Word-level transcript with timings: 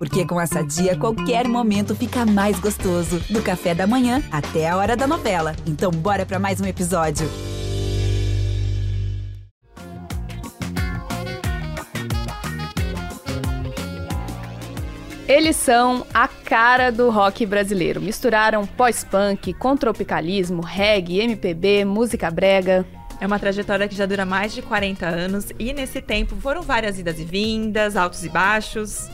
Porque 0.00 0.24
com 0.24 0.40
essa 0.40 0.64
dia, 0.64 0.96
qualquer 0.96 1.46
momento 1.46 1.94
fica 1.94 2.24
mais 2.24 2.58
gostoso. 2.58 3.20
Do 3.28 3.42
café 3.42 3.74
da 3.74 3.86
manhã 3.86 4.22
até 4.32 4.66
a 4.66 4.74
hora 4.74 4.96
da 4.96 5.06
novela. 5.06 5.54
Então, 5.66 5.90
bora 5.90 6.24
para 6.24 6.38
mais 6.38 6.58
um 6.58 6.64
episódio. 6.64 7.28
Eles 15.28 15.56
são 15.56 16.06
a 16.14 16.26
cara 16.26 16.90
do 16.90 17.10
rock 17.10 17.44
brasileiro. 17.44 18.00
Misturaram 18.00 18.66
pós-punk 18.66 19.52
com 19.52 19.76
tropicalismo, 19.76 20.62
reggae, 20.62 21.20
MPB, 21.20 21.84
música 21.84 22.30
brega. 22.30 22.86
É 23.20 23.26
uma 23.26 23.38
trajetória 23.38 23.86
que 23.86 23.94
já 23.94 24.06
dura 24.06 24.24
mais 24.24 24.54
de 24.54 24.62
40 24.62 25.06
anos 25.06 25.48
e 25.58 25.74
nesse 25.74 26.00
tempo 26.00 26.34
foram 26.36 26.62
várias 26.62 26.98
idas 26.98 27.20
e 27.20 27.24
vindas, 27.24 27.96
altos 27.96 28.24
e 28.24 28.30
baixos. 28.30 29.10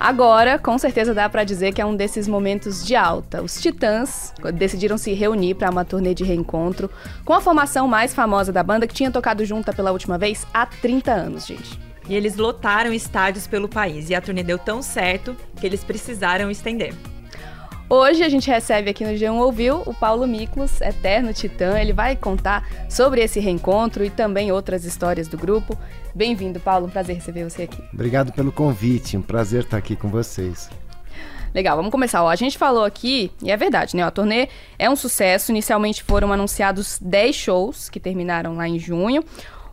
Agora, 0.00 0.60
com 0.60 0.78
certeza 0.78 1.12
dá 1.12 1.28
para 1.28 1.42
dizer 1.42 1.72
que 1.72 1.80
é 1.80 1.86
um 1.86 1.96
desses 1.96 2.28
momentos 2.28 2.86
de 2.86 2.94
alta. 2.94 3.42
Os 3.42 3.60
Titãs 3.60 4.32
decidiram 4.54 4.96
se 4.96 5.12
reunir 5.12 5.54
para 5.54 5.70
uma 5.70 5.84
turnê 5.84 6.14
de 6.14 6.22
reencontro 6.22 6.88
com 7.24 7.32
a 7.32 7.40
formação 7.40 7.88
mais 7.88 8.14
famosa 8.14 8.52
da 8.52 8.62
banda 8.62 8.86
que 8.86 8.94
tinha 8.94 9.10
tocado 9.10 9.44
junta 9.44 9.72
pela 9.72 9.90
última 9.90 10.16
vez 10.16 10.46
há 10.54 10.64
30 10.64 11.12
anos, 11.12 11.46
gente. 11.46 11.80
E 12.08 12.14
eles 12.14 12.36
lotaram 12.36 12.92
estádios 12.92 13.48
pelo 13.48 13.68
país 13.68 14.08
e 14.08 14.14
a 14.14 14.20
turnê 14.20 14.44
deu 14.44 14.56
tão 14.56 14.80
certo 14.82 15.36
que 15.56 15.66
eles 15.66 15.82
precisaram 15.82 16.48
estender. 16.48 16.94
Hoje 17.90 18.22
a 18.22 18.28
gente 18.28 18.50
recebe 18.50 18.90
aqui 18.90 19.02
no 19.02 19.12
G1 19.12 19.40
Ouviu 19.40 19.82
o 19.86 19.94
Paulo 19.94 20.26
Miklos, 20.26 20.78
eterno 20.82 21.32
titã. 21.32 21.80
Ele 21.80 21.94
vai 21.94 22.14
contar 22.14 22.68
sobre 22.86 23.22
esse 23.22 23.40
reencontro 23.40 24.04
e 24.04 24.10
também 24.10 24.52
outras 24.52 24.84
histórias 24.84 25.26
do 25.26 25.38
grupo. 25.38 25.74
Bem-vindo, 26.14 26.60
Paulo. 26.60 26.86
Um 26.86 26.90
prazer 26.90 27.16
receber 27.16 27.48
você 27.48 27.62
aqui. 27.62 27.82
Obrigado 27.90 28.30
pelo 28.30 28.52
convite. 28.52 29.16
Um 29.16 29.22
prazer 29.22 29.62
estar 29.62 29.78
aqui 29.78 29.96
com 29.96 30.08
vocês. 30.08 30.68
Legal, 31.54 31.78
vamos 31.78 31.90
começar. 31.90 32.22
Ó, 32.22 32.28
a 32.28 32.36
gente 32.36 32.58
falou 32.58 32.84
aqui, 32.84 33.32
e 33.42 33.50
é 33.50 33.56
verdade, 33.56 33.96
né? 33.96 34.02
A 34.02 34.10
turnê 34.10 34.50
é 34.78 34.90
um 34.90 34.96
sucesso. 34.96 35.50
Inicialmente 35.50 36.02
foram 36.02 36.30
anunciados 36.30 36.98
10 37.00 37.34
shows, 37.34 37.88
que 37.88 37.98
terminaram 37.98 38.54
lá 38.54 38.68
em 38.68 38.78
junho. 38.78 39.24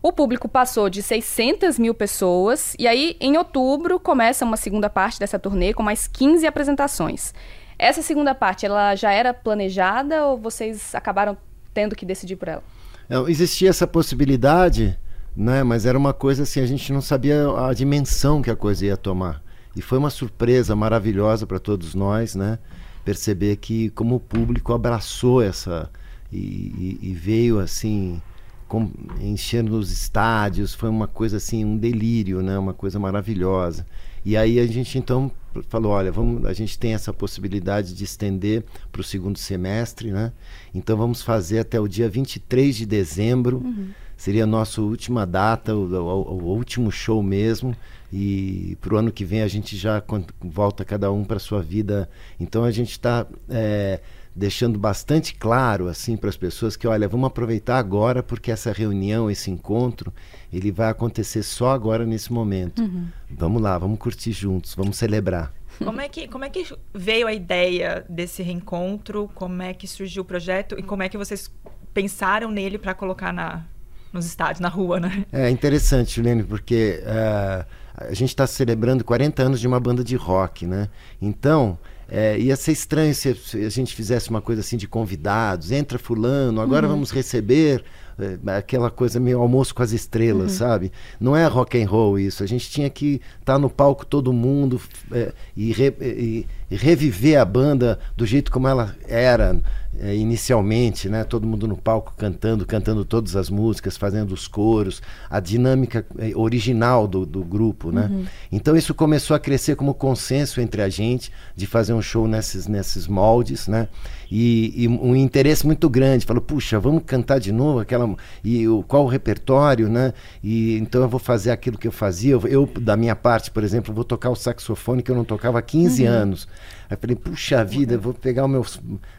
O 0.01 0.13
público 0.13 0.47
passou 0.47 0.89
de 0.89 1.03
600 1.03 1.77
mil 1.77 1.93
pessoas. 1.93 2.77
E 2.79 2.87
aí, 2.87 3.17
em 3.19 3.35
outubro, 3.37 3.99
começa 3.99 4.45
uma 4.45 4.55
segunda 4.55 4.89
parte 4.89 5.19
dessa 5.19 5.37
turnê 5.37 5.73
com 5.73 5.83
mais 5.83 6.07
15 6.07 6.47
apresentações. 6.47 7.33
Essa 7.77 8.01
segunda 8.01 8.33
parte, 8.33 8.65
ela 8.65 8.95
já 8.95 9.11
era 9.11 9.33
planejada 9.33 10.25
ou 10.25 10.37
vocês 10.37 10.95
acabaram 10.95 11.37
tendo 11.73 11.95
que 11.95 12.05
decidir 12.05 12.37
por 12.37 12.47
ela? 12.47 12.63
Não, 13.09 13.27
existia 13.27 13.69
essa 13.69 13.85
possibilidade, 13.85 14.97
né? 15.35 15.63
Mas 15.63 15.85
era 15.85 15.97
uma 15.97 16.13
coisa 16.13 16.43
assim, 16.43 16.61
a 16.61 16.65
gente 16.65 16.91
não 16.93 17.01
sabia 17.01 17.47
a 17.67 17.73
dimensão 17.73 18.41
que 18.41 18.49
a 18.49 18.55
coisa 18.55 18.85
ia 18.85 18.97
tomar. 18.97 19.43
E 19.75 19.81
foi 19.81 19.97
uma 19.97 20.09
surpresa 20.09 20.75
maravilhosa 20.75 21.45
para 21.45 21.59
todos 21.59 21.93
nós, 21.93 22.33
né? 22.33 22.57
Perceber 23.03 23.57
que 23.57 23.89
como 23.89 24.15
o 24.15 24.19
público 24.19 24.73
abraçou 24.73 25.41
essa 25.41 25.89
e, 26.31 26.37
e, 26.37 26.99
e 27.09 27.13
veio 27.13 27.59
assim 27.59 28.21
com, 28.67 28.89
enchendo 29.19 29.77
os 29.77 29.91
estádios, 29.91 30.73
foi 30.73 30.89
uma 30.89 31.07
coisa 31.07 31.37
assim, 31.37 31.63
um 31.63 31.77
delírio, 31.77 32.41
né? 32.41 32.57
Uma 32.57 32.73
coisa 32.73 32.97
maravilhosa. 32.97 33.85
E 34.23 34.35
aí 34.35 34.59
a 34.59 34.65
gente 34.65 34.97
então 34.97 35.29
falou, 35.69 35.91
olha, 35.91 36.11
vamos, 36.11 36.45
a 36.45 36.53
gente 36.53 36.77
tem 36.77 36.93
essa 36.93 37.13
possibilidade 37.13 37.93
de 37.93 38.03
estender 38.03 38.63
para 38.91 39.01
o 39.01 39.03
segundo 39.03 39.37
semestre, 39.37 40.11
né? 40.11 40.31
Então 40.73 40.97
vamos 40.97 41.21
fazer 41.21 41.59
até 41.59 41.79
o 41.79 41.87
dia 41.87 42.09
23 42.09 42.75
de 42.75 42.85
dezembro. 42.85 43.57
Uhum. 43.57 43.89
Seria 44.17 44.43
a 44.45 44.47
nossa 44.47 44.81
última 44.81 45.25
data, 45.25 45.75
o, 45.75 45.93
o, 45.93 46.43
o 46.43 46.55
último 46.55 46.91
show 46.91 47.21
mesmo. 47.21 47.75
E 48.11 48.77
para 48.79 48.93
o 48.93 48.97
ano 48.97 49.11
que 49.11 49.25
vem 49.25 49.41
a 49.41 49.47
gente 49.47 49.75
já 49.75 50.01
volta 50.39 50.85
cada 50.85 51.11
um 51.11 51.23
para 51.23 51.39
sua 51.39 51.61
vida. 51.61 52.09
Então 52.39 52.63
a 52.63 52.71
gente 52.71 52.91
está 52.91 53.27
é, 53.49 53.99
deixando 54.35 54.77
bastante 54.77 55.33
claro 55.33 55.87
assim 55.87 56.17
para 56.17 56.29
as 56.29 56.35
pessoas 56.35 56.75
que 56.75 56.85
olha 56.85 57.07
vamos 57.07 57.27
aproveitar 57.27 57.77
agora 57.77 58.21
porque 58.21 58.51
essa 58.51 58.71
reunião 58.71 59.31
esse 59.31 59.49
encontro 59.49 60.13
ele 60.51 60.71
vai 60.71 60.89
acontecer 60.89 61.41
só 61.41 61.71
agora 61.71 62.05
nesse 62.05 62.33
momento. 62.33 62.81
Uhum. 62.81 63.07
vamos 63.29 63.61
lá 63.61 63.77
vamos 63.77 63.97
curtir 63.97 64.33
juntos 64.33 64.75
vamos 64.75 64.97
celebrar. 64.97 65.53
Como 65.79 66.01
é 66.01 66.09
que 66.09 66.27
como 66.27 66.43
é 66.43 66.49
que 66.49 66.67
veio 66.93 67.27
a 67.27 67.33
ideia 67.33 68.05
desse 68.09 68.43
reencontro? 68.43 69.29
Como 69.33 69.61
é 69.61 69.73
que 69.73 69.87
surgiu 69.87 70.23
o 70.23 70.25
projeto? 70.25 70.77
E 70.77 70.83
como 70.83 71.03
é 71.03 71.09
que 71.09 71.17
vocês 71.17 71.49
pensaram 71.93 72.51
nele 72.51 72.77
para 72.77 72.93
colocar 72.93 73.31
na 73.31 73.63
nos 74.11 74.25
estádios 74.25 74.59
na 74.59 74.69
rua 74.69 74.99
né? 74.99 75.25
É 75.31 75.49
interessante 75.49 76.15
Juliane 76.15 76.43
porque 76.43 77.01
uh, 77.03 77.65
a 77.95 78.13
gente 78.13 78.29
está 78.29 78.45
celebrando 78.45 79.03
40 79.03 79.43
anos 79.43 79.59
de 79.61 79.67
uma 79.67 79.79
banda 79.79 80.03
de 80.03 80.15
rock 80.17 80.65
né? 80.65 80.89
Então 81.21 81.77
é, 82.09 82.37
ia 82.39 82.55
ser 82.55 82.71
estranho 82.71 83.13
se 83.13 83.29
a 83.29 83.69
gente 83.69 83.95
fizesse 83.95 84.29
uma 84.29 84.41
coisa 84.41 84.61
assim 84.61 84.77
de 84.77 84.87
convidados, 84.87 85.71
entra 85.71 85.97
fulano, 85.97 86.61
agora 86.61 86.85
uhum. 86.85 86.93
vamos 86.93 87.11
receber 87.11 87.83
é, 88.17 88.57
aquela 88.57 88.89
coisa 88.89 89.19
meio 89.19 89.39
almoço 89.39 89.75
com 89.75 89.83
as 89.83 89.91
estrelas, 89.91 90.53
uhum. 90.53 90.57
sabe? 90.57 90.91
Não 91.19 91.35
é 91.35 91.45
rock 91.47 91.81
and 91.81 91.87
roll 91.87 92.17
isso. 92.17 92.43
A 92.43 92.47
gente 92.47 92.69
tinha 92.69 92.89
que 92.89 93.21
estar 93.39 93.53
tá 93.53 93.59
no 93.59 93.69
palco 93.69 94.05
todo 94.05 94.31
mundo 94.31 94.79
é, 95.11 95.33
e, 95.55 95.73
re, 95.73 95.93
e, 95.99 96.47
e, 96.64 96.64
reviver 96.69 97.39
a 97.39 97.45
banda 97.45 97.99
do 98.15 98.25
jeito 98.25 98.51
como 98.51 98.67
ela 98.67 98.95
era 99.07 99.61
é, 99.99 100.15
inicialmente, 100.15 101.07
né? 101.07 101.23
Todo 101.23 101.47
mundo 101.47 101.67
no 101.67 101.77
palco 101.77 102.13
cantando, 102.17 102.65
cantando 102.65 103.05
todas 103.05 103.35
as 103.35 103.49
músicas, 103.49 103.95
fazendo 103.95 104.33
os 104.33 104.47
coros, 104.47 105.01
a 105.29 105.39
dinâmica 105.39 106.05
é, 106.17 106.31
original 106.35 107.07
do, 107.07 107.25
do 107.25 107.43
grupo, 107.43 107.91
né? 107.91 108.09
Uhum. 108.11 108.25
Então 108.51 108.75
isso 108.75 108.93
começou 108.93 109.35
a 109.35 109.39
crescer 109.39 109.75
como 109.75 109.93
consenso 109.93 110.59
entre 110.59 110.81
a 110.81 110.89
gente 110.89 111.31
de 111.55 111.65
fazer 111.65 111.93
um 111.93 112.01
show 112.01 112.27
nesses, 112.27 112.67
nesses 112.67 113.07
moldes, 113.07 113.67
né? 113.67 113.87
E, 114.29 114.73
e 114.83 114.87
um 114.87 115.15
interesse 115.15 115.65
muito 115.65 115.89
grande. 115.89 116.25
Falou, 116.25 116.41
puxa, 116.41 116.79
vamos 116.79 117.03
cantar 117.05 117.39
de 117.39 117.51
novo 117.51 117.79
aquela 117.79 118.13
e 118.43 118.67
o, 118.67 118.83
qual 118.83 119.05
o 119.05 119.07
repertório, 119.07 119.87
né? 119.87 120.13
E 120.43 120.77
então 120.77 121.01
eu 121.03 121.09
vou 121.09 121.19
fazer 121.19 121.51
aquilo 121.51 121.77
que 121.77 121.87
eu 121.87 121.91
fazia. 121.91 122.33
Eu, 122.33 122.41
eu 122.47 122.69
da 122.79 122.97
minha 122.97 123.15
parte, 123.15 123.49
por 123.49 123.63
exemplo, 123.63 123.93
vou 123.93 124.03
tocar 124.03 124.29
o 124.29 124.35
saxofone 124.35 125.01
que 125.01 125.11
eu 125.11 125.15
não 125.15 125.23
tocava 125.23 125.59
há 125.59 125.61
15 125.61 126.03
uhum. 126.03 126.09
anos. 126.09 126.47
Aí 126.89 126.97
falei, 126.99 127.15
puxa 127.15 127.63
vida, 127.63 127.97
vou 127.97 128.13
pegar 128.13 128.45
o 128.45 128.47
meu. 128.47 128.65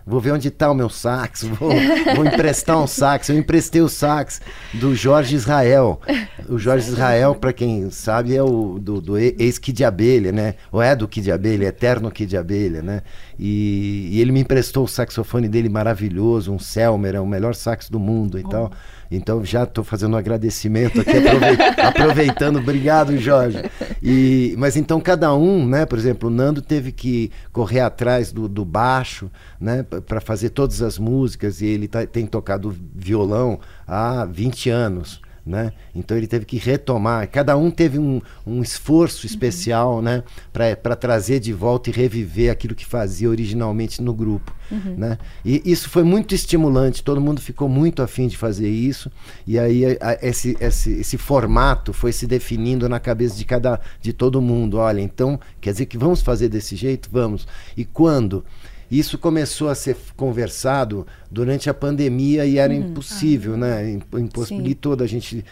Vou 0.06 0.21
ver 0.21 0.32
onde 0.32 0.49
está 0.49 0.71
o 0.71 0.75
meu 0.75 0.88
sax, 0.88 1.43
vou, 1.43 1.71
vou 2.15 2.25
emprestar 2.25 2.78
um 2.78 2.87
sax. 2.87 3.28
Eu 3.28 3.37
emprestei 3.37 3.81
o 3.81 3.88
sax 3.88 4.41
do 4.75 4.94
Jorge 4.94 5.34
Israel. 5.34 6.00
O 6.49 6.59
Jorge 6.59 6.88
Israel, 6.88 7.34
para 7.34 7.53
quem 7.53 7.91
sabe, 7.91 8.37
é 8.37 8.43
o 8.43 8.78
do, 8.78 9.00
do 9.00 9.19
ex-Kid 9.19 9.84
Abelha, 9.84 10.32
né? 10.32 10.54
Ou 10.71 10.81
é 10.81 10.94
do 10.94 11.09
Kid 11.09 11.31
Abelha, 11.31 11.66
eterno 11.66 12.10
Kid 12.10 12.37
Abelha, 12.37 12.82
né? 12.82 13.03
E, 13.38 14.08
e, 14.12 14.20
ele 14.20 14.32
me 14.32 14.41
emprestou 14.41 14.84
o 14.84 14.88
saxofone 14.88 15.48
dele 15.48 15.69
maravilhoso, 15.69 16.52
um 16.52 16.58
Selmer, 16.58 17.14
é 17.14 17.20
o 17.20 17.26
melhor 17.26 17.54
sax 17.54 17.91
do 17.91 17.98
mundo 17.98 18.38
e 18.38 18.42
oh. 18.44 18.48
tal. 18.48 18.72
Então 19.10 19.44
já 19.44 19.62
estou 19.62 19.84
fazendo 19.84 20.14
um 20.14 20.16
agradecimento 20.16 21.00
aqui, 21.00 21.12
aproveitando. 21.80 22.58
Obrigado, 22.58 23.16
Jorge. 23.19 23.58
E, 24.02 24.54
mas 24.58 24.76
então 24.76 25.00
cada 25.00 25.34
um, 25.34 25.66
né? 25.66 25.86
Por 25.86 25.98
exemplo, 25.98 26.28
o 26.28 26.32
Nando 26.32 26.60
teve 26.60 26.91
que 26.91 27.30
correr 27.52 27.80
atrás 27.80 28.32
do, 28.32 28.48
do 28.48 28.64
baixo, 28.64 29.30
né? 29.60 29.82
Para 29.82 30.20
fazer 30.20 30.50
todas 30.50 30.82
as 30.82 30.98
músicas 30.98 31.60
e 31.60 31.66
ele 31.66 31.86
tá, 31.86 32.04
tem 32.06 32.26
tocado 32.26 32.74
violão 32.94 33.60
há 33.86 34.24
20 34.24 34.70
anos 34.70 35.25
né? 35.46 35.72
Então 35.94 36.16
ele 36.16 36.26
teve 36.26 36.44
que 36.44 36.56
retomar. 36.56 37.28
Cada 37.30 37.56
um 37.56 37.70
teve 37.70 37.98
um, 37.98 38.20
um 38.44 38.60
esforço 38.60 39.24
uhum. 39.24 39.30
especial, 39.30 39.94
uhum. 39.96 40.02
né? 40.02 40.24
Para 40.52 40.96
trazer 40.96 41.38
de 41.38 41.52
volta 41.52 41.88
e 41.88 41.92
reviver 41.92 42.50
aquilo 42.50 42.74
que 42.74 42.84
fazia 42.84 43.30
originalmente 43.30 44.02
no 44.02 44.12
grupo, 44.12 44.52
uhum. 44.70 44.96
né? 44.96 45.18
E 45.44 45.62
isso 45.64 45.88
foi 45.88 46.02
muito 46.02 46.34
estimulante. 46.34 47.04
Todo 47.04 47.20
mundo 47.20 47.40
ficou 47.40 47.68
muito 47.68 48.02
afim 48.02 48.26
de 48.26 48.36
fazer 48.36 48.68
isso. 48.68 49.10
E 49.46 49.56
aí 49.56 49.86
a, 49.86 49.96
a, 50.00 50.18
esse, 50.20 50.56
esse, 50.60 50.92
esse 50.94 51.16
formato 51.16 51.92
foi 51.92 52.12
se 52.12 52.26
definindo 52.26 52.88
na 52.88 52.98
cabeça 52.98 53.36
de 53.36 53.44
cada 53.44 53.80
de 54.00 54.12
todo 54.12 54.42
mundo. 54.42 54.78
Olha, 54.78 55.00
então 55.00 55.38
quer 55.60 55.70
dizer 55.70 55.86
que 55.86 55.96
vamos 55.96 56.22
fazer 56.22 56.48
desse 56.48 56.74
jeito, 56.74 57.09
vamos. 57.12 57.47
E 57.76 57.84
quando 57.84 58.44
isso 58.91 59.18
começou 59.18 59.68
a 59.68 59.74
ser 59.74 59.97
conversado 60.16 61.06
durante 61.30 61.68
a 61.68 61.74
pandemia 61.74 62.47
e 62.47 62.59
era 62.59 62.72
uhum. 62.72 62.80
impossível, 62.80 63.54
ah. 63.54 63.56
né? 63.56 64.00
Impossibilitou 64.15 64.94
da 64.94 65.06
gente, 65.06 65.44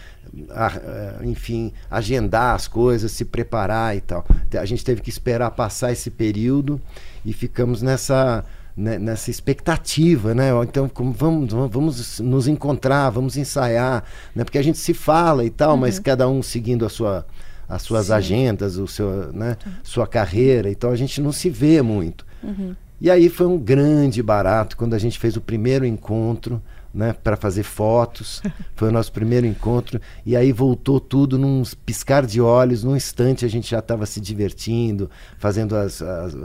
enfim, 1.23 1.73
agendar 1.91 2.55
as 2.55 2.69
coisas, 2.69 3.11
se 3.13 3.25
preparar 3.25 3.97
e 3.97 4.01
tal. 4.01 4.25
A 4.59 4.65
gente 4.65 4.85
teve 4.85 5.01
que 5.01 5.11
esperar 5.11 5.51
passar 5.51 5.93
esse 5.93 6.11
período 6.11 6.81
e 7.25 7.33
ficamos 7.33 7.83
nessa 7.83 8.45
né, 8.77 8.99
nessa 8.99 9.31
expectativa, 9.31 10.35
né? 10.35 10.51
Então, 10.65 10.89
como 10.89 11.13
vamos, 11.13 11.53
vamos 11.53 12.19
nos 12.19 12.49
encontrar, 12.49 13.09
vamos 13.11 13.37
ensaiar, 13.37 14.03
né? 14.35 14.43
Porque 14.43 14.59
a 14.59 14.63
gente 14.63 14.79
se 14.79 14.93
fala 14.93 15.45
e 15.45 15.51
tal, 15.51 15.75
uhum. 15.75 15.81
mas 15.81 15.99
cada 16.01 16.29
um 16.29 16.43
seguindo 16.43 16.85
a 16.85 16.89
sua 16.89 17.25
as 17.69 17.83
suas 17.83 18.07
Sim. 18.07 18.13
agendas, 18.13 18.77
o 18.77 18.87
seu, 18.87 19.33
né, 19.33 19.57
uhum. 19.65 19.73
sua 19.83 20.07
carreira, 20.07 20.71
então 20.71 20.91
a 20.91 20.97
gente 20.97 21.21
não 21.21 21.33
se 21.33 21.49
vê 21.49 21.81
muito. 21.81 22.27
Uhum. 22.43 22.75
E 23.01 23.11
aí 23.11 23.29
foi 23.29 23.47
um 23.47 23.59
grande 23.59 24.23
barato 24.23 24.77
quando 24.77 24.95
a 24.95 24.99
gente 24.99 25.19
fez 25.19 25.37
o 25.37 25.41
primeiro 25.41 25.85
encontro 25.85 26.63
né, 26.95 27.13
para 27.13 27.37
fazer 27.37 27.65
fotos. 27.65 28.41
Foi 28.77 28.89
o 28.89 28.93
nosso 28.93 29.11
primeiro 29.11 29.47
encontro. 29.47 30.01
E 30.25 30.37
aí 30.37 30.53
voltou 30.53 31.01
tudo 31.01 31.37
num 31.37 31.63
piscar 31.85 32.25
de 32.25 32.41
olhos, 32.41 32.85
num 32.85 32.95
instante 32.95 33.45
a 33.45 33.49
gente 33.49 33.69
já 33.69 33.81
estava 33.81 34.07
se 34.07 34.21
divertindo, 34.21 35.11
fazendo 35.37 35.77
as, 35.77 36.01
as, 36.01 36.37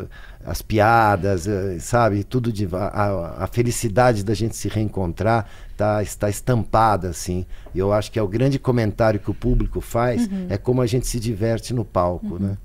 as 0.43 0.61
piadas, 0.61 1.47
eh, 1.47 1.77
sabe? 1.79 2.23
Tudo 2.23 2.51
de. 2.51 2.67
A, 2.73 3.43
a, 3.43 3.47
felicidade 3.47 4.23
da 4.23 4.33
gente 4.33 4.55
se 4.55 4.67
reencontrar 4.67 5.47
tá, 5.77 6.01
está 6.01 6.29
estampada, 6.29 7.09
assim. 7.09 7.45
E 7.73 7.79
eu 7.79 7.93
acho 7.93 8.11
que 8.11 8.17
é 8.17 8.23
o 8.23 8.27
grande 8.27 8.57
comentário 8.57 9.19
que 9.19 9.29
o 9.29 9.35
público 9.35 9.79
faz, 9.79 10.25
uhum. 10.27 10.47
é 10.49 10.57
como 10.57 10.81
a 10.81 10.87
gente 10.87 11.05
se 11.05 11.19
diverte 11.19 11.73
no 11.73 11.85
palco, 11.85 12.33
uhum. 12.33 12.39
né? 12.39 12.57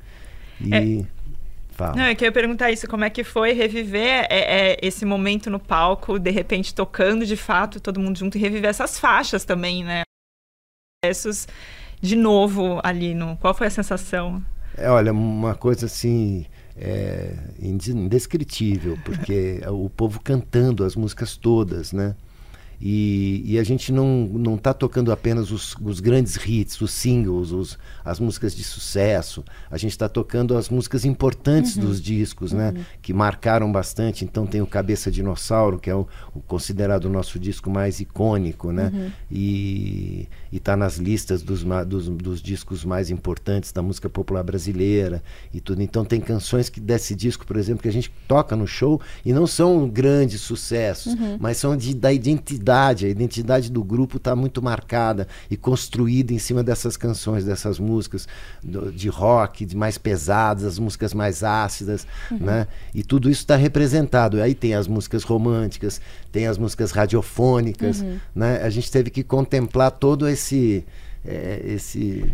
E. 0.61 0.75
É 1.11 1.14
Fala. 1.75 1.97
Não, 1.97 2.07
eu 2.07 2.15
queria 2.15 2.31
perguntar 2.31 2.71
isso, 2.71 2.87
como 2.87 3.05
é 3.05 3.11
que 3.11 3.25
foi 3.25 3.53
reviver 3.53 4.27
é, 4.31 4.73
é, 4.73 4.79
esse 4.81 5.05
momento 5.05 5.51
no 5.51 5.59
palco, 5.59 6.21
de 6.21 6.31
repente 6.31 6.73
tocando 6.73 7.27
de 7.27 7.37
fato, 7.37 7.81
todo 7.81 7.99
mundo 7.99 8.17
junto, 8.17 8.39
e 8.39 8.41
reviver 8.41 8.71
essas 8.71 8.99
faixas 8.99 9.45
também, 9.45 9.83
né? 9.83 10.03
Esses 11.05 11.49
de 12.01 12.15
novo 12.15 12.81
ali, 12.85 13.13
no, 13.15 13.37
qual 13.39 13.53
foi 13.55 13.67
a 13.67 13.71
sensação? 13.71 14.45
É, 14.77 14.89
olha, 14.89 15.13
uma 15.13 15.55
coisa 15.55 15.87
assim, 15.87 16.47
é, 16.77 17.35
indescritível, 17.59 18.97
porque 19.05 19.61
o 19.69 19.91
povo 19.91 20.21
cantando 20.23 20.85
as 20.85 20.95
músicas 20.95 21.37
todas, 21.37 21.93
né? 21.93 22.15
E, 22.81 23.43
e, 23.45 23.59
a 23.59 23.65
gente 23.65 23.93
não 23.93 24.27
não 24.27 24.57
está 24.57 24.75
tocando 24.75 25.13
apenas 25.13 25.51
os, 25.51 25.75
os, 25.81 26.01
grandes 26.01 26.37
hits, 26.37 26.81
os 26.81 26.91
singles, 26.91 27.51
os, 27.51 27.79
as 28.05 28.21
músicas 28.21 28.55
de 28.55 28.63
sucesso. 28.63 29.45
A 29.71 29.79
gente 29.79 29.93
está 29.93 30.09
tocando 30.09 30.57
as 30.57 30.69
músicas 30.69 31.05
importantes 31.05 31.77
uhum. 31.77 31.85
dos 31.85 32.01
discos, 32.01 32.53
né? 32.53 32.73
Uhum. 32.77 32.85
Que 33.01 33.13
marcaram 33.13 33.71
bastante. 33.71 34.25
Então 34.25 34.47
tem 34.47 34.61
o 34.61 34.67
Cabeça 34.67 35.11
Dinossauro, 35.11 35.79
que 35.79 35.89
é 35.89 35.95
o, 35.95 36.07
o 36.35 36.41
considerado 36.41 37.07
o 37.07 37.11
nosso 37.11 37.39
disco 37.39 37.71
mais 37.71 38.01
icônico, 38.01 38.73
né? 38.73 38.91
Uhum. 38.93 39.11
E 39.31 40.29
está 40.59 40.77
nas 40.77 40.97
listas 40.97 41.43
dos, 41.43 41.65
dos, 41.87 42.09
dos, 42.09 42.43
discos 42.43 42.85
mais 42.85 43.11
importantes 43.11 43.73
da 43.73 43.83
música 43.83 44.09
popular 44.09 44.43
brasileira 44.43 45.23
e 45.53 45.61
tudo. 45.61 45.83
Então 45.83 46.05
tem 46.05 46.21
canções 46.21 46.69
que 46.69 46.81
desse 46.81 47.15
disco, 47.15 47.47
por 47.47 47.57
exemplo, 47.57 47.83
que 47.83 47.89
a 47.89 47.93
gente 47.93 48.13
toca 48.29 48.55
no 48.55 48.67
show 48.67 49.01
e 49.25 49.33
não 49.33 49.47
são 49.47 49.89
grandes 49.89 50.41
sucessos, 50.41 51.15
uhum. 51.15 51.37
mas 51.41 51.57
são 51.57 51.77
de, 51.77 51.95
da 51.95 52.13
identidade 52.13 52.55
identidade, 52.55 53.07
a 53.07 53.09
identidade 53.09 53.71
do 53.71 53.83
grupo 53.83 54.17
está 54.17 54.35
muito 54.37 54.63
marcada 54.63 55.27
e 55.51 55.57
construída 55.57 56.33
em 56.33 56.39
cima 56.39 56.63
dessas 56.63 56.97
canções, 56.97 57.45
dessas 57.45 57.79
músicas 57.79 58.29
do, 58.63 58.93
de 58.93 59.09
rock, 59.09 59.65
de 59.65 59.77
mais 59.77 59.99
pesadas, 59.99 60.65
as 60.65 60.79
músicas 60.79 61.15
mais 61.15 61.43
ácidas, 61.43 62.07
uhum. 62.31 62.39
né? 62.39 62.67
E 62.95 63.03
tudo 63.03 63.31
isso 63.31 63.41
está 63.41 63.57
representado. 63.57 64.41
Aí 64.41 64.55
tem 64.55 64.75
as 64.75 64.87
músicas 64.87 65.23
românticas, 65.25 66.01
tem 66.31 66.47
as 66.47 66.59
músicas 66.59 66.91
radiofônicas, 66.91 68.01
uhum. 68.01 68.19
né? 68.35 68.61
A 68.63 68.71
gente 68.71 68.91
teve 68.91 69.11
que 69.11 69.23
contemplar 69.23 69.91
todo 69.91 70.29
esse 70.29 70.44
é, 71.25 71.63
esse 71.65 72.25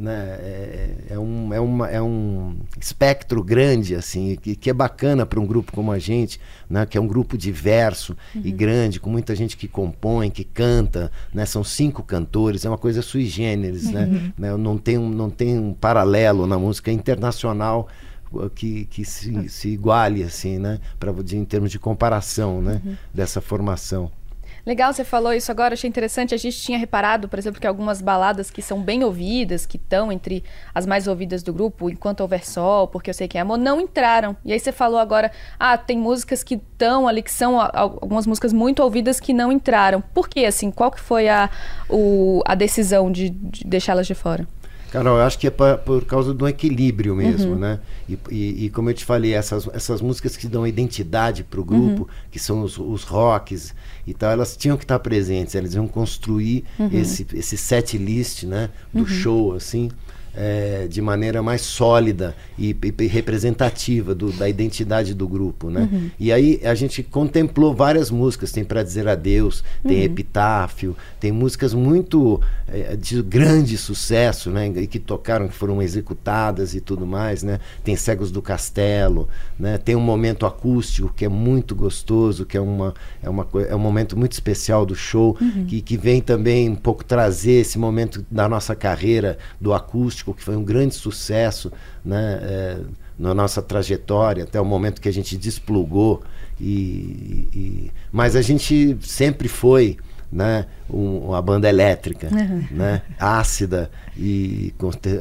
né? 0.00 0.38
É, 0.40 0.94
é, 1.10 1.18
um, 1.18 1.52
é, 1.52 1.60
uma, 1.60 1.88
é 1.88 2.00
um 2.00 2.56
espectro 2.80 3.44
grande, 3.44 3.94
assim, 3.94 4.36
que, 4.40 4.56
que 4.56 4.70
é 4.70 4.72
bacana 4.72 5.26
para 5.26 5.38
um 5.38 5.46
grupo 5.46 5.72
como 5.72 5.92
a 5.92 5.98
gente, 5.98 6.40
né? 6.68 6.86
que 6.86 6.96
é 6.96 7.00
um 7.00 7.06
grupo 7.06 7.36
diverso 7.36 8.16
uhum. 8.34 8.40
e 8.42 8.50
grande, 8.50 8.98
com 8.98 9.10
muita 9.10 9.36
gente 9.36 9.58
que 9.58 9.68
compõe, 9.68 10.30
que 10.30 10.42
canta, 10.42 11.12
né? 11.34 11.44
são 11.44 11.62
cinco 11.62 12.02
cantores, 12.02 12.64
é 12.64 12.68
uma 12.70 12.78
coisa 12.78 13.02
sui 13.02 13.26
generis, 13.26 13.90
né? 13.90 14.04
uhum. 14.06 14.32
né? 14.38 14.56
Não, 14.56 14.78
tem 14.78 14.96
um, 14.96 15.10
não 15.10 15.28
tem 15.28 15.58
um 15.58 15.74
paralelo 15.74 16.46
na 16.46 16.58
música 16.58 16.90
internacional 16.90 17.86
uh, 18.32 18.48
que, 18.48 18.86
que 18.86 19.04
se, 19.04 19.50
se 19.50 19.68
iguale 19.68 20.22
assim, 20.22 20.58
né, 20.58 20.80
para 20.98 21.12
em 21.32 21.44
termos 21.44 21.70
de 21.70 21.78
comparação, 21.78 22.62
né, 22.62 22.80
uhum. 22.82 22.96
dessa 23.12 23.42
formação. 23.42 24.10
Legal, 24.64 24.92
você 24.92 25.04
falou 25.04 25.32
isso 25.32 25.50
agora, 25.50 25.74
achei 25.74 25.88
interessante. 25.88 26.34
A 26.34 26.38
gente 26.38 26.60
tinha 26.60 26.78
reparado, 26.78 27.28
por 27.28 27.38
exemplo, 27.38 27.60
que 27.60 27.66
algumas 27.66 28.00
baladas 28.00 28.50
que 28.50 28.60
são 28.60 28.80
bem 28.80 29.02
ouvidas, 29.04 29.66
que 29.66 29.76
estão 29.76 30.12
entre 30.12 30.44
as 30.74 30.86
mais 30.86 31.06
ouvidas 31.06 31.42
do 31.42 31.52
grupo, 31.52 31.88
Enquanto 31.88 32.20
Houver 32.20 32.46
Sol, 32.46 32.88
Porque 32.88 33.10
Eu 33.10 33.14
Sei 33.14 33.26
Que 33.26 33.38
é 33.38 33.40
Amor, 33.40 33.58
não 33.58 33.80
entraram. 33.80 34.36
E 34.44 34.52
aí 34.52 34.60
você 34.60 34.72
falou 34.72 34.98
agora, 34.98 35.30
ah, 35.58 35.76
tem 35.76 35.98
músicas 35.98 36.42
que 36.42 36.54
estão 36.54 37.08
ali, 37.08 37.22
que 37.22 37.32
são 37.32 37.60
algumas 37.60 38.26
músicas 38.26 38.52
muito 38.52 38.82
ouvidas 38.82 39.18
que 39.18 39.32
não 39.32 39.50
entraram. 39.50 40.00
Por 40.00 40.28
que, 40.28 40.44
assim? 40.44 40.70
Qual 40.70 40.90
que 40.90 41.00
foi 41.00 41.28
a, 41.28 41.48
o, 41.88 42.42
a 42.46 42.54
decisão 42.54 43.10
de, 43.10 43.30
de 43.30 43.64
deixá-las 43.64 44.06
de 44.06 44.14
fora? 44.14 44.46
Carol, 44.90 45.18
eu 45.18 45.24
acho 45.24 45.38
que 45.38 45.46
é 45.46 45.50
pra, 45.50 45.78
por 45.78 46.04
causa 46.04 46.34
do 46.34 46.48
equilíbrio 46.48 47.14
mesmo, 47.14 47.52
uhum. 47.52 47.58
né? 47.58 47.80
E, 48.08 48.18
e, 48.30 48.64
e, 48.64 48.70
como 48.70 48.90
eu 48.90 48.94
te 48.94 49.04
falei, 49.04 49.32
essas, 49.32 49.68
essas 49.72 50.00
músicas 50.00 50.36
que 50.36 50.48
dão 50.48 50.66
identidade 50.66 51.44
para 51.44 51.60
o 51.60 51.64
grupo, 51.64 52.02
uhum. 52.02 52.08
que 52.30 52.38
são 52.38 52.62
os, 52.62 52.76
os 52.76 53.04
rocks 53.04 53.74
e 54.06 54.12
tal, 54.12 54.32
elas 54.32 54.56
tinham 54.56 54.76
que 54.76 54.84
estar 54.84 54.98
presentes, 54.98 55.54
elas 55.54 55.74
iam 55.74 55.86
construir 55.86 56.64
uhum. 56.78 56.90
esse, 56.92 57.26
esse 57.34 57.56
set 57.56 57.96
list, 57.96 58.44
né? 58.44 58.70
Do 58.92 59.00
uhum. 59.00 59.06
show, 59.06 59.54
assim 59.54 59.90
é, 60.34 60.86
de 60.88 61.00
maneira 61.00 61.42
mais 61.42 61.62
sólida 61.62 62.34
e, 62.58 62.76
e 62.98 63.06
representativa 63.06 64.14
do, 64.14 64.32
da 64.32 64.48
identidade 64.48 65.14
do 65.14 65.26
grupo, 65.26 65.70
né? 65.70 65.88
Uhum. 65.90 66.10
E 66.18 66.32
aí 66.32 66.60
a 66.64 66.74
gente 66.74 67.02
contemplou 67.02 67.74
várias 67.74 68.10
músicas, 68.10 68.52
tem 68.52 68.64
para 68.64 68.82
dizer 68.82 69.08
adeus, 69.08 69.64
tem 69.82 69.98
uhum. 69.98 70.04
epitáfio, 70.04 70.96
tem 71.18 71.32
músicas 71.32 71.74
muito 71.74 72.40
é, 72.68 72.96
de 72.96 73.20
grande 73.22 73.76
sucesso, 73.76 74.50
né? 74.50 74.68
E 74.68 74.86
que 74.86 74.98
tocaram, 74.98 75.48
que 75.48 75.54
foram 75.54 75.82
executadas 75.82 76.74
e 76.74 76.80
tudo 76.80 77.06
mais, 77.06 77.42
né? 77.42 77.58
Tem 77.82 77.96
Cegos 77.96 78.30
do 78.30 78.40
Castelo, 78.40 79.28
né? 79.58 79.78
Tem 79.78 79.96
um 79.96 80.00
momento 80.00 80.46
acústico 80.46 81.12
que 81.14 81.24
é 81.24 81.28
muito 81.28 81.74
gostoso, 81.74 82.46
que 82.46 82.56
é 82.56 82.60
uma 82.60 82.94
é 83.22 83.28
uma 83.28 83.46
é 83.68 83.74
um 83.74 83.80
momento 83.80 84.16
muito 84.16 84.32
especial 84.32 84.86
do 84.86 84.94
show 84.94 85.36
uhum. 85.40 85.66
que, 85.66 85.80
que 85.80 85.96
vem 85.96 86.20
também 86.20 86.68
um 86.68 86.76
pouco 86.76 87.04
trazer 87.04 87.60
esse 87.60 87.78
momento 87.78 88.24
da 88.30 88.48
nossa 88.48 88.74
carreira 88.74 89.38
do 89.60 89.74
acústico 89.74 90.19
que 90.22 90.42
foi 90.42 90.56
um 90.56 90.64
grande 90.64 90.94
sucesso 90.94 91.72
né, 92.04 92.38
é, 92.42 92.78
na 93.18 93.34
nossa 93.34 93.60
trajetória, 93.60 94.44
até 94.44 94.60
o 94.60 94.64
momento 94.64 95.00
que 95.00 95.08
a 95.08 95.12
gente 95.12 95.36
desplugou. 95.36 96.22
E, 96.60 97.48
e 97.52 97.90
mas 98.12 98.36
a 98.36 98.42
gente 98.42 98.96
sempre 99.00 99.48
foi 99.48 99.96
né, 100.32 100.66
um, 100.88 101.18
uma 101.28 101.42
banda 101.42 101.68
elétrica, 101.68 102.28
uhum. 102.32 102.64
né, 102.70 103.02
ácida 103.18 103.90
e 104.16 104.72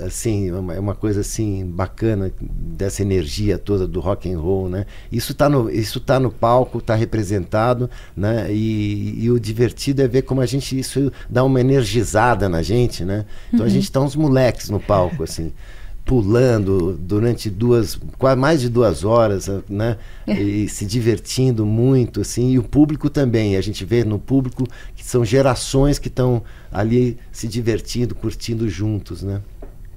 assim 0.06 0.50
é 0.50 0.54
uma, 0.54 0.74
uma 0.80 0.96
coisa 0.96 1.22
assim 1.22 1.66
bacana 1.66 2.32
dessa 2.40 3.02
energia 3.02 3.58
toda 3.58 3.88
do 3.88 4.00
rock 4.00 4.32
and 4.32 4.40
roll, 4.40 4.70
né? 4.70 4.86
Isso 5.12 5.32
está 5.32 5.50
no 5.50 5.70
isso 5.70 6.00
tá 6.00 6.20
no 6.20 6.30
palco, 6.30 6.80
está 6.80 6.96
representado, 6.96 7.90
né? 8.16 8.52
E, 8.52 9.24
e, 9.24 9.32
o 9.32 9.40
divertido 9.40 10.02
é 10.02 10.08
ver 10.08 10.24
como 10.24 10.42
a 10.42 10.46
gente 10.46 10.78
isso 10.78 11.12
dá 11.30 11.44
uma 11.44 11.62
energizada 11.62 12.50
na 12.50 12.62
gente, 12.62 13.04
né? 13.04 13.26
Então 13.48 13.62
uhum. 13.62 13.66
a 13.66 13.70
gente 13.70 13.84
está 13.84 14.00
uns 14.02 14.16
moleques 14.16 14.70
no 14.70 14.80
palco 14.80 15.24
assim 15.24 15.52
pulando 16.10 16.98
durante 17.00 17.52
duas, 17.52 17.96
quase 18.18 18.42
mais 18.42 18.60
de 18.60 18.68
duas 18.68 19.06
horas, 19.06 19.48
né? 19.70 19.96
E 20.26 20.66
se 20.68 20.84
divertindo 20.84 21.68
muito, 21.68 22.22
assim, 22.22 22.50
e 22.50 22.58
o 22.58 22.64
público 22.64 23.12
também. 23.12 23.56
A 23.56 23.62
gente 23.62 23.86
vê 23.86 24.04
no 24.04 24.18
público 24.18 24.64
que 24.96 25.06
são 25.06 25.24
gerações 25.24 26.00
que 26.00 26.08
estão 26.08 26.42
ali 26.72 27.20
se 27.32 27.48
divertindo, 27.48 28.16
curtindo 28.16 28.68
juntos, 28.68 29.22
né? 29.22 29.40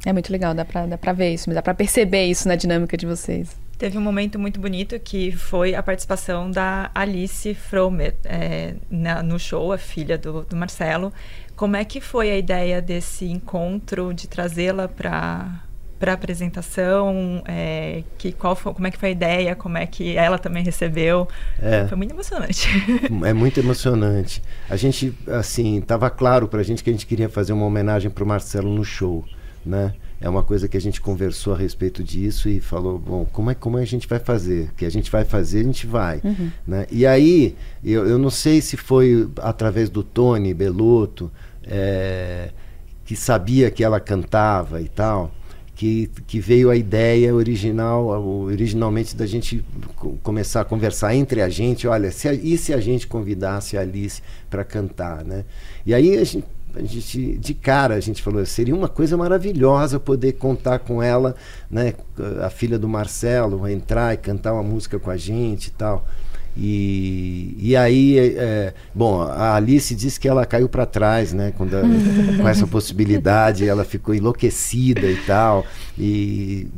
É 0.05 0.13
muito 0.13 0.31
legal, 0.31 0.53
dá 0.53 0.67
pra, 0.67 0.85
dá 0.85 0.99
pra 0.99 1.15
ver 1.15 1.33
isso, 1.33 1.49
dá 1.49 1.63
pra 1.63 1.73
perceber 1.73 2.27
isso 2.27 2.47
na 2.47 2.57
dinâmica 2.57 2.95
de 2.95 3.07
vocês. 3.07 3.49
Teve 3.79 3.97
um 3.97 4.03
momento 4.03 4.39
muito 4.39 4.61
bonito 4.61 5.01
que 5.01 5.33
foi 5.33 5.75
a 5.75 5.83
participação 5.83 6.51
da 6.51 6.91
Alice 6.95 7.55
Fromer 7.55 8.17
é, 8.25 8.75
na, 8.91 9.23
no 9.23 9.39
show, 9.39 9.73
a 9.73 9.79
filha 9.79 10.19
do, 10.19 10.43
do 10.43 10.57
Marcelo. 10.57 11.11
Como 11.57 11.75
é 11.75 11.87
que 11.87 12.03
foi 12.03 12.31
a 12.31 12.37
ideia 12.37 12.83
desse 12.83 13.25
encontro, 13.25 14.13
de 14.13 14.29
trazê-la 14.29 14.89
para 14.89 15.72
para 16.03 16.15
apresentação, 16.15 17.45
é, 17.47 18.03
que 18.19 18.33
qual 18.33 18.57
foi, 18.57 18.75
como 18.75 18.85
é 18.89 18.91
que 18.91 18.99
foi 18.99 19.11
a 19.11 19.13
ideia, 19.13 19.55
como 19.55 19.79
é 19.79 19.87
que 19.87 20.17
ela 20.17 20.37
também 20.37 20.65
recebeu. 20.65 21.29
É, 21.61 21.87
foi 21.87 21.97
muito 21.97 22.13
emocionante. 22.13 22.69
É 23.25 23.33
muito 23.33 23.61
emocionante. 23.61 24.43
A 24.69 24.75
gente, 24.75 25.15
assim, 25.29 25.79
estava 25.79 26.11
claro 26.11 26.49
para 26.49 26.59
a 26.59 26.63
gente 26.65 26.83
que 26.83 26.91
a 26.91 26.93
gente 26.93 27.07
queria 27.07 27.29
fazer 27.29 27.53
uma 27.53 27.65
homenagem 27.65 28.11
para 28.11 28.25
o 28.25 28.27
Marcelo 28.27 28.69
no 28.69 28.85
show, 28.85 29.25
né? 29.65 29.95
É 30.21 30.29
uma 30.29 30.43
coisa 30.43 30.67
que 30.67 30.77
a 30.77 30.81
gente 30.81 31.01
conversou 31.01 31.55
a 31.55 31.57
respeito 31.57 32.03
disso 32.03 32.49
e 32.49 32.61
falou, 32.61 32.99
bom, 32.99 33.25
como 33.27 33.53
é 33.53 33.55
como 33.55 33.77
a 33.77 33.85
gente 33.85 34.09
vai 34.09 34.19
fazer? 34.19 34.73
Que 34.77 34.85
a 34.85 34.91
gente 34.91 35.09
vai 35.09 35.25
fazer, 35.25 35.61
a 35.61 35.65
gente 35.65 35.87
vai. 35.87 36.21
Uhum. 36.25 36.51
Né? 36.67 36.87
E 36.91 37.07
aí, 37.07 37.55
eu, 37.85 38.09
eu 38.09 38.19
não 38.19 38.31
sei 38.31 38.61
se 38.61 38.77
foi 38.77 39.31
através 39.41 39.89
do 39.89 40.03
Tony 40.03 40.53
Belotto, 40.53 41.31
é, 41.63 42.51
que 43.05 43.15
sabia 43.15 43.71
que 43.71 43.85
ela 43.85 44.01
cantava 44.01 44.81
e 44.81 44.89
tal, 44.89 45.31
que, 45.83 46.09
que 46.29 46.39
veio 46.39 46.71
a 46.71 46.77
ideia 46.77 47.35
original, 47.35 48.07
originalmente 48.45 49.17
da 49.17 49.27
gente 49.27 49.65
começar 50.23 50.61
a 50.61 50.65
conversar 50.65 51.13
entre 51.13 51.43
a 51.43 51.49
gente, 51.49 51.89
olha, 51.89 52.13
se 52.13 52.29
a, 52.29 52.33
e 52.33 52.57
se 52.57 52.73
a 52.73 52.79
gente 52.79 53.09
convidasse 53.09 53.77
a 53.77 53.81
Alice 53.81 54.23
para 54.49 54.63
cantar, 54.63 55.25
né? 55.25 55.45
E 55.85 55.93
aí 55.93 56.17
a 56.17 56.23
gente, 56.23 56.47
a 56.73 56.83
gente, 56.83 57.37
de 57.37 57.53
cara, 57.53 57.97
a 57.97 58.01
gente 58.01 58.23
falou, 58.23 58.47
seria 58.47 58.77
uma 58.77 58.87
coisa 58.87 59.17
maravilhosa 59.17 59.99
poder 59.99 60.35
contar 60.35 60.79
com 60.79 61.03
ela, 61.03 61.35
né, 61.69 61.95
a 62.41 62.49
filha 62.49 62.79
do 62.79 62.89
Marcelo, 62.89 63.67
entrar 63.67 64.15
e 64.15 64.19
cantar 64.19 64.53
uma 64.53 64.63
música 64.63 65.01
com 65.01 65.11
a 65.11 65.17
gente 65.17 65.67
e 65.67 65.73
tal. 65.73 66.07
E, 66.57 67.57
e 67.59 67.77
aí, 67.77 68.19
é, 68.19 68.75
bom, 68.95 69.23
a 69.23 69.55
Alice 69.57 69.95
disse 69.95 70.21
que 70.21 70.29
ela 70.29 70.45
caiu 70.45 70.69
para 70.69 70.85
trás, 70.85 71.33
né? 71.33 71.53
Quando 71.57 71.75
ela, 71.75 71.89
com 72.37 72.47
essa 72.49 72.67
possibilidade, 72.67 73.67
ela 73.67 73.85
ficou 73.85 74.15
enlouquecida 74.15 75.07
e 75.07 75.17
tal. 75.17 75.65
E 75.99 76.69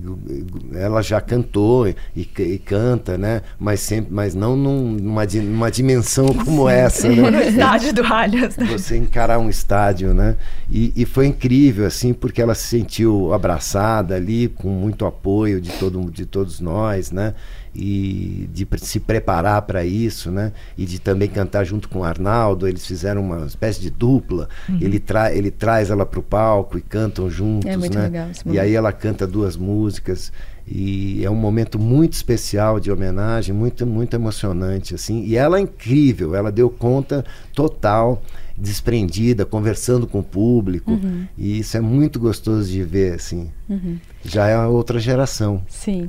ela 0.74 1.02
já 1.02 1.20
cantou 1.20 1.88
e, 1.88 1.96
e 2.16 2.58
canta, 2.58 3.18
né? 3.18 3.42
Mas 3.58 3.80
sempre, 3.80 4.12
mas 4.12 4.34
não 4.34 4.56
num, 4.56 4.92
numa, 4.92 5.24
numa 5.24 5.70
dimensão 5.70 6.26
como 6.26 6.68
Sim. 6.68 6.74
essa, 6.74 7.08
né? 7.08 7.30
No 7.34 7.40
estádio 7.40 7.92
do 7.92 8.04
Allianz. 8.04 8.56
Né? 8.56 8.66
Você 8.66 8.96
encarar 8.96 9.38
um 9.38 9.48
estádio, 9.48 10.14
né? 10.14 10.36
E, 10.70 10.92
e 10.94 11.04
foi 11.04 11.26
incrível, 11.26 11.86
assim, 11.86 12.12
porque 12.12 12.40
ela 12.40 12.54
se 12.54 12.66
sentiu 12.66 13.32
abraçada 13.32 14.14
ali, 14.14 14.48
com 14.48 14.68
muito 14.68 15.04
apoio 15.04 15.60
de, 15.60 15.70
todo, 15.72 16.10
de 16.10 16.26
todos 16.26 16.60
nós, 16.60 17.10
né? 17.10 17.34
E 17.74 18.48
de 18.52 18.66
se 18.78 19.00
preparar 19.00 19.62
para 19.62 19.84
isso, 19.84 20.30
né? 20.30 20.52
E 20.78 20.84
de 20.84 20.98
também 20.98 21.28
cantar 21.28 21.64
junto 21.64 21.88
com 21.88 22.00
o 22.00 22.04
Arnaldo. 22.04 22.68
Eles 22.68 22.86
fizeram 22.86 23.22
uma 23.22 23.46
espécie 23.46 23.80
de 23.80 23.90
dupla. 23.90 24.48
Uhum. 24.68 24.78
Ele, 24.80 25.00
tra 25.00 25.34
ele 25.34 25.50
traz 25.50 25.90
ela 25.90 26.06
para 26.06 26.20
o 26.20 26.22
palco 26.22 26.78
e 26.78 26.80
cantam 26.80 27.28
juntos, 27.28 27.68
é 27.68 27.76
muito 27.76 27.98
né? 27.98 28.04
Legal 28.04 28.30
esse 28.30 28.48
e 28.48 28.58
aí 28.58 28.74
ela 28.74 28.92
canta 28.92 29.26
duas 29.26 29.56
músicas 29.56 30.32
e 30.66 31.24
é 31.24 31.30
um 31.30 31.34
momento 31.34 31.78
muito 31.78 32.14
especial 32.14 32.78
de 32.78 32.90
homenagem, 32.90 33.54
muito 33.54 33.86
muito 33.86 34.14
emocionante 34.14 34.94
assim. 34.94 35.24
E 35.24 35.36
ela 35.36 35.58
é 35.58 35.60
incrível, 35.60 36.34
ela 36.34 36.52
deu 36.52 36.70
conta 36.70 37.24
total 37.52 38.22
desprendida, 38.56 39.44
conversando 39.44 40.06
com 40.06 40.20
o 40.20 40.22
público. 40.22 40.92
Uhum. 40.92 41.26
E 41.36 41.58
isso 41.58 41.76
é 41.76 41.80
muito 41.80 42.18
gostoso 42.20 42.70
de 42.70 42.82
ver, 42.82 43.14
assim. 43.14 43.50
Uhum. 43.68 43.98
Já 44.24 44.48
é 44.48 44.58
outra 44.66 44.98
geração. 44.98 45.62
Sim. 45.68 46.08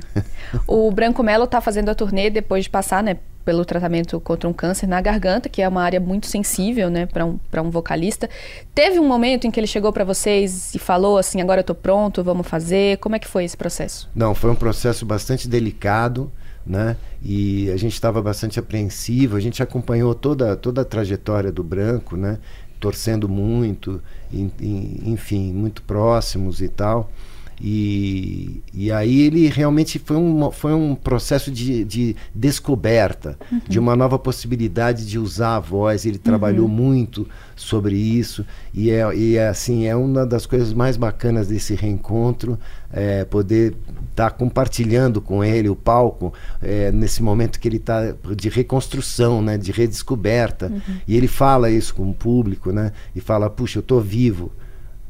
o 0.66 0.90
Branco 0.90 1.22
Melo 1.22 1.44
está 1.44 1.60
fazendo 1.60 1.88
a 1.88 1.94
turnê 1.94 2.30
depois 2.30 2.64
de 2.64 2.70
passar, 2.70 3.02
né? 3.02 3.18
Pelo 3.44 3.64
tratamento 3.64 4.18
contra 4.18 4.48
um 4.48 4.52
câncer 4.52 4.88
na 4.88 5.00
garganta, 5.00 5.48
que 5.48 5.62
é 5.62 5.68
uma 5.68 5.82
área 5.82 6.00
muito 6.00 6.26
sensível, 6.26 6.90
né, 6.90 7.06
para 7.06 7.24
um, 7.24 7.38
um 7.58 7.70
vocalista. 7.70 8.28
Teve 8.74 8.98
um 8.98 9.06
momento 9.06 9.46
em 9.46 9.52
que 9.52 9.60
ele 9.60 9.68
chegou 9.68 9.92
para 9.92 10.02
vocês 10.02 10.74
e 10.74 10.80
falou 10.80 11.16
assim: 11.16 11.40
agora 11.40 11.60
eu 11.60 11.62
estou 11.62 11.76
pronto, 11.76 12.24
vamos 12.24 12.48
fazer. 12.48 12.98
Como 12.98 13.14
é 13.14 13.20
que 13.20 13.28
foi 13.28 13.44
esse 13.44 13.56
processo? 13.56 14.10
Não, 14.12 14.34
foi 14.34 14.50
um 14.50 14.56
processo 14.56 15.06
bastante 15.06 15.46
delicado 15.46 16.32
né? 16.66 16.96
E 17.22 17.70
a 17.70 17.76
gente 17.76 17.92
estava 17.92 18.20
bastante 18.20 18.58
apreensivo, 18.58 19.36
a 19.36 19.40
gente 19.40 19.62
acompanhou 19.62 20.14
toda, 20.14 20.56
toda 20.56 20.80
a 20.80 20.84
trajetória 20.84 21.52
do 21.52 21.62
Branco, 21.62 22.16
né? 22.16 22.38
Torcendo 22.80 23.28
muito, 23.28 24.02
enfim, 24.32 25.52
muito 25.52 25.82
próximos 25.82 26.60
e 26.60 26.68
tal. 26.68 27.10
E, 27.60 28.62
e 28.74 28.92
aí 28.92 29.22
ele 29.22 29.48
realmente 29.48 29.98
foi 29.98 30.16
um, 30.16 30.50
foi 30.50 30.74
um 30.74 30.94
processo 30.94 31.50
de, 31.50 31.84
de 31.84 32.16
descoberta 32.34 33.38
uhum. 33.50 33.60
de 33.66 33.78
uma 33.78 33.96
nova 33.96 34.18
possibilidade 34.18 35.06
de 35.06 35.18
usar 35.18 35.56
a 35.56 35.60
voz. 35.60 36.04
Ele 36.04 36.18
trabalhou 36.18 36.66
uhum. 36.66 36.72
muito 36.72 37.26
sobre 37.54 37.96
isso 37.96 38.44
e 38.74 38.90
é, 38.90 39.14
e 39.14 39.36
é 39.36 39.48
assim 39.48 39.86
é 39.86 39.96
uma 39.96 40.26
das 40.26 40.44
coisas 40.44 40.74
mais 40.74 40.98
bacanas 40.98 41.48
desse 41.48 41.74
reencontro 41.74 42.58
é, 42.92 43.24
poder 43.24 43.74
estar 44.10 44.30
tá 44.30 44.30
compartilhando 44.30 45.20
com 45.20 45.42
ele 45.42 45.68
o 45.68 45.76
palco 45.76 46.32
é, 46.62 46.92
nesse 46.92 47.22
momento 47.22 47.58
que 47.58 47.66
ele 47.66 47.78
está 47.78 48.14
de 48.34 48.48
reconstrução, 48.48 49.40
né, 49.42 49.58
de 49.58 49.72
redescoberta. 49.72 50.66
Uhum. 50.66 50.96
E 51.08 51.16
ele 51.16 51.28
fala 51.28 51.70
isso 51.70 51.94
com 51.94 52.08
o 52.08 52.14
público, 52.14 52.72
né, 52.72 52.92
e 53.14 53.20
fala: 53.20 53.50
puxa, 53.50 53.78
eu 53.78 53.80
estou 53.80 54.00
vivo 54.00 54.52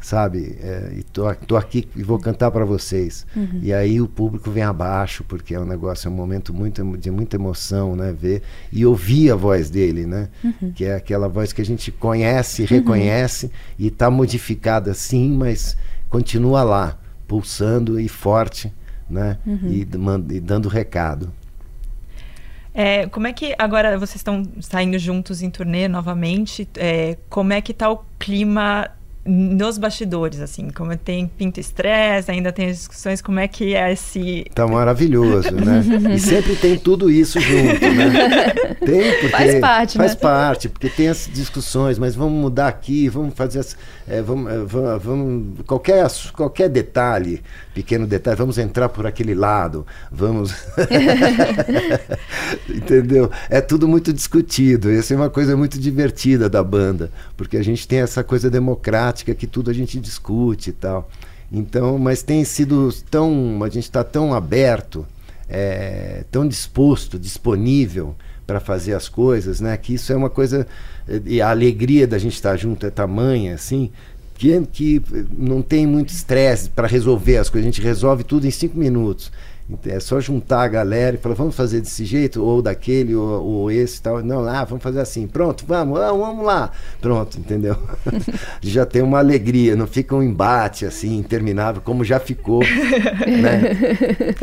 sabe? 0.07 0.57
É, 0.61 0.93
e 0.99 1.03
tô, 1.03 1.35
tô 1.35 1.57
aqui 1.57 1.89
e 1.97 2.03
vou 2.05 2.17
cantar 2.17 2.53
para 2.53 2.65
vocês. 2.65 3.27
Uhum. 3.35 3.59
E 3.61 3.75
aí 3.75 4.01
o 4.01 4.07
público 4.07 4.53
vem 4.53 4.63
abaixo, 4.63 5.25
porque 5.25 5.53
é 5.53 5.59
um 5.59 5.65
negócio, 5.65 6.07
é 6.07 6.11
um 6.11 6.15
momento 6.15 6.55
muito, 6.55 6.97
de 6.97 7.11
muita 7.11 7.35
emoção, 7.35 7.97
né? 7.97 8.15
Ver 8.17 8.41
e 8.71 8.87
ouvir 8.87 9.33
a 9.33 9.35
voz 9.35 9.69
dele, 9.69 10.07
né? 10.07 10.29
Uhum. 10.45 10.71
Que 10.73 10.85
é 10.85 10.95
aquela 10.95 11.29
voz 11.29 11.53
que 11.53 11.61
a 11.61 11.65
gente 11.65 11.91
conhece, 11.91 12.63
uhum. 12.63 12.69
reconhece 12.69 13.47
uhum. 13.47 13.53
e 13.81 13.87
está 13.89 14.09
modificada 14.09 14.95
sim, 14.95 15.37
mas 15.37 15.77
continua 16.09 16.63
lá, 16.63 16.97
pulsando 17.27 17.99
e 17.99 18.09
forte, 18.09 18.73
né? 19.11 19.39
Uhum. 19.45 19.59
E, 19.65 19.81
e 20.37 20.41
dando 20.41 20.69
recado. 20.69 21.33
É, 22.73 23.07
como 23.07 23.27
é 23.27 23.33
que 23.33 23.57
agora 23.59 23.99
vocês 23.99 24.17
estão 24.17 24.45
saindo 24.61 24.99
juntos 25.01 25.43
em 25.43 25.51
turnê 25.51 25.89
novamente? 25.89 26.69
É, 26.77 27.17
como 27.29 27.53
é 27.53 27.61
que 27.61 27.73
está 27.73 27.91
o 27.91 28.05
clima 28.21 28.91
nos 29.27 29.79
bastidores, 29.79 30.41
assim, 30.41 30.71
como 30.71 30.97
tem 30.97 31.27
pinto 31.27 31.59
estresse, 31.59 32.31
ainda 32.31 32.53
tem 32.53 32.71
as 32.71 32.77
discussões, 32.77 33.21
como 33.21 33.41
é 33.41 33.49
que 33.49 33.75
é 33.75 33.93
esse... 33.93 34.47
Tá 34.55 34.67
maravilhoso, 34.67 35.51
né? 35.51 35.83
e 36.15 36.19
sempre 36.19 36.55
tem 36.55 36.79
tudo 36.79 37.11
isso 37.11 37.41
junto, 37.41 37.81
né? 37.81 38.55
Tem, 38.85 39.13
porque... 39.13 39.29
Faz 39.29 39.61
parte, 39.61 39.99
Faz 39.99 40.13
né? 40.13 40.19
parte, 40.21 40.69
porque 40.69 40.89
tem 40.89 41.09
as 41.09 41.29
discussões, 41.33 41.99
mas 41.99 42.15
vamos 42.15 42.41
mudar 42.41 42.69
aqui, 42.69 43.09
vamos 43.09 43.35
fazer... 43.35 43.59
As, 43.59 43.77
é, 44.07 44.23
vamos, 44.23 44.53
é, 44.53 44.59
vamos, 44.59 45.03
vamos, 45.03 45.61
qualquer, 45.67 46.07
qualquer 46.33 46.69
detalhe, 46.69 47.43
pequeno 47.75 48.07
detalhe, 48.07 48.37
vamos 48.37 48.59
entrar 48.59 48.89
por 48.89 49.07
aquele 49.07 49.35
lado, 49.35 49.85
vamos... 50.11 50.55
Entendeu? 52.69 53.31
É 53.51 53.61
tudo 53.61 53.89
muito 53.89 54.13
discutido, 54.13 54.91
essa 54.91 55.15
é 55.15 55.17
uma 55.17 55.31
coisa 55.31 55.57
muito 55.57 55.79
divertida 55.79 56.49
da 56.49 56.63
banda, 56.63 57.11
porque 57.37 57.57
a 57.57 57.63
gente 57.65 57.89
tem 57.89 58.01
essa 58.01 58.23
coisa 58.23 58.49
democrática 58.49 59.16
prática 59.17 59.35
que 59.35 59.47
tudo 59.47 59.71
a 59.71 59.75
gente 59.75 59.99
discute 59.99 60.71
e 60.71 60.73
tal. 60.73 61.09
Então, 61.51 61.99
mas 61.99 62.23
tem 62.23 62.45
sido 62.45 62.93
tão. 63.11 63.63
A 63.63 63.69
gente 63.69 63.85
está 63.85 64.05
tão 64.05 64.35
aberto, 64.35 65.07
é, 65.49 66.25
tão 66.31 66.47
disposto, 66.47 67.19
disponível 67.19 68.15
para 68.47 68.61
fazer 68.61 68.95
as 68.95 69.09
coisas, 69.09 69.61
né? 69.61 69.77
Que 69.77 69.95
isso 69.95 70.13
é 70.13 70.17
uma 70.17 70.29
coisa. 70.29 70.67
E 71.25 71.41
a 71.41 71.51
alegria 71.51 72.07
da 72.07 72.19
gente 72.19 72.35
estar 72.35 72.51
tá 72.51 72.57
junto 72.57 72.85
é 72.85 72.91
tamanha, 72.91 73.55
assim, 73.55 73.91
que, 74.35 74.61
que 74.73 75.03
não 75.37 75.63
tem 75.63 75.87
muito 75.87 76.11
estresse 76.11 76.69
para 76.69 76.87
resolver 76.87 77.39
as 77.39 77.49
coisas. 77.49 77.67
A 77.67 77.71
gente 77.71 77.83
resolve 77.83 78.25
tudo 78.25 78.47
em 78.47 78.51
cinco 78.51 78.77
minutos. 78.77 79.31
É 79.87 79.99
só 79.99 80.21
juntar 80.21 80.63
a 80.63 80.69
galera 80.69 81.17
e 81.17 81.19
falar, 81.19 81.35
vamos 81.35 81.57
fazer 81.57 81.81
desse 81.81 82.05
jeito, 82.05 82.43
ou 82.45 82.63
daquele, 82.63 83.17
ou, 83.17 83.45
ou 83.45 83.71
esse 83.71 84.01
tal. 84.01 84.23
Não, 84.23 84.47
ah, 84.47 84.65
vamos 84.65 84.83
fazer 84.83 85.01
assim. 85.01 85.27
Pronto, 85.27 85.65
vamos, 85.67 85.99
ah, 85.99 86.13
vamos 86.13 86.45
lá. 86.45 86.71
Pronto, 87.01 87.37
entendeu? 87.39 87.77
já 88.63 88.87
tem 88.87 89.03
uma 89.03 89.19
alegria, 89.19 89.75
não 89.75 89.89
fica 89.89 90.15
um 90.15 90.23
embate 90.23 90.87
assim, 90.87 91.17
interminável, 91.17 91.83
como 91.83 92.05
já 92.05 92.21
ficou. 92.21 92.61
né? 93.27 94.35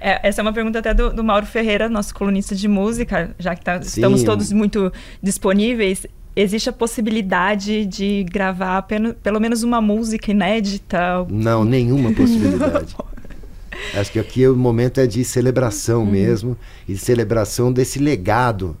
É, 0.00 0.28
essa 0.28 0.40
é 0.40 0.42
uma 0.42 0.52
pergunta 0.52 0.80
até 0.80 0.92
do, 0.92 1.12
do, 1.12 1.22
Mauro 1.22 1.46
Ferreira, 1.46 1.88
nosso 1.88 2.12
colunista 2.12 2.54
de 2.54 2.66
música, 2.66 3.34
já 3.38 3.54
que 3.54 3.62
tá, 3.62 3.76
estamos 3.76 4.24
todos 4.24 4.50
muito 4.50 4.92
disponíveis. 5.22 6.06
Existe 6.34 6.68
a 6.70 6.72
possibilidade 6.72 7.84
de 7.86 8.24
gravar 8.24 8.82
pelo 8.82 9.40
menos 9.40 9.62
uma 9.62 9.80
música 9.80 10.30
inédita? 10.30 11.24
Não, 11.28 11.64
nenhuma 11.64 12.12
possibilidade. 12.12 12.96
Acho 13.94 14.12
que 14.12 14.18
aqui 14.18 14.46
o 14.46 14.56
momento 14.56 15.00
é 15.00 15.06
de 15.06 15.24
celebração 15.24 16.00
uhum. 16.04 16.10
mesmo, 16.10 16.56
e 16.88 16.94
de 16.94 16.98
celebração 16.98 17.72
desse 17.72 17.98
legado 17.98 18.76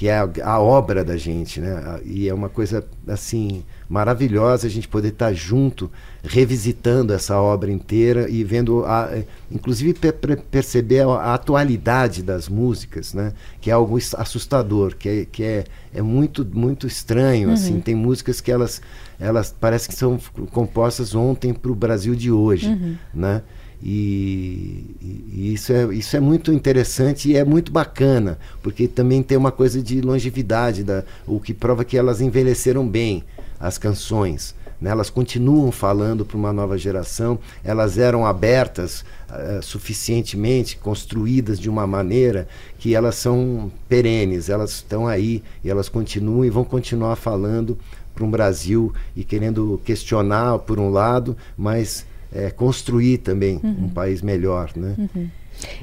que 0.00 0.08
é 0.08 0.16
a, 0.16 0.30
a, 0.44 0.58
obra 0.58 1.04
da 1.04 1.14
gente, 1.18 1.60
né? 1.60 2.00
E 2.06 2.26
é 2.26 2.32
uma 2.32 2.48
coisa 2.48 2.82
assim 3.06 3.62
maravilhosa 3.86 4.66
a 4.66 4.70
gente 4.70 4.88
poder 4.88 5.08
estar 5.08 5.30
junto, 5.34 5.90
revisitando 6.22 7.12
essa 7.12 7.38
obra 7.38 7.70
inteira 7.70 8.26
e 8.30 8.42
vendo, 8.42 8.82
a, 8.86 9.10
inclusive 9.52 9.92
per, 9.92 10.38
perceber 10.50 11.00
a, 11.00 11.08
a, 11.08 11.34
atualidade 11.34 12.22
das 12.22 12.48
músicas, 12.48 13.12
né? 13.12 13.34
Que 13.60 13.68
é 13.68 13.74
algo 13.74 13.98
assustador, 14.16 14.96
que 14.96 15.06
é, 15.06 15.24
que 15.26 15.44
é, 15.44 15.64
é 15.92 16.00
muito 16.00 16.48
muito 16.50 16.86
estranho, 16.86 17.48
uhum. 17.48 17.54
assim. 17.54 17.78
Tem 17.78 17.94
músicas 17.94 18.40
que 18.40 18.50
elas 18.50 18.80
elas 19.20 19.54
parece 19.60 19.86
que 19.86 19.94
são 19.94 20.18
compostas 20.50 21.14
ontem 21.14 21.52
para 21.52 21.70
o 21.70 21.74
Brasil 21.74 22.14
de 22.14 22.32
hoje, 22.32 22.68
uhum. 22.68 22.96
né? 23.12 23.42
E, 23.82 24.84
e, 25.00 25.54
isso, 25.54 25.72
é, 25.72 25.94
isso 25.94 26.16
é 26.16 26.20
muito 26.20 26.52
interessante 26.52 27.30
e 27.30 27.36
é 27.36 27.44
muito 27.44 27.72
bacana, 27.72 28.38
porque 28.62 28.86
também 28.86 29.22
tem 29.22 29.38
uma 29.38 29.50
coisa 29.50 29.82
de 29.82 30.00
longevidade, 30.00 30.84
da, 30.84 31.02
o 31.26 31.40
que 31.40 31.54
prova 31.54 31.84
que 31.84 31.96
elas 31.96 32.20
envelheceram 32.20 32.86
bem, 32.86 33.24
as 33.58 33.78
canções. 33.78 34.54
Né? 34.80 34.90
Elas 34.90 35.10
continuam 35.10 35.70
falando 35.70 36.24
para 36.24 36.36
uma 36.36 36.52
nova 36.52 36.76
geração, 36.78 37.38
elas 37.62 37.98
eram 37.98 38.26
abertas 38.26 39.04
uh, 39.30 39.62
suficientemente, 39.62 40.76
construídas 40.76 41.58
de 41.58 41.68
uma 41.68 41.86
maneira 41.86 42.48
que 42.78 42.94
elas 42.94 43.14
são 43.14 43.70
perenes, 43.88 44.48
elas 44.48 44.72
estão 44.72 45.06
aí 45.06 45.42
e 45.62 45.70
elas 45.70 45.88
continuam 45.88 46.44
e 46.44 46.50
vão 46.50 46.64
continuar 46.64 47.16
falando 47.16 47.78
para 48.14 48.24
um 48.24 48.30
Brasil 48.30 48.92
e 49.14 49.24
querendo 49.24 49.80
questionar 49.84 50.58
por 50.60 50.78
um 50.78 50.90
lado, 50.90 51.36
mas 51.56 52.04
é, 52.32 52.50
construir 52.50 53.18
também 53.18 53.60
uhum. 53.62 53.84
um 53.84 53.88
país 53.88 54.22
melhor, 54.22 54.70
né? 54.76 54.94
Uhum. 54.98 55.28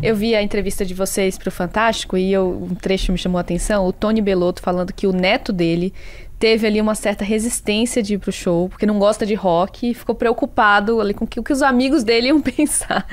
Eu 0.02 0.16
vi 0.16 0.36
a 0.36 0.42
entrevista 0.42 0.84
de 0.86 0.94
vocês 0.94 1.38
para 1.38 1.50
o 1.50 1.52
Fantástico 1.52 2.18
e 2.18 2.34
eu, 2.34 2.68
um 2.72 2.76
trecho 2.76 3.12
me 3.12 3.18
chamou 3.18 3.38
a 3.38 3.42
atenção, 3.42 3.86
o 3.86 3.94
Tony 3.94 4.22
Belotto 4.22 4.62
falando 4.62 4.92
que 4.92 5.06
o 5.06 5.12
neto 5.12 5.54
dele 5.54 5.94
teve 6.40 6.68
ali 6.68 6.80
uma 6.80 6.96
certa 6.96 7.24
resistência 7.24 8.02
de 8.02 8.16
ir 8.16 8.20
pro 8.20 8.32
show, 8.32 8.70
porque 8.70 8.86
não 8.86 9.00
gosta 9.00 9.26
de 9.26 9.34
rock 9.34 9.92
e 9.92 9.94
ficou 9.94 10.16
preocupado 10.16 11.02
ali 11.02 11.14
com 11.14 11.26
o 11.26 11.28
que, 11.28 11.42
que 11.42 11.54
os 11.54 11.62
amigos 11.62 12.04
dele 12.04 12.28
iam 12.28 12.42
pensar. 12.42 13.08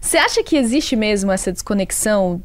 Você 0.00 0.18
acha 0.18 0.42
que 0.42 0.56
existe 0.56 0.94
mesmo 0.94 1.32
essa 1.32 1.52
desconexão 1.52 2.40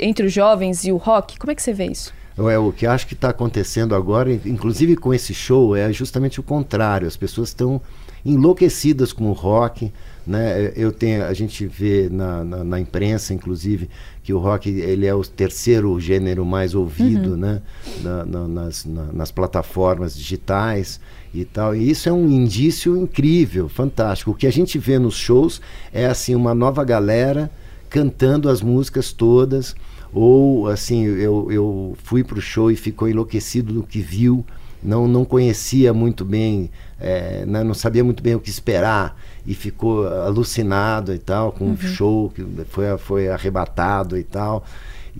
entre 0.00 0.26
os 0.26 0.32
jovens 0.32 0.84
e 0.84 0.92
o 0.92 0.96
rock? 0.96 1.38
Como 1.38 1.50
é 1.50 1.54
que 1.54 1.62
você 1.62 1.72
vê 1.72 1.86
isso? 1.86 2.12
É, 2.36 2.58
o 2.58 2.72
que 2.72 2.86
acho 2.86 3.06
que 3.06 3.14
está 3.14 3.30
acontecendo 3.30 3.94
agora, 3.96 4.32
inclusive 4.32 4.96
com 4.96 5.12
esse 5.12 5.34
show, 5.34 5.74
é 5.74 5.92
justamente 5.92 6.38
o 6.38 6.42
contrário. 6.42 7.06
As 7.08 7.16
pessoas 7.16 7.48
estão 7.48 7.80
enlouquecidas 8.24 9.12
com 9.12 9.28
o 9.28 9.32
rock. 9.32 9.92
Né? 10.26 10.72
Eu 10.76 10.92
tenho, 10.92 11.24
a 11.24 11.32
gente 11.32 11.66
vê 11.66 12.08
na, 12.10 12.44
na, 12.44 12.64
na, 12.64 12.80
imprensa, 12.80 13.32
inclusive, 13.32 13.88
que 14.22 14.32
o 14.32 14.38
rock 14.38 14.68
ele 14.68 15.06
é 15.06 15.14
o 15.14 15.22
terceiro 15.22 15.98
gênero 15.98 16.44
mais 16.44 16.74
ouvido 16.74 17.30
uhum. 17.30 17.36
né? 17.36 17.62
Na, 18.02 18.46
nas, 18.46 18.84
nas 18.84 19.30
plataformas 19.30 20.14
digitais 20.14 21.00
e 21.32 21.44
tal. 21.44 21.74
E 21.74 21.90
isso 21.90 22.08
é 22.08 22.12
um 22.12 22.28
indício 22.28 22.96
incrível, 22.96 23.68
fantástico. 23.68 24.32
O 24.32 24.34
que 24.34 24.46
a 24.46 24.52
gente 24.52 24.78
vê 24.78 24.98
nos 24.98 25.14
shows 25.14 25.60
é 25.92 26.06
assim 26.06 26.34
uma 26.34 26.54
nova 26.54 26.84
galera 26.84 27.50
cantando 27.88 28.48
as 28.48 28.60
músicas 28.60 29.12
todas 29.12 29.74
ou 30.12 30.68
assim 30.68 31.04
eu, 31.04 31.50
eu 31.50 31.96
fui 32.02 32.22
para 32.22 32.38
o 32.38 32.42
show 32.42 32.70
e 32.70 32.76
ficou 32.76 33.08
enlouquecido 33.08 33.72
do 33.72 33.82
que 33.82 34.00
viu 34.00 34.44
não 34.82 35.08
não 35.08 35.24
conhecia 35.24 35.92
muito 35.92 36.24
bem 36.24 36.70
é, 37.00 37.44
né, 37.46 37.62
não 37.62 37.74
sabia 37.74 38.02
muito 38.02 38.22
bem 38.22 38.34
o 38.34 38.40
que 38.40 38.50
esperar 38.50 39.16
e 39.46 39.54
ficou 39.54 40.06
alucinado 40.06 41.14
e 41.14 41.18
tal 41.18 41.52
com 41.52 41.66
uhum. 41.66 41.74
o 41.74 41.78
show 41.78 42.30
que 42.30 42.44
foi 42.68 42.98
foi 42.98 43.28
arrebatado 43.28 44.18
e 44.18 44.24
tal 44.24 44.64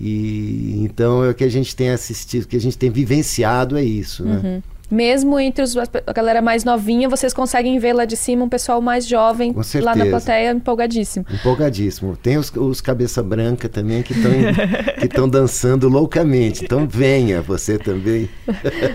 e 0.00 0.82
então 0.82 1.24
é 1.24 1.30
o 1.30 1.34
que 1.34 1.44
a 1.44 1.48
gente 1.48 1.74
tem 1.74 1.90
assistido 1.90 2.44
o 2.44 2.48
que 2.48 2.56
a 2.56 2.60
gente 2.60 2.76
tem 2.76 2.90
vivenciado 2.90 3.76
é 3.76 3.84
isso 3.84 4.24
né? 4.24 4.40
Uhum 4.42 4.77
mesmo 4.90 5.38
entre 5.38 5.62
os, 5.62 5.76
a 5.76 6.12
galera 6.12 6.40
mais 6.40 6.64
novinha, 6.64 7.08
vocês 7.08 7.32
conseguem 7.32 7.78
ver 7.78 7.92
lá 7.92 8.04
de 8.04 8.16
cima 8.16 8.44
um 8.44 8.48
pessoal 8.48 8.80
mais 8.80 9.06
jovem 9.06 9.54
lá 9.82 9.94
na 9.94 10.06
plateia 10.06 10.52
empolgadíssimo. 10.52 11.26
Empolgadíssimo. 11.30 12.16
Tem 12.16 12.36
os, 12.36 12.50
os 12.54 12.80
cabeça 12.80 13.22
branca 13.22 13.68
também 13.68 14.02
que 14.02 14.12
estão 14.12 14.30
que 14.98 15.06
estão 15.06 15.28
dançando 15.28 15.88
loucamente. 15.88 16.64
Então 16.64 16.86
venha 16.86 17.40
você 17.42 17.78
também. 17.78 18.28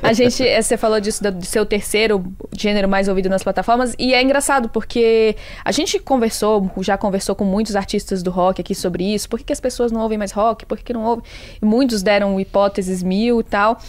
a 0.01 0.13
gente, 0.13 0.45
eh, 0.45 0.61
você 0.61 0.77
falou 0.77 0.99
disso 0.99 1.23
do 1.23 1.45
seu 1.45 1.65
terceiro 1.65 2.23
gênero 2.57 2.89
mais 2.89 3.07
ouvido 3.07 3.29
nas 3.29 3.43
plataformas 3.43 3.95
e 3.99 4.13
é 4.13 4.21
engraçado 4.21 4.69
porque 4.69 5.35
a 5.63 5.71
gente 5.71 5.99
conversou, 5.99 6.69
já 6.81 6.97
conversou 6.97 7.35
com 7.35 7.45
muitos 7.45 7.75
artistas 7.75 8.23
do 8.23 8.31
rock 8.31 8.61
aqui 8.61 8.73
sobre 8.73 9.13
isso. 9.13 9.29
Por 9.29 9.39
que, 9.39 9.45
que 9.45 9.53
as 9.53 9.59
pessoas 9.59 9.91
não 9.91 10.01
ouvem 10.01 10.17
mais 10.17 10.31
rock? 10.31 10.65
Por 10.65 10.77
que, 10.77 10.83
que 10.83 10.93
não 10.93 11.03
ouvem? 11.03 11.23
muitos 11.61 12.01
deram 12.01 12.39
hipóteses 12.39 13.03
mil 13.03 13.39
e 13.39 13.43
tal. 13.43 13.79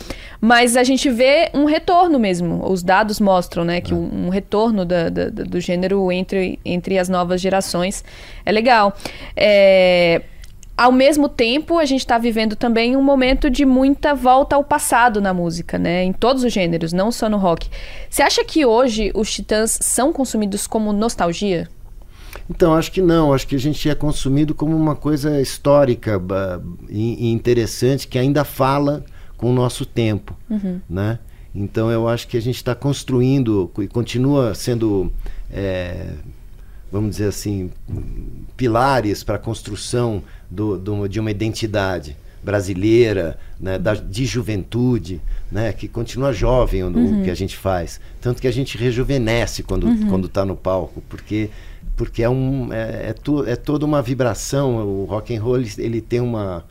Mas 0.41 0.77
a 0.77 0.85
gente 0.85 1.09
vê 1.11 1.51
um 1.55 1.65
retorno 1.65 1.94
retorno 1.95 2.19
mesmo. 2.19 2.69
Os 2.69 2.83
dados 2.83 3.21
mostram, 3.21 3.65
né, 3.65 3.81
que 3.81 3.93
é. 3.93 3.97
um, 3.97 4.29
retorno 4.29 4.85
da, 4.85 5.09
da, 5.09 5.29
do 5.29 5.61
gênero 5.61 6.11
entre, 6.11 6.59
entre 6.65 6.99
as 6.99 7.09
novas 7.09 7.41
gerações 7.41 8.05
é 8.45 8.51
legal. 8.51 8.97
É, 9.37 10.23
ao 10.77 10.91
mesmo 10.91 11.29
tempo, 11.29 11.79
a 11.79 11.85
gente 11.85 12.01
está 12.01 12.19
vivendo 12.19 12.57
também 12.57 12.97
um 12.97 13.03
momento 13.03 13.49
de 13.49 13.65
muita 13.65 14.13
volta 14.13 14.57
ao 14.57 14.65
passado 14.65 15.21
na 15.21 15.33
música, 15.33 15.79
né? 15.79 16.03
Em 16.03 16.13
todos 16.13 16.43
os 16.43 16.53
gêneros, 16.53 16.93
não 16.93 17.13
só 17.13 17.29
no 17.29 17.37
rock. 17.37 17.71
Você 18.11 18.23
acha 18.23 18.45
que 18.45 18.67
hoje 18.67 19.13
os 19.15 19.33
Titãs 19.33 19.79
são 19.81 20.13
consumidos 20.13 20.67
como 20.67 20.93
nostalgia? 20.93 21.69
Então, 22.51 22.75
acho 22.75 22.91
que 22.91 23.01
não. 23.01 23.33
Acho 23.33 23.47
que 23.47 23.55
a 23.55 23.61
gente 23.61 23.89
é 23.89 23.95
consumido 23.95 24.53
como 24.53 24.77
uma 24.77 24.97
coisa 24.97 25.41
histórica 25.41 26.21
e 26.89 27.31
interessante 27.31 28.09
que 28.09 28.19
ainda 28.19 28.45
fala 28.45 29.05
com 29.37 29.51
o 29.51 29.53
nosso 29.53 29.87
tempo, 29.87 30.37
uhum. 30.51 30.81
né? 30.91 31.21
Então 31.55 31.91
eu 31.91 32.09
acho 32.09 32.27
que 32.27 32.37
a 32.37 32.43
gente 32.43 32.57
está 32.57 32.75
construindo 32.75 33.71
e 33.79 33.87
continua 33.87 34.55
sendo, 34.55 35.13
é, 35.53 36.09
vamos 36.91 37.11
dizer 37.11 37.29
assim, 37.29 37.71
pilares 38.57 39.23
para 39.23 39.37
a 39.37 39.39
construção 39.39 40.23
do, 40.51 40.77
do, 40.77 41.09
de 41.09 41.21
uma 41.21 41.31
identidade 41.31 42.17
brasileira, 42.43 43.39
né, 43.59 43.79
da, 43.79 43.95
de 43.95 44.27
juventude, 44.27 45.21
né, 45.51 45.73
que 45.73 45.89
continua 45.89 46.33
jovem 46.33 46.83
no 46.83 46.99
uhum. 46.99 47.23
que 47.23 47.31
a 47.31 47.35
gente 47.35 47.57
faz. 47.57 48.01
Tanto 48.21 48.43
que 48.43 48.49
a 48.49 48.53
gente 48.53 48.77
rejuvenesce 48.77 49.63
quando 49.63 49.85
uhum. 49.85 50.21
está 50.21 50.45
no 50.45 50.57
palco, 50.57 51.03
porque 51.09 51.49
porque 51.97 52.23
é, 52.23 52.29
um, 52.29 52.73
é, 52.73 53.11
é, 53.11 53.13
tu, 53.13 53.45
é, 53.45 53.55
toda 53.57 53.87
uma 53.87 54.03
vibração. 54.03 54.85
O 54.85 55.05
rock 55.05 55.35
and 55.35 55.41
roll 55.41 55.59
ele, 55.59 55.71
ele 55.79 56.01
tem 56.01 56.21
uma, 56.21 56.65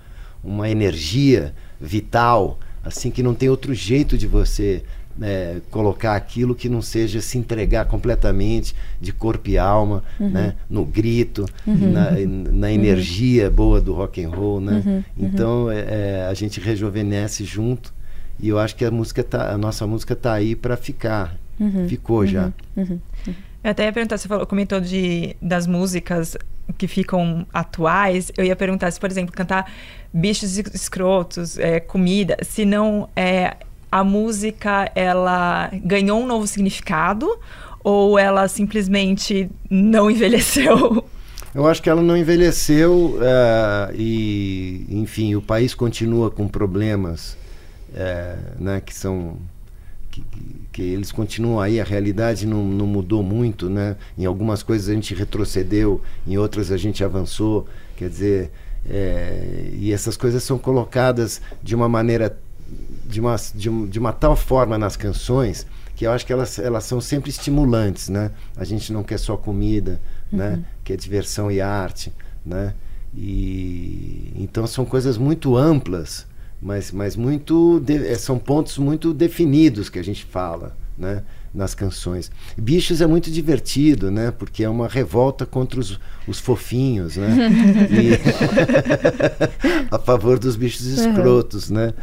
uma 0.43 0.69
energia 0.69 1.53
vital 1.79 2.59
assim 2.83 3.09
que 3.09 3.23
não 3.23 3.33
tem 3.33 3.49
outro 3.49 3.73
jeito 3.73 4.17
de 4.17 4.27
você 4.27 4.83
é, 5.21 5.57
colocar 5.69 6.15
aquilo 6.15 6.55
que 6.55 6.67
não 6.67 6.81
seja 6.81 7.21
se 7.21 7.37
entregar 7.37 7.85
completamente 7.85 8.75
de 8.99 9.13
corpo 9.13 9.49
e 9.49 9.57
alma, 9.57 10.03
uhum. 10.19 10.29
né? 10.29 10.55
no 10.69 10.83
grito, 10.83 11.45
uhum. 11.65 11.91
na, 11.91 12.11
na, 12.11 12.67
uhum. 12.67 12.73
energia 12.73 13.49
boa 13.49 13.79
do 13.79 13.93
rock 13.93 14.23
and 14.23 14.29
roll, 14.29 14.59
né? 14.59 14.81
Uhum. 14.85 14.93
Uhum. 14.95 15.03
Então 15.17 15.71
é, 15.71 15.79
é, 15.79 16.27
a 16.29 16.33
gente 16.33 16.59
rejuvenesce 16.59 17.43
junto 17.45 17.93
e 18.39 18.49
eu 18.49 18.57
acho 18.57 18.75
que 18.75 18.83
a 18.83 18.91
música 18.91 19.23
tá, 19.23 19.51
a 19.51 19.57
nossa 19.57 19.85
música 19.85 20.15
tá 20.15 20.33
aí 20.33 20.55
para 20.55 20.75
ficar, 20.75 21.37
uhum. 21.59 21.87
ficou 21.87 22.25
já. 22.25 22.51
Eu 23.63 23.71
até 23.71 23.85
ia 23.85 23.93
perguntar, 23.93 24.17
você 24.17 24.27
falou, 24.27 24.45
comentou 24.45 24.81
de, 24.81 25.37
das 25.41 25.65
músicas 25.65 26.35
que 26.77 26.87
ficam 26.87 27.47
atuais. 27.53 28.31
Eu 28.37 28.43
ia 28.43 28.55
perguntar 28.55 28.91
se, 28.91 28.99
por 28.99 29.09
exemplo, 29.09 29.33
cantar 29.33 29.71
bichos 30.13 30.57
escrotos, 30.57 31.57
é, 31.57 31.79
comida, 31.79 32.37
se 32.41 32.65
não 32.65 33.09
é, 33.15 33.55
a 33.91 34.03
música 34.03 34.91
ela 34.93 35.69
ganhou 35.73 36.21
um 36.21 36.25
novo 36.25 36.45
significado 36.45 37.27
ou 37.83 38.17
ela 38.19 38.47
simplesmente 38.47 39.49
não 39.69 40.09
envelheceu? 40.11 41.07
Eu 41.55 41.67
acho 41.67 41.81
que 41.81 41.89
ela 41.89 42.01
não 42.01 42.17
envelheceu 42.17 43.17
uh, 43.17 43.93
e, 43.93 44.87
enfim, 44.89 45.35
o 45.35 45.41
país 45.41 45.75
continua 45.75 46.31
com 46.31 46.47
problemas 46.47 47.37
uh, 47.91 48.63
né, 48.63 48.81
que 48.81 48.93
são 48.93 49.37
que, 50.09 50.21
que, 50.21 50.62
eles 50.81 51.11
continuam 51.11 51.59
aí, 51.59 51.79
a 51.79 51.83
realidade 51.83 52.45
não, 52.45 52.63
não 52.63 52.87
mudou 52.87 53.21
muito, 53.21 53.69
né? 53.69 53.95
Em 54.17 54.25
algumas 54.25 54.63
coisas 54.63 54.89
a 54.89 54.93
gente 54.93 55.13
retrocedeu, 55.13 56.01
em 56.27 56.37
outras 56.37 56.71
a 56.71 56.77
gente 56.77 57.03
avançou, 57.03 57.67
quer 57.95 58.09
dizer, 58.09 58.51
é, 58.89 59.69
e 59.73 59.91
essas 59.91 60.17
coisas 60.17 60.43
são 60.43 60.57
colocadas 60.57 61.41
de 61.61 61.75
uma 61.75 61.87
maneira, 61.87 62.37
de 63.05 63.19
uma, 63.19 63.35
de, 63.53 63.87
de 63.87 63.99
uma 63.99 64.11
tal 64.11 64.35
forma 64.35 64.77
nas 64.77 64.97
canções 64.97 65.65
que 65.95 66.05
eu 66.07 66.11
acho 66.11 66.25
que 66.25 66.33
elas, 66.33 66.57
elas 66.59 66.83
são 66.85 66.99
sempre 66.99 67.29
estimulantes, 67.29 68.09
né? 68.09 68.31
A 68.57 68.63
gente 68.63 68.91
não 68.91 69.03
quer 69.03 69.19
só 69.19 69.37
comida, 69.37 70.01
né? 70.31 70.49
uhum. 70.49 70.57
né? 70.57 70.65
Quer 70.83 70.97
diversão 70.97 71.51
e 71.51 71.61
arte, 71.61 72.11
né? 72.45 72.73
E 73.15 74.33
então 74.35 74.65
são 74.65 74.85
coisas 74.85 75.17
muito 75.17 75.55
amplas 75.55 76.25
mas, 76.63 76.91
mas 76.91 77.15
muito 77.15 77.79
de, 77.81 78.07
eh, 78.07 78.15
são 78.15 78.39
pontos 78.39 78.77
muito 78.77 79.13
definidos 79.13 79.89
que 79.89 79.99
a 79.99 80.03
gente 80.03 80.23
fala, 80.23 80.75
né? 80.97 81.23
nas 81.53 81.75
canções. 81.75 82.31
Bichos 82.57 82.99
é 82.99 83.05
muito 83.05 83.29
divertido, 83.29 84.09
né? 84.09 84.31
Porque 84.31 84.63
é 84.63 84.69
uma 84.69 84.87
revolta 84.87 85.45
contra 85.45 85.79
os, 85.79 85.99
os 86.27 86.39
fofinhos, 86.39 87.15
né? 87.15 87.27
E 87.93 88.17
a 89.91 89.99
favor 89.99 90.39
dos 90.39 90.55
bichos 90.55 90.85
escrotos, 90.87 91.69
uhum. 91.69 91.75
né? 91.75 91.93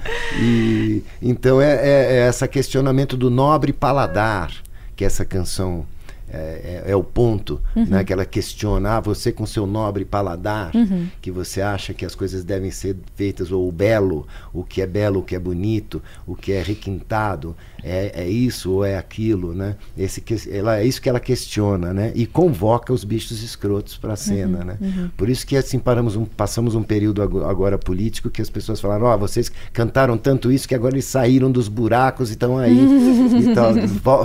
E 0.40 1.02
então 1.20 1.60
é, 1.60 1.72
é, 1.74 2.18
é 2.18 2.28
esse 2.28 2.46
questionamento 2.46 3.16
do 3.16 3.28
nobre 3.28 3.72
paladar 3.72 4.52
que 4.94 5.04
essa 5.04 5.24
canção 5.24 5.84
é, 6.32 6.82
é, 6.86 6.92
é, 6.92 6.96
o 6.96 7.02
ponto, 7.02 7.60
uhum. 7.74 7.86
né? 7.86 8.04
Que 8.04 8.12
ela 8.12 8.24
questiona, 8.24 8.96
ah, 8.96 9.00
você 9.00 9.32
com 9.32 9.44
seu 9.44 9.66
nobre 9.66 10.04
paladar, 10.04 10.70
uhum. 10.74 11.08
que 11.20 11.30
você 11.30 11.60
acha 11.60 11.92
que 11.92 12.04
as 12.04 12.14
coisas 12.14 12.44
devem 12.44 12.70
ser 12.70 12.96
feitas, 13.16 13.50
ou 13.50 13.68
o 13.68 13.72
belo, 13.72 14.26
o 14.52 14.62
que 14.62 14.80
é 14.80 14.86
belo, 14.86 15.20
o 15.20 15.22
que 15.22 15.34
é 15.34 15.38
bonito, 15.38 16.00
o 16.26 16.36
que 16.36 16.52
é 16.52 16.62
requintado, 16.62 17.56
é, 17.82 18.22
é 18.22 18.28
isso 18.28 18.70
ou 18.70 18.84
é 18.84 18.96
aquilo, 18.96 19.54
né? 19.54 19.76
Esse, 19.98 20.22
ela, 20.50 20.78
é 20.78 20.84
isso 20.84 21.02
que 21.02 21.08
ela 21.08 21.20
questiona, 21.20 21.92
né? 21.92 22.12
E 22.14 22.26
convoca 22.26 22.92
os 22.92 23.02
bichos 23.02 23.42
escrotos 23.42 23.96
para 23.96 24.12
a 24.12 24.16
cena, 24.16 24.58
uhum. 24.58 24.64
né? 24.64 24.78
Uhum. 24.80 25.10
Por 25.16 25.28
isso 25.28 25.46
que 25.46 25.56
assim 25.56 25.78
paramos 25.78 26.14
um, 26.14 26.24
passamos 26.24 26.74
um 26.74 26.82
período 26.82 27.22
agora 27.22 27.76
político 27.76 28.30
que 28.30 28.40
as 28.40 28.50
pessoas 28.50 28.80
falaram, 28.80 29.06
ó, 29.06 29.14
oh, 29.14 29.18
vocês 29.18 29.50
cantaram 29.72 30.16
tanto 30.16 30.52
isso 30.52 30.68
que 30.68 30.74
agora 30.74 30.94
eles 30.94 31.06
saíram 31.06 31.50
dos 31.50 31.68
buracos 31.68 32.30
e 32.30 32.32
estão 32.32 32.56
aí, 32.56 32.78
e 33.42 33.54
tal, 33.54 33.74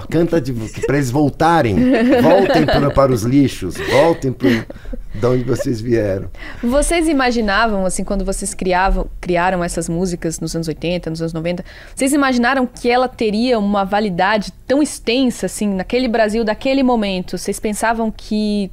canta 0.08 0.42
para 0.86 0.98
eles 0.98 1.10
voltarem 1.10 1.95
Voltem 2.22 2.66
para, 2.66 2.92
para 2.92 3.12
os 3.12 3.24
lixos, 3.24 3.76
voltem 3.78 4.32
para 4.32 4.66
de 5.14 5.26
onde 5.26 5.44
vocês 5.44 5.80
vieram. 5.80 6.30
Vocês 6.62 7.08
imaginavam, 7.08 7.86
assim, 7.86 8.04
quando 8.04 8.26
vocês 8.26 8.54
criavam, 8.54 9.08
criaram 9.22 9.64
essas 9.64 9.88
músicas 9.88 10.40
nos 10.40 10.56
anos 10.56 10.68
80, 10.68 11.10
nos 11.10 11.22
anos 11.22 11.34
90, 11.34 11.64
vocês 11.96 12.14
imaginaram 12.14 12.68
que 12.68 12.90
ela 12.90 13.08
teria 13.08 13.58
uma 13.58 13.84
validade 13.84 14.52
tão 14.68 14.82
extensa, 14.84 15.46
assim, 15.46 15.74
naquele 15.74 16.08
Brasil, 16.08 16.44
daquele 16.44 16.84
momento? 16.84 17.38
Vocês 17.38 17.60
pensavam 17.60 18.12
que 18.12 18.70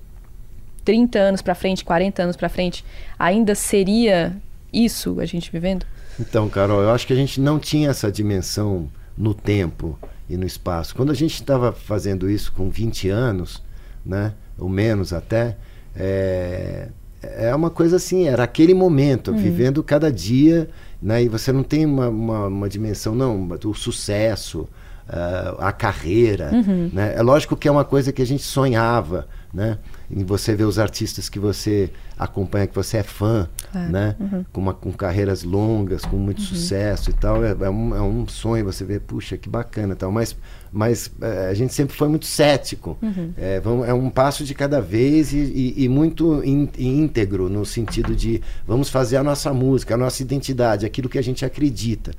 30 0.84 1.18
anos 1.18 1.42
para 1.42 1.54
frente, 1.54 1.84
40 1.84 2.22
anos 2.22 2.36
para 2.36 2.48
frente, 2.48 2.84
ainda 3.18 3.54
seria 3.54 4.34
isso 4.72 5.20
a 5.20 5.24
gente 5.24 5.50
vivendo? 5.50 5.86
Então, 6.18 6.48
Carol, 6.48 6.82
eu 6.82 6.90
acho 6.90 7.06
que 7.06 7.12
a 7.12 7.16
gente 7.16 7.40
não 7.40 7.58
tinha 7.58 7.90
essa 7.90 8.10
dimensão 8.10 8.88
no 9.16 9.34
tempo 9.34 9.98
e 10.32 10.36
no 10.36 10.46
espaço. 10.46 10.94
Quando 10.94 11.10
a 11.10 11.14
gente 11.14 11.34
estava 11.34 11.72
fazendo 11.72 12.30
isso 12.30 12.52
com 12.52 12.70
20 12.70 13.10
anos, 13.10 13.62
né, 14.04 14.32
ou 14.58 14.68
menos 14.68 15.12
até, 15.12 15.56
é, 15.94 16.88
é 17.22 17.54
uma 17.54 17.68
coisa 17.68 17.96
assim, 17.96 18.26
era 18.26 18.42
aquele 18.42 18.72
momento, 18.72 19.32
vivendo 19.34 19.82
cada 19.82 20.10
dia, 20.10 20.68
né? 21.00 21.22
E 21.22 21.28
você 21.28 21.52
não 21.52 21.62
tem 21.62 21.84
uma, 21.84 22.08
uma, 22.08 22.46
uma 22.46 22.68
dimensão, 22.68 23.14
não, 23.14 23.48
o 23.64 23.74
sucesso, 23.74 24.68
uh, 25.08 25.56
a 25.58 25.70
carreira, 25.70 26.50
né? 26.92 27.14
É 27.16 27.22
lógico 27.22 27.56
que 27.56 27.68
é 27.68 27.70
uma 27.70 27.84
coisa 27.84 28.12
que 28.12 28.22
a 28.22 28.26
gente 28.26 28.42
sonhava, 28.42 29.28
né? 29.52 29.78
Em 30.10 30.24
você 30.24 30.54
ver 30.54 30.64
os 30.64 30.78
artistas 30.78 31.28
que 31.28 31.38
você 31.38 31.90
acompanha, 32.18 32.66
que 32.66 32.74
você 32.74 32.98
é 32.98 33.02
fã, 33.02 33.48
né? 33.90 34.16
Com, 34.52 34.60
uma, 34.60 34.72
com 34.74 34.90
carreiras 34.92 35.42
longas, 35.42 36.04
com 36.04 36.16
muito 36.16 36.40
sucesso 36.40 37.10
e 37.10 37.12
tal, 37.12 37.44
é, 37.44 37.50
é 37.60 37.68
um, 37.70 37.94
é 37.96 38.00
um 38.02 38.26
sonho 38.26 38.64
você 38.64 38.84
ver, 38.84 39.00
puxa, 39.00 39.36
que 39.36 39.48
bacana 39.48 39.92
e 39.92 39.96
tal, 39.96 40.10
mas, 40.12 40.34
mas 40.72 41.10
eh, 41.20 41.48
a 41.50 41.54
gente 41.54 41.74
sempre 41.74 41.94
foi 41.96 42.08
muito 42.08 42.24
cético, 42.26 42.96
é, 43.36 43.60
vamos, 43.60 43.86
é 43.88 43.92
um 43.92 44.08
passo 44.08 44.44
de 44.44 44.54
cada 44.54 44.80
vez 44.80 45.32
e, 45.32 45.38
e- 45.38 45.84
e 45.84 45.88
muito 45.88 46.42
in- 46.44 46.68
íntegro, 46.78 47.48
no 47.48 47.66
sentido 47.66 48.14
de 48.16 48.40
vamos 48.66 48.88
fazer 48.88 49.16
a 49.18 49.22
nossa 49.22 49.52
música, 49.52 49.94
a 49.94 49.98
nossa 49.98 50.22
identidade, 50.22 50.86
aquilo 50.86 51.08
que 51.08 51.18
a 51.18 51.22
gente 51.22 51.44
acredita. 51.44 52.12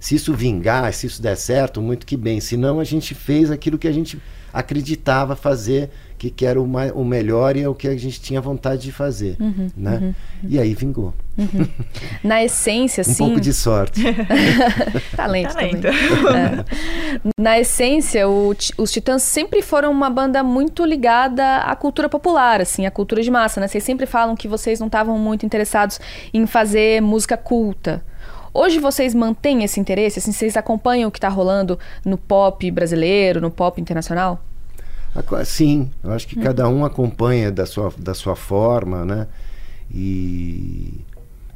Se 0.00 0.14
isso 0.16 0.34
vingar, 0.34 0.92
se 0.92 1.06
isso 1.06 1.22
der 1.22 1.34
certo, 1.34 1.80
muito 1.80 2.04
que 2.04 2.14
bem. 2.14 2.38
Se 2.38 2.58
não, 2.58 2.78
a 2.78 2.84
gente 2.84 3.14
fez 3.14 3.50
aquilo 3.50 3.78
que 3.78 3.88
a 3.88 3.92
gente 3.92 4.20
acreditava 4.52 5.34
fazer, 5.34 5.90
que, 6.18 6.30
que 6.30 6.46
era 6.46 6.60
o, 6.60 6.66
mai- 6.66 6.90
o 6.92 7.04
melhor 7.04 7.56
e 7.56 7.62
é 7.62 7.68
o 7.68 7.74
que 7.74 7.88
a 7.88 7.96
gente 7.96 8.20
tinha 8.20 8.40
vontade 8.40 8.82
de 8.82 8.92
fazer. 8.92 9.36
né? 9.76 10.14
E 10.48 10.58
aí 10.58 10.74
vingou. 10.74 11.12
Na 12.22 12.42
essência, 12.44 13.00
Um 13.06 13.10
assim. 13.10 13.24
pouco 13.24 13.40
de 13.40 13.52
sorte. 13.52 14.00
Talento, 15.16 15.52
Talento. 15.54 15.80
também. 15.82 15.94
É. 16.40 16.64
Na 17.38 17.58
essência, 17.58 18.28
o 18.28 18.54
os 18.78 18.90
Titãs 18.92 19.22
sempre 19.22 19.62
foram 19.62 19.90
uma 19.90 20.08
banda 20.10 20.42
muito 20.42 20.84
ligada 20.84 21.58
à 21.58 21.74
cultura 21.76 22.08
popular, 22.08 22.60
assim, 22.60 22.86
à 22.86 22.90
cultura 22.90 23.22
de 23.22 23.30
massa, 23.30 23.60
né? 23.60 23.66
Vocês 23.68 23.82
sempre 23.84 24.06
falam 24.06 24.34
que 24.36 24.46
vocês 24.48 24.78
não 24.80 24.86
estavam 24.86 25.18
muito 25.18 25.44
interessados 25.44 26.00
em 26.32 26.46
fazer 26.46 27.00
música 27.02 27.36
culta. 27.36 28.02
Hoje 28.52 28.78
vocês 28.78 29.14
mantêm 29.14 29.64
esse 29.64 29.80
interesse? 29.80 30.20
Assim, 30.20 30.30
vocês 30.30 30.56
acompanham 30.56 31.08
o 31.08 31.10
que 31.10 31.18
está 31.18 31.28
rolando 31.28 31.76
no 32.04 32.16
pop 32.16 32.70
brasileiro, 32.70 33.40
no 33.40 33.50
pop 33.50 33.80
internacional? 33.80 34.40
Sim, 35.44 35.90
eu 36.02 36.12
acho 36.12 36.26
que 36.26 36.36
cada 36.36 36.68
um 36.68 36.84
acompanha 36.84 37.50
da 37.52 37.66
sua, 37.66 37.92
da 37.98 38.14
sua 38.14 38.34
forma, 38.34 39.04
né? 39.04 39.26
E, 39.92 40.92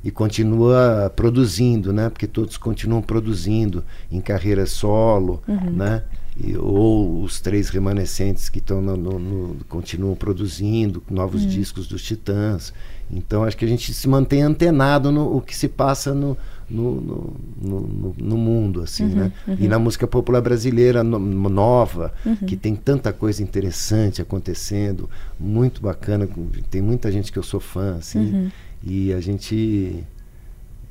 e 0.04 0.10
continua 0.10 1.12
produzindo, 1.14 1.92
né? 1.92 2.08
Porque 2.08 2.26
todos 2.26 2.56
continuam 2.56 3.02
produzindo 3.02 3.84
em 4.10 4.20
carreira 4.20 4.64
solo, 4.66 5.42
né? 5.72 6.04
E, 6.40 6.56
ou 6.56 7.22
os 7.22 7.40
três 7.40 7.68
remanescentes 7.68 8.48
que 8.48 8.58
estão 8.60 8.80
no, 8.80 8.96
no- 8.96 9.18
no- 9.18 9.56
continuam 9.68 10.14
produzindo 10.14 11.02
novos 11.10 11.44
discos 11.44 11.88
dos 11.88 12.02
Titãs. 12.02 12.72
Então 13.10 13.42
acho 13.42 13.56
que 13.56 13.64
a 13.64 13.68
gente 13.68 13.92
se 13.92 14.06
mantém 14.06 14.42
antenado 14.42 15.10
no 15.10 15.36
o 15.36 15.40
que 15.40 15.56
se 15.56 15.66
passa 15.66 16.14
no, 16.14 16.36
no, 16.70 17.00
no, 17.00 17.34
no- 17.62 18.14
no- 18.18 18.36
mundo, 18.36 18.82
assim, 18.82 19.04
né? 19.06 19.32
E 19.64 19.68
na 19.68 19.78
música 19.78 20.06
popular 20.06 20.40
brasileira 20.40 21.02
no- 21.02 21.18
nova, 21.18 22.12
que 22.46 22.56
tem 22.56 22.76
tanta 22.76 23.12
coisa 23.12 23.42
interessante 23.42 24.20
acontecendo, 24.22 25.08
muito 25.40 25.80
bacana, 25.80 26.28
tem 26.70 26.82
muita 26.82 27.10
gente 27.10 27.32
que 27.32 27.38
eu 27.38 27.42
sou 27.42 27.60
fã, 27.60 27.96
assim, 27.96 28.50
e 28.84 29.12
a 29.12 29.20
gente 29.20 30.04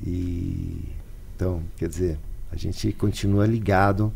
e 0.04 0.76
então, 1.36 1.60
quer 1.76 1.88
dizer, 1.88 2.18
a 2.52 2.56
gente 2.56 2.92
continua 2.92 3.46
ligado 3.46 4.12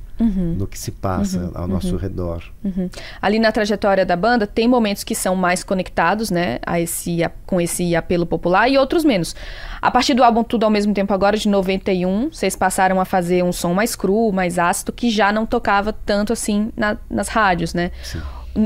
no 0.57 0.69
que 0.69 0.79
se 0.79 0.93
passa 0.93 1.51
ao 1.53 1.67
nosso 1.67 1.97
redor. 1.97 2.45
Uhum. 2.65 2.89
Ali 3.21 3.41
na 3.41 3.51
trajetória 3.51 4.07
da 4.07 4.15
banda, 4.15 4.47
tem 4.47 4.69
momentos 4.69 5.03
que 5.03 5.17
são 5.17 5.35
mais 5.35 5.65
conectados, 5.65 6.31
né, 6.31 6.61
a 6.65 6.79
esse, 6.81 7.25
a- 7.25 7.31
com 7.45 7.61
esse 7.61 7.97
apelo 7.97 8.25
popular 8.25 8.69
e 8.71 8.79
outros 8.79 9.05
menos. 9.05 9.35
A 9.81 9.91
partir 9.91 10.15
do 10.15 10.23
álbum 10.23 10.45
Tudo 10.45 10.63
ao 10.65 10.71
Mesmo 10.71 10.95
Tempo 10.95 11.13
Agora, 11.13 11.37
de 11.37 11.49
91, 11.49 12.29
vocês 12.31 12.55
passaram 12.55 13.01
a 13.01 13.05
fazer 13.05 13.43
um 13.43 13.51
som 13.53 13.75
mais 13.75 13.97
cru, 13.97 14.31
mais 14.33 14.61
ácido, 14.61 14.93
que 14.93 15.11
já 15.11 15.33
não 15.33 15.45
tocava 15.45 15.93
tanto 15.93 16.33
assim 16.33 16.71
na- 16.77 16.97
nas 17.11 17.27
rádios, 17.27 17.75
né? 17.75 17.91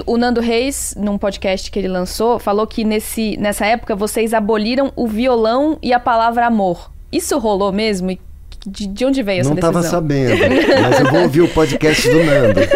O 0.05 0.17
Nando 0.19 0.41
Reis, 0.41 0.95
num 0.99 1.17
podcast 1.17 1.71
que 1.71 1.79
ele 1.79 1.89
lançou, 1.89 2.39
falou 2.39 2.67
que 2.67 2.85
nesse, 2.85 3.37
nessa 3.39 3.65
época 3.65 3.95
vocês 3.97 4.35
aboliram 4.35 4.93
o 4.95 5.07
violão 5.07 5.79
e 5.83 5.93
a 5.95 6.01
palavra 6.01 6.45
amor. 6.47 6.91
Isso 7.13 7.39
rolou 7.39 7.73
mesmo? 7.73 8.11
E 8.11 8.21
de, 8.67 8.87
de 8.87 9.05
onde 9.05 9.23
veio 9.23 9.41
essa 9.41 9.49
Não 9.51 9.57
decisão? 9.57 9.81
estava 9.81 9.97
sabendo, 9.97 10.35
mas 10.83 11.01
eu 11.01 11.11
vou 11.11 11.23
ouvir 11.23 11.41
o 11.43 11.49
podcast 11.49 12.09
do 12.09 12.25
Nando. 12.25 12.61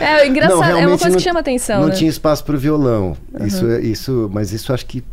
É 0.00 0.26
engraçado, 0.26 0.58
Não, 0.58 0.78
é 0.78 0.86
uma 0.86 0.98
coisa 0.98 1.10
não- 1.10 1.16
que 1.16 1.22
chama 1.22 1.40
atenção, 1.40 1.80
Não 1.82 1.88
né? 1.88 1.94
tinha 1.94 2.10
espaço 2.10 2.44
para 2.44 2.56
o 2.56 2.58
violão. 2.58 3.16
Isso, 3.46 3.70
é- 3.70 3.80
isso, 3.82 4.28
mas 4.32 4.52
isso 4.52 4.72
acho 4.72 4.84
que 4.86 5.04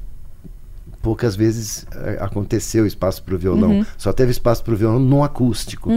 poucas 1.01 1.35
vezes 1.35 1.85
eh, 1.95 2.17
aconteceu 2.19 2.85
espaço 2.87 3.21
para 3.23 3.35
o 3.35 3.37
violão. 3.37 3.69
Uhum. 3.71 3.85
Só 3.97 4.11
teve 4.11 4.31
espaço 4.31 4.63
para 4.63 4.73
o 4.73 4.77
violão 4.77 4.99
no 4.99 5.23
acústico. 5.23 5.91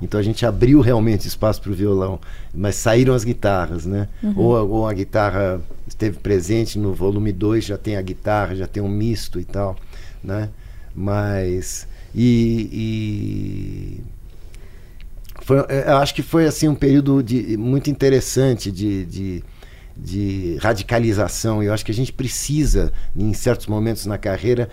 Então 0.00 0.20
a 0.20 0.22
gente 0.22 0.44
abriu 0.44 0.80
realmente 0.80 1.26
espaço 1.26 1.60
para 1.62 1.72
o 1.72 1.74
violão, 1.74 2.20
mas 2.54 2.76
saíram 2.76 3.14
as 3.14 3.24
guitarras, 3.24 3.86
né? 3.86 4.08
Uhum. 4.22 4.34
Ou, 4.36 4.56
a- 4.56 4.62
ou 4.62 4.86
a 4.88 4.92
guitarra 4.92 5.58
esteve 5.88 6.18
presente 6.18 6.78
no 6.78 6.92
volume 6.92 7.32
2, 7.32 7.64
já 7.64 7.78
tem 7.78 7.96
a 7.96 8.02
guitarra, 8.02 8.54
já 8.54 8.66
tem 8.66 8.82
um 8.82 8.88
misto 8.88 9.40
e 9.40 9.44
tal, 9.44 9.74
né? 10.22 10.50
Mas 10.94 11.88
e, 12.14 14.00
e 14.00 14.04
foi, 15.42 15.58
eh, 15.68 15.84
eu 15.88 15.96
acho 15.98 16.14
que 16.14 16.22
foi 16.22 16.46
assim 16.46 16.68
um 16.68 16.74
período 16.74 17.22
de, 17.22 17.56
muito 17.56 17.90
interessante 17.90 18.70
de, 18.70 19.04
de, 19.04 19.44
de 19.96 20.56
radicalização. 20.60 21.62
E 21.62 21.66
eu 21.66 21.74
acho 21.74 21.84
que 21.84 21.90
a 21.92 21.94
gente 21.94 22.12
precisa, 22.12 22.92
em 23.14 23.32
certos 23.34 23.66
momentos 23.66 24.06
na 24.06 24.16
carreira, 24.16 24.70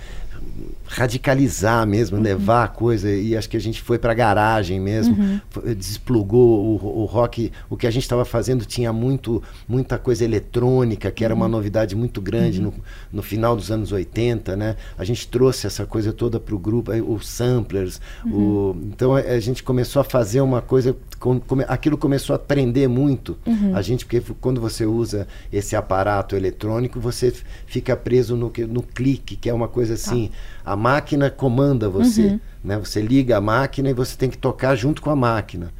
radicalizar 0.85 1.85
mesmo, 1.87 2.19
levar 2.19 2.63
a 2.65 2.67
coisa. 2.67 3.09
E 3.09 3.35
acho 3.35 3.49
que 3.49 3.57
a 3.57 3.59
gente 3.61 3.81
foi 3.81 3.97
para 3.97 4.11
a 4.11 4.15
garagem 4.15 4.79
mesmo, 4.79 5.15
foi- 5.49 5.73
desplugou 5.75 6.79
o, 6.81 7.01
o 7.01 7.05
rock. 7.05 7.51
O 7.69 7.77
que 7.77 7.87
a 7.87 7.91
gente 7.91 8.03
estava 8.03 8.25
fazendo 8.25 8.65
tinha 8.65 8.91
muito, 8.93 9.41
muita 9.67 9.97
coisa 9.97 10.23
eletrônica, 10.23 11.09
que 11.11 11.23
era 11.25 11.33
uma 11.33 11.47
novidade 11.47 11.95
muito 11.95 12.21
grande 12.21 12.61
no, 12.61 12.73
no 13.11 13.21
final 13.21 13.55
dos 13.55 13.71
anos 13.71 13.91
80, 13.91 14.55
né? 14.55 14.75
A 14.97 15.03
gente 15.03 15.27
trouxe 15.27 15.67
essa 15.67 15.85
coisa 15.85 16.11
toda 16.13 16.39
para 16.39 16.53
o 16.55 16.59
grupo, 16.59 16.91
os 16.91 17.27
samplers. 17.27 17.99
O, 18.25 18.75
então 18.87 19.15
a, 19.15 19.19
a 19.19 19.39
gente 19.39 19.63
começou 19.63 19.99
a 20.01 20.03
fazer 20.03 20.41
uma 20.41 20.61
coisa, 20.61 20.95
com- 21.19 21.39
come- 21.39 21.65
aquilo 21.67 21.97
começou 21.97 22.35
a 22.35 22.39
prender 22.39 22.87
muito 22.89 23.37
a 23.75 23.81
gente, 23.81 24.05
porque 24.05 24.21
quando 24.39 24.59
você 24.59 24.85
usa 24.85 25.27
esse 25.51 25.75
aparato 25.75 26.35
eletrônico, 26.35 26.99
você 26.99 27.33
fica 27.65 27.95
preso 27.95 28.35
no, 28.35 28.51
no 28.69 28.81
clique, 28.81 29.35
que 29.35 29.49
é 29.49 29.53
uma 29.53 29.67
coisa 29.67 29.93
assim, 29.93 30.29
a 30.65 30.75
máquina 30.75 31.29
comanda 31.29 31.89
você, 31.89 32.39
né? 32.63 32.77
Você 32.79 33.01
liga 33.01 33.37
a 33.37 33.41
máquina 33.41 33.89
e 33.89 33.93
você 33.93 34.15
tem 34.17 34.29
que 34.29 34.37
tocar 34.37 34.75
junto 34.75 35.01
com 35.01 35.09
a 35.09 35.15
máquina. 35.15 35.71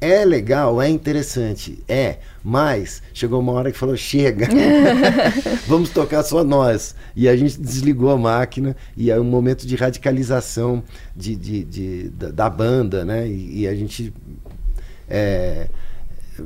É 0.00 0.24
legal, 0.24 0.82
é 0.82 0.88
interessante, 0.88 1.78
é, 1.88 2.18
mas 2.42 3.00
chegou 3.14 3.38
uma 3.38 3.52
hora 3.52 3.70
que 3.70 3.78
falou: 3.78 3.96
chega, 3.96 4.48
vamos 5.68 5.90
tocar 5.90 6.24
só 6.24 6.42
nós. 6.42 6.94
E 7.14 7.28
a 7.28 7.36
gente 7.36 7.60
desligou 7.60 8.10
a 8.10 8.16
máquina, 8.18 8.76
e 8.96 9.10
é 9.12 9.20
um 9.20 9.24
momento 9.24 9.64
de 9.66 9.76
radicalização 9.76 10.82
de, 11.14 11.36
de- 11.36 11.64
de- 11.64 12.08
da, 12.10 12.30
da 12.30 12.50
banda, 12.50 13.04
né? 13.04 13.28
E, 13.28 13.60
e 13.60 13.68
a 13.68 13.74
gente 13.76 14.12
é, 15.08 15.68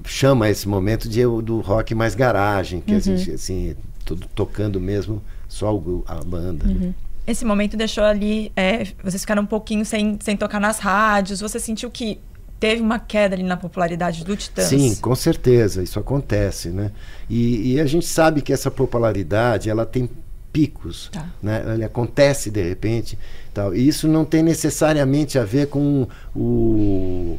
chama 0.04 0.48
esse 0.50 0.68
momento 0.68 1.08
de, 1.08 1.22
do 1.22 1.60
rock 1.60 1.94
mais 1.94 2.14
garagem, 2.14 2.80
que 2.80 2.92
a 2.92 2.98
gente, 3.16 3.30
assim, 3.32 3.74
tudo 4.04 4.26
tocando 4.34 4.80
mesmo 4.80 5.22
só 5.48 5.70
a 6.06 6.14
banda. 6.24 6.66
né? 6.66 6.94
Esse 7.26 7.44
momento 7.44 7.76
deixou 7.76 8.04
ali, 8.04 8.52
é, 8.54 8.84
vocês 9.02 9.22
ficaram 9.22 9.42
um 9.42 9.46
pouquinho 9.46 9.84
sem, 9.84 10.18
sem 10.22 10.36
tocar 10.36 10.60
nas 10.60 10.78
rádios. 10.78 11.40
Você 11.40 11.58
sentiu 11.58 11.90
que 11.90 12.20
teve 12.60 12.80
uma 12.80 12.98
queda 12.98 13.34
ali 13.34 13.42
na 13.42 13.56
popularidade 13.56 14.24
do 14.24 14.36
Titãs? 14.36 14.66
Sim, 14.66 14.94
com 14.96 15.14
certeza, 15.14 15.82
isso 15.82 15.98
acontece, 15.98 16.68
né? 16.70 16.92
E, 17.28 17.74
e 17.74 17.80
a 17.80 17.86
gente 17.86 18.06
sabe 18.06 18.40
que 18.42 18.52
essa 18.52 18.70
popularidade, 18.70 19.68
ela 19.68 19.84
tem 19.84 20.08
picos, 20.52 21.10
Tá. 21.12 21.26
né? 21.42 21.62
Ela 21.66 21.86
acontece 21.86 22.50
de 22.50 22.62
repente, 22.62 23.18
tal. 23.52 23.74
E 23.74 23.86
isso 23.86 24.08
não 24.08 24.24
tem 24.24 24.42
necessariamente 24.42 25.38
a 25.38 25.44
ver 25.44 25.66
com 25.66 26.06
o, 26.34 27.38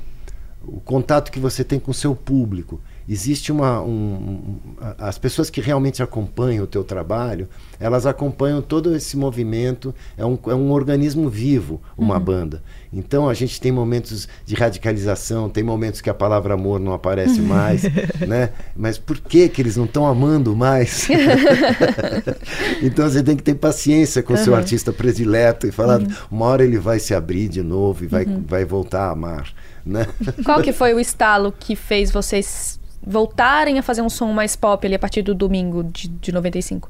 o 0.63 0.79
contato 0.81 1.31
que 1.31 1.39
você 1.39 1.63
tem 1.63 1.79
com 1.79 1.91
o 1.91 1.93
seu 1.93 2.15
público. 2.15 2.79
Existe 3.09 3.53
uma. 3.53 3.81
Um, 3.81 4.57
as 4.97 5.17
pessoas 5.17 5.49
que 5.49 5.61
realmente 5.61 6.03
acompanham 6.03 6.65
o 6.65 6.67
teu 6.67 6.83
trabalho, 6.83 7.47
elas 7.79 8.05
acompanham 8.05 8.61
todo 8.61 8.93
esse 8.93 9.15
movimento. 9.15 9.95
É 10.17 10.25
um, 10.25 10.37
é 10.47 10.53
um 10.53 10.71
organismo 10.71 11.29
vivo, 11.29 11.81
uma 11.97 12.19
banda. 12.19 12.61
Então 12.91 13.29
a 13.29 13.33
gente 13.33 13.61
tem 13.61 13.71
momentos 13.71 14.27
de 14.45 14.55
radicalização, 14.55 15.49
tem 15.49 15.63
momentos 15.63 16.01
que 16.01 16.09
a 16.09 16.13
palavra 16.13 16.55
amor 16.55 16.81
não 16.81 16.91
aparece 16.91 17.39
mais, 17.41 17.83
né? 18.27 18.49
Mas 18.75 18.97
por 18.97 19.17
que, 19.19 19.47
que 19.47 19.61
eles 19.61 19.77
não 19.77 19.85
estão 19.85 20.05
amando 20.05 20.53
mais? 20.53 21.07
então 22.83 23.09
você 23.09 23.23
tem 23.23 23.37
que 23.37 23.43
ter 23.43 23.55
paciência 23.55 24.21
com 24.21 24.33
o 24.33 24.37
seu 24.37 24.53
artista 24.53 24.91
predileto 24.91 25.65
e 25.65 25.71
falar, 25.71 26.01
uma 26.29 26.45
hora 26.45 26.63
ele 26.63 26.77
vai 26.77 26.99
se 26.99 27.13
abrir 27.13 27.47
de 27.47 27.63
novo 27.63 28.03
e 28.03 28.07
vai, 28.07 28.25
vai 28.25 28.65
voltar 28.65 29.07
a 29.07 29.11
amar. 29.11 29.53
Né? 29.85 30.05
Qual 30.43 30.61
que 30.61 30.73
foi 30.73 30.93
o 30.93 30.99
estalo 30.99 31.53
que 31.57 31.73
fez 31.73 32.11
vocês 32.11 32.76
voltarem 33.05 33.79
a 33.79 33.83
fazer 33.83 34.01
um 34.01 34.09
som 34.09 34.31
mais 34.31 34.55
pop 34.55 34.85
ali 34.85 34.95
a 34.95 34.99
partir 34.99 35.21
do 35.21 35.33
domingo 35.33 35.83
de, 35.83 36.07
de 36.07 36.31
95? 36.31 36.89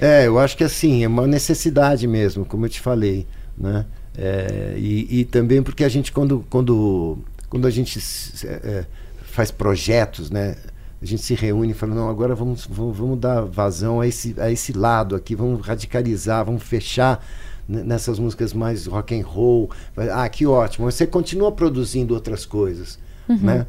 É, 0.00 0.26
eu 0.26 0.38
acho 0.38 0.56
que 0.56 0.64
assim, 0.64 1.02
é 1.02 1.08
uma 1.08 1.26
necessidade 1.26 2.06
mesmo, 2.06 2.44
como 2.44 2.66
eu 2.66 2.68
te 2.68 2.80
falei, 2.80 3.26
né? 3.56 3.84
É, 4.16 4.74
e, 4.76 5.20
e, 5.20 5.24
também 5.24 5.62
porque 5.62 5.84
a 5.84 5.88
gente, 5.88 6.10
quando, 6.10 6.44
quando, 6.50 7.18
quando 7.48 7.66
a 7.66 7.70
gente 7.70 8.00
é, 8.44 8.84
faz 9.22 9.50
projetos, 9.50 10.30
né? 10.30 10.56
A 11.00 11.06
gente 11.06 11.22
se 11.22 11.34
reúne 11.34 11.70
e 11.70 11.74
fala, 11.74 11.94
não, 11.94 12.08
agora 12.08 12.34
vamos, 12.34 12.66
vamos, 12.66 12.96
vamos 12.96 13.20
dar 13.20 13.42
vazão 13.42 14.00
a 14.00 14.06
esse, 14.06 14.34
a 14.38 14.50
esse 14.50 14.72
lado 14.72 15.14
aqui, 15.14 15.36
vamos 15.36 15.64
radicalizar, 15.64 16.44
vamos 16.44 16.64
fechar 16.64 17.24
nessas 17.68 18.18
músicas 18.18 18.52
mais 18.52 18.86
rock 18.86 19.14
and 19.16 19.24
roll. 19.24 19.70
Ah, 20.12 20.28
que 20.28 20.44
ótimo. 20.44 20.90
Você 20.90 21.06
continua 21.06 21.52
produzindo 21.52 22.14
outras 22.14 22.44
coisas, 22.44 22.98
uhum. 23.28 23.38
né? 23.38 23.66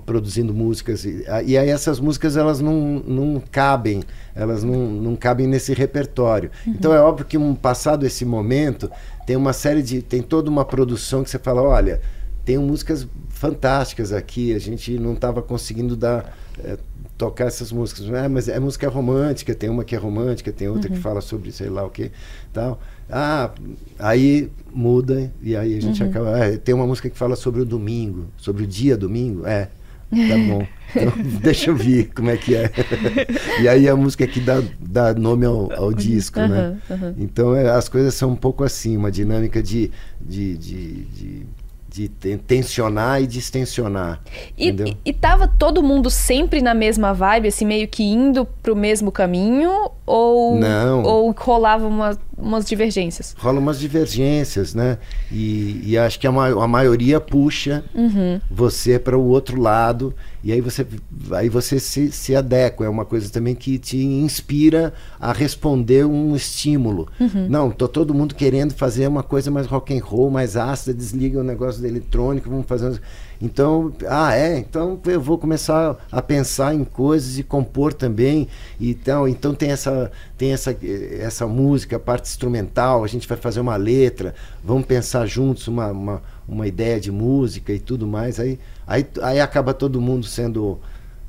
Produzindo 0.00 0.52
músicas 0.52 1.04
e, 1.04 1.24
e, 1.46 1.56
aí 1.56 1.68
essas 1.68 2.00
músicas 2.00 2.36
elas 2.36 2.60
não, 2.60 3.02
não 3.06 3.42
cabem 3.50 4.02
elas 4.34 4.64
não, 4.64 4.90
não 4.90 5.16
cabem 5.16 5.46
nesse 5.46 5.72
repertório 5.74 6.50
uhum. 6.66 6.74
então 6.74 6.94
é 6.94 7.00
óbvio 7.00 7.26
que 7.26 7.38
um 7.38 7.54
passado 7.54 8.04
esse 8.06 8.24
momento 8.24 8.90
tem 9.26 9.36
uma 9.36 9.52
série 9.52 9.82
de 9.82 10.02
tem 10.02 10.22
toda 10.22 10.50
uma 10.50 10.64
produção 10.64 11.22
que 11.22 11.30
você 11.30 11.38
fala 11.38 11.62
olha 11.62 12.00
tem 12.44 12.58
músicas 12.58 13.06
fantásticas 13.28 14.12
aqui 14.12 14.54
a 14.54 14.58
gente 14.58 14.98
não 14.98 15.14
estava 15.14 15.42
conseguindo 15.42 15.96
dar 15.96 16.36
é, 16.62 16.76
tocar 17.16 17.46
essas 17.46 17.70
músicas 17.70 18.08
é, 18.08 18.28
mas 18.28 18.48
é 18.48 18.58
música 18.58 18.88
romântica 18.88 19.54
tem 19.54 19.70
uma 19.70 19.84
que 19.84 19.94
é 19.94 19.98
romântica 19.98 20.52
tem 20.52 20.68
outra 20.68 20.90
uhum. 20.90 20.96
que 20.96 21.02
fala 21.02 21.20
sobre 21.20 21.52
sei 21.52 21.68
lá 21.68 21.84
o 21.84 21.90
que 21.90 22.10
tal 22.52 22.80
ah 23.08 23.50
aí 23.98 24.50
muda 24.72 25.30
e 25.40 25.56
aí 25.56 25.76
a 25.76 25.80
gente 25.80 26.02
uhum. 26.02 26.10
acaba 26.10 26.38
é, 26.38 26.56
tem 26.56 26.74
uma 26.74 26.86
música 26.86 27.08
que 27.08 27.16
fala 27.16 27.36
sobre 27.36 27.60
o 27.60 27.64
domingo 27.64 28.26
sobre 28.36 28.64
o 28.64 28.66
dia 28.66 28.96
domingo 28.96 29.46
é 29.46 29.68
Tá 30.14 30.36
bom. 30.48 30.66
Então, 30.94 31.12
deixa 31.40 31.70
eu 31.70 31.76
ver 31.76 32.10
como 32.14 32.30
é 32.30 32.36
que 32.36 32.54
é. 32.54 32.70
e 33.60 33.68
aí 33.68 33.88
a 33.88 33.96
música 33.96 34.26
que 34.26 34.40
dá, 34.40 34.62
dá 34.80 35.14
nome 35.14 35.44
ao, 35.44 35.72
ao 35.72 35.92
disco, 35.92 36.40
uhum, 36.40 36.48
né? 36.48 36.76
Uhum. 36.88 37.14
Então 37.18 37.54
é, 37.54 37.68
as 37.70 37.88
coisas 37.88 38.14
são 38.14 38.30
um 38.30 38.36
pouco 38.36 38.62
assim, 38.64 38.96
uma 38.96 39.10
dinâmica 39.10 39.62
de, 39.62 39.90
de, 40.20 40.56
de, 40.56 41.04
de 41.04 41.46
de 41.94 42.08
tensionar 42.08 43.22
e 43.22 43.26
distensionar. 43.26 44.20
E, 44.58 44.70
e, 44.70 44.96
e 45.04 45.12
tava 45.12 45.46
todo 45.46 45.80
mundo 45.80 46.10
sempre 46.10 46.60
na 46.60 46.74
mesma 46.74 47.14
vibe, 47.14 47.46
assim, 47.46 47.64
meio 47.64 47.86
que 47.86 48.02
indo 48.02 48.44
pro 48.60 48.74
mesmo 48.74 49.12
caminho? 49.12 49.92
Ou, 50.04 50.58
Não. 50.58 51.04
ou 51.04 51.30
rolava 51.30 51.86
uma, 51.86 52.18
umas 52.36 52.66
divergências? 52.66 53.34
Rola 53.38 53.58
umas 53.58 53.78
divergências, 53.78 54.74
né? 54.74 54.98
E, 55.30 55.80
e 55.84 55.98
acho 55.98 56.18
que 56.18 56.26
a, 56.26 56.32
ma 56.32 56.48
a 56.48 56.68
maioria 56.68 57.20
puxa 57.20 57.84
uhum. 57.94 58.40
você 58.50 58.98
para 58.98 59.16
o 59.16 59.26
outro 59.26 59.60
lado 59.60 60.14
e 60.42 60.52
aí 60.52 60.60
você, 60.60 60.86
aí 61.32 61.48
você 61.48 61.80
se, 61.80 62.12
se 62.12 62.36
adequa. 62.36 62.84
É 62.84 62.88
uma 62.88 63.04
coisa 63.04 63.30
também 63.30 63.54
que 63.54 63.78
te 63.78 63.96
inspira 63.96 64.92
a 65.18 65.32
responder 65.32 66.04
um 66.04 66.36
estímulo. 66.36 67.08
Uhum. 67.18 67.48
Não, 67.48 67.70
tô 67.70 67.88
todo 67.88 68.12
mundo 68.12 68.34
querendo 68.34 68.74
fazer 68.74 69.06
uma 69.06 69.22
coisa 69.22 69.50
mais 69.50 69.66
rock 69.66 69.96
and 69.96 70.04
roll, 70.04 70.30
mais 70.30 70.56
ácida, 70.56 70.92
desliga 70.92 71.40
o 71.40 71.44
negócio 71.44 71.80
do 71.80 71.86
eletrônico, 71.86 72.50
vamos 72.50 72.66
fazer. 72.66 73.00
Então, 73.40 73.92
ah, 74.08 74.34
é, 74.34 74.58
então 74.58 75.00
eu 75.06 75.20
vou 75.20 75.38
começar 75.38 75.96
a 76.10 76.22
pensar 76.22 76.74
em 76.74 76.84
coisas 76.84 77.38
e 77.38 77.42
compor 77.42 77.92
também. 77.92 78.48
Então, 78.80 79.28
então 79.28 79.54
tem 79.54 79.70
essa 79.70 80.10
tem 80.36 80.52
essa 80.52 80.76
essa 81.18 81.46
música, 81.46 81.96
a 81.96 82.00
parte 82.00 82.28
instrumental, 82.28 83.04
a 83.04 83.06
gente 83.06 83.28
vai 83.28 83.36
fazer 83.36 83.60
uma 83.60 83.76
letra, 83.76 84.34
vamos 84.62 84.86
pensar 84.86 85.26
juntos 85.26 85.68
uma, 85.68 85.88
uma, 85.88 86.22
uma 86.46 86.66
ideia 86.66 87.00
de 87.00 87.10
música 87.10 87.72
e 87.72 87.78
tudo 87.78 88.06
mais. 88.06 88.38
Aí 88.40 88.58
Aí, 88.86 89.06
aí 89.22 89.40
acaba 89.40 89.72
todo 89.72 90.00
mundo 90.00 90.26
sendo 90.26 90.78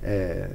é, 0.04 0.50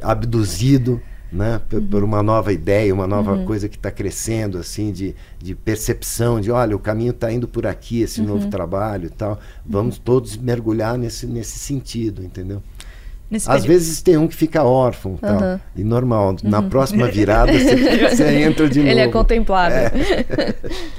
abduzido 0.00 1.00
né, 1.32 1.60
por, 1.68 1.78
uhum. 1.78 1.86
por, 1.86 2.04
uma 2.04 2.22
nova 2.22 2.52
ideia, 2.52 2.92
uma 2.92 3.06
nova 3.06 3.32
uhum. 3.32 3.44
coisa 3.44 3.68
que 3.68 3.76
está 3.76 3.90
crescendo, 3.90 4.58
assim, 4.58 4.92
de, 4.92 5.14
de 5.38 5.54
percepção, 5.54 6.40
de 6.40 6.50
olha, 6.50 6.74
o 6.74 6.78
caminho 6.78 7.10
está 7.10 7.32
indo 7.32 7.46
por 7.46 7.66
aqui, 7.66 8.02
esse 8.02 8.20
uhum. 8.20 8.26
novo 8.26 8.48
trabalho 8.48 9.06
e 9.06 9.10
tal. 9.10 9.38
Vamos 9.64 9.96
uhum. 9.96 10.02
todos 10.04 10.36
mergulhar 10.36 10.98
nesse, 10.98 11.26
nesse 11.26 11.58
sentido, 11.58 12.22
entendeu? 12.22 12.62
Nesse 13.30 13.48
Às 13.48 13.60
período. 13.60 13.68
vezes 13.68 14.02
tem 14.02 14.16
um 14.16 14.26
que 14.26 14.34
fica 14.34 14.64
órfão, 14.64 15.16
tal, 15.16 15.40
uhum. 15.40 15.60
e 15.76 15.84
normal. 15.84 16.34
Na 16.42 16.58
uhum. 16.58 16.68
próxima 16.68 17.06
virada 17.06 17.52
você 17.52 18.24
entra 18.42 18.68
de 18.68 18.80
novo. 18.80 18.90
Ele 18.90 19.00
é 19.00 19.08
contemplado. 19.08 19.72
É. 19.72 19.92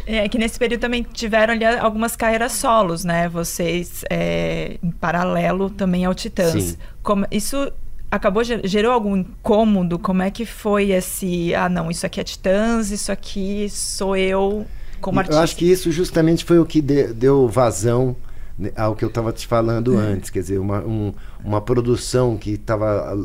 é. 0.24 0.30
que 0.30 0.38
nesse 0.38 0.58
período 0.58 0.80
também 0.80 1.04
tiveram 1.04 1.54
ali 1.54 1.66
algumas 1.66 2.16
carreiras 2.16 2.54
solos, 2.54 3.04
né? 3.04 3.28
Vocês 3.28 4.06
é, 4.10 4.78
em 4.82 4.92
paralelo 4.92 5.70
também 5.70 6.06
ao 6.06 6.16
Titãs. 6.16 6.64
Sim. 6.64 6.78
Como, 7.04 7.26
isso 7.30 7.70
acabou 8.12 8.44
gerou 8.44 8.92
algum 8.92 9.16
incômodo? 9.16 9.98
Como 9.98 10.22
é 10.22 10.30
que 10.30 10.46
foi 10.46 10.92
esse? 10.92 11.56
Ah, 11.56 11.70
não, 11.70 11.90
isso 11.90 12.06
aqui 12.06 12.20
é 12.20 12.24
Titãs, 12.24 12.92
isso 12.92 13.12
aqui 13.12 13.70
sou 13.70 14.16
eu 14.18 14.66
como 15.00 15.20
artista. 15.20 15.40
Eu 15.40 15.44
acho 15.44 15.56
que 15.56 15.66
isso 15.66 15.92
justamente 15.92 16.44
foi 16.44 16.60
o 16.60 16.66
que 16.66 16.82
de, 16.82 17.14
deu 17.14 17.48
vazão 17.48 18.16
né, 18.60 18.72
ao 18.76 18.96
que 18.96 19.06
eu 19.06 19.10
estava 19.10 19.32
te 19.32 19.48
falando 19.48 20.00
é. 20.00 20.04
antes, 20.04 20.30
quer 20.30 20.42
dizer, 20.42 20.60
uma, 20.60 20.80
um, 20.82 21.14
uma 21.44 21.62
produção 21.62 22.38
que 22.38 22.52
estava 22.52 23.18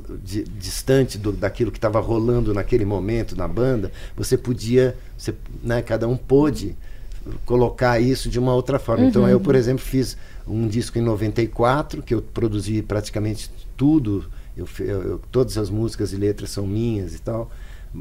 distante 0.57 1.19
do, 1.19 1.33
daquilo 1.33 1.71
que 1.73 1.79
estava 1.79 2.01
rolando 2.01 2.55
naquele 2.55 2.85
momento 2.85 3.37
na 3.37 3.49
banda, 3.49 3.91
você 4.17 4.39
podia, 4.39 4.97
você, 5.19 5.35
né, 5.63 5.83
cada 5.83 6.07
um 6.09 6.17
pôde 6.17 6.77
colocar 7.45 8.01
isso 8.01 8.29
de 8.29 8.39
uma 8.39 8.55
outra 8.55 8.79
forma. 8.79 9.03
Uhum. 9.03 9.09
Então 9.09 9.29
eu, 9.29 9.41
por 9.41 9.55
exemplo, 9.55 9.85
fiz 9.85 10.17
um 10.47 10.69
disco 10.69 10.97
em 10.97 11.03
94 11.03 12.03
que 12.03 12.15
eu 12.15 12.23
produzi 12.23 12.81
praticamente 12.83 13.51
tudo, 13.77 14.25
eu, 14.57 14.67
eu, 14.79 15.21
todas 15.31 15.59
as 15.59 15.71
músicas 15.71 16.13
e 16.13 16.17
letras 16.17 16.51
são 16.51 16.67
minhas 16.67 17.15
e 17.15 17.21
tal. 17.21 17.51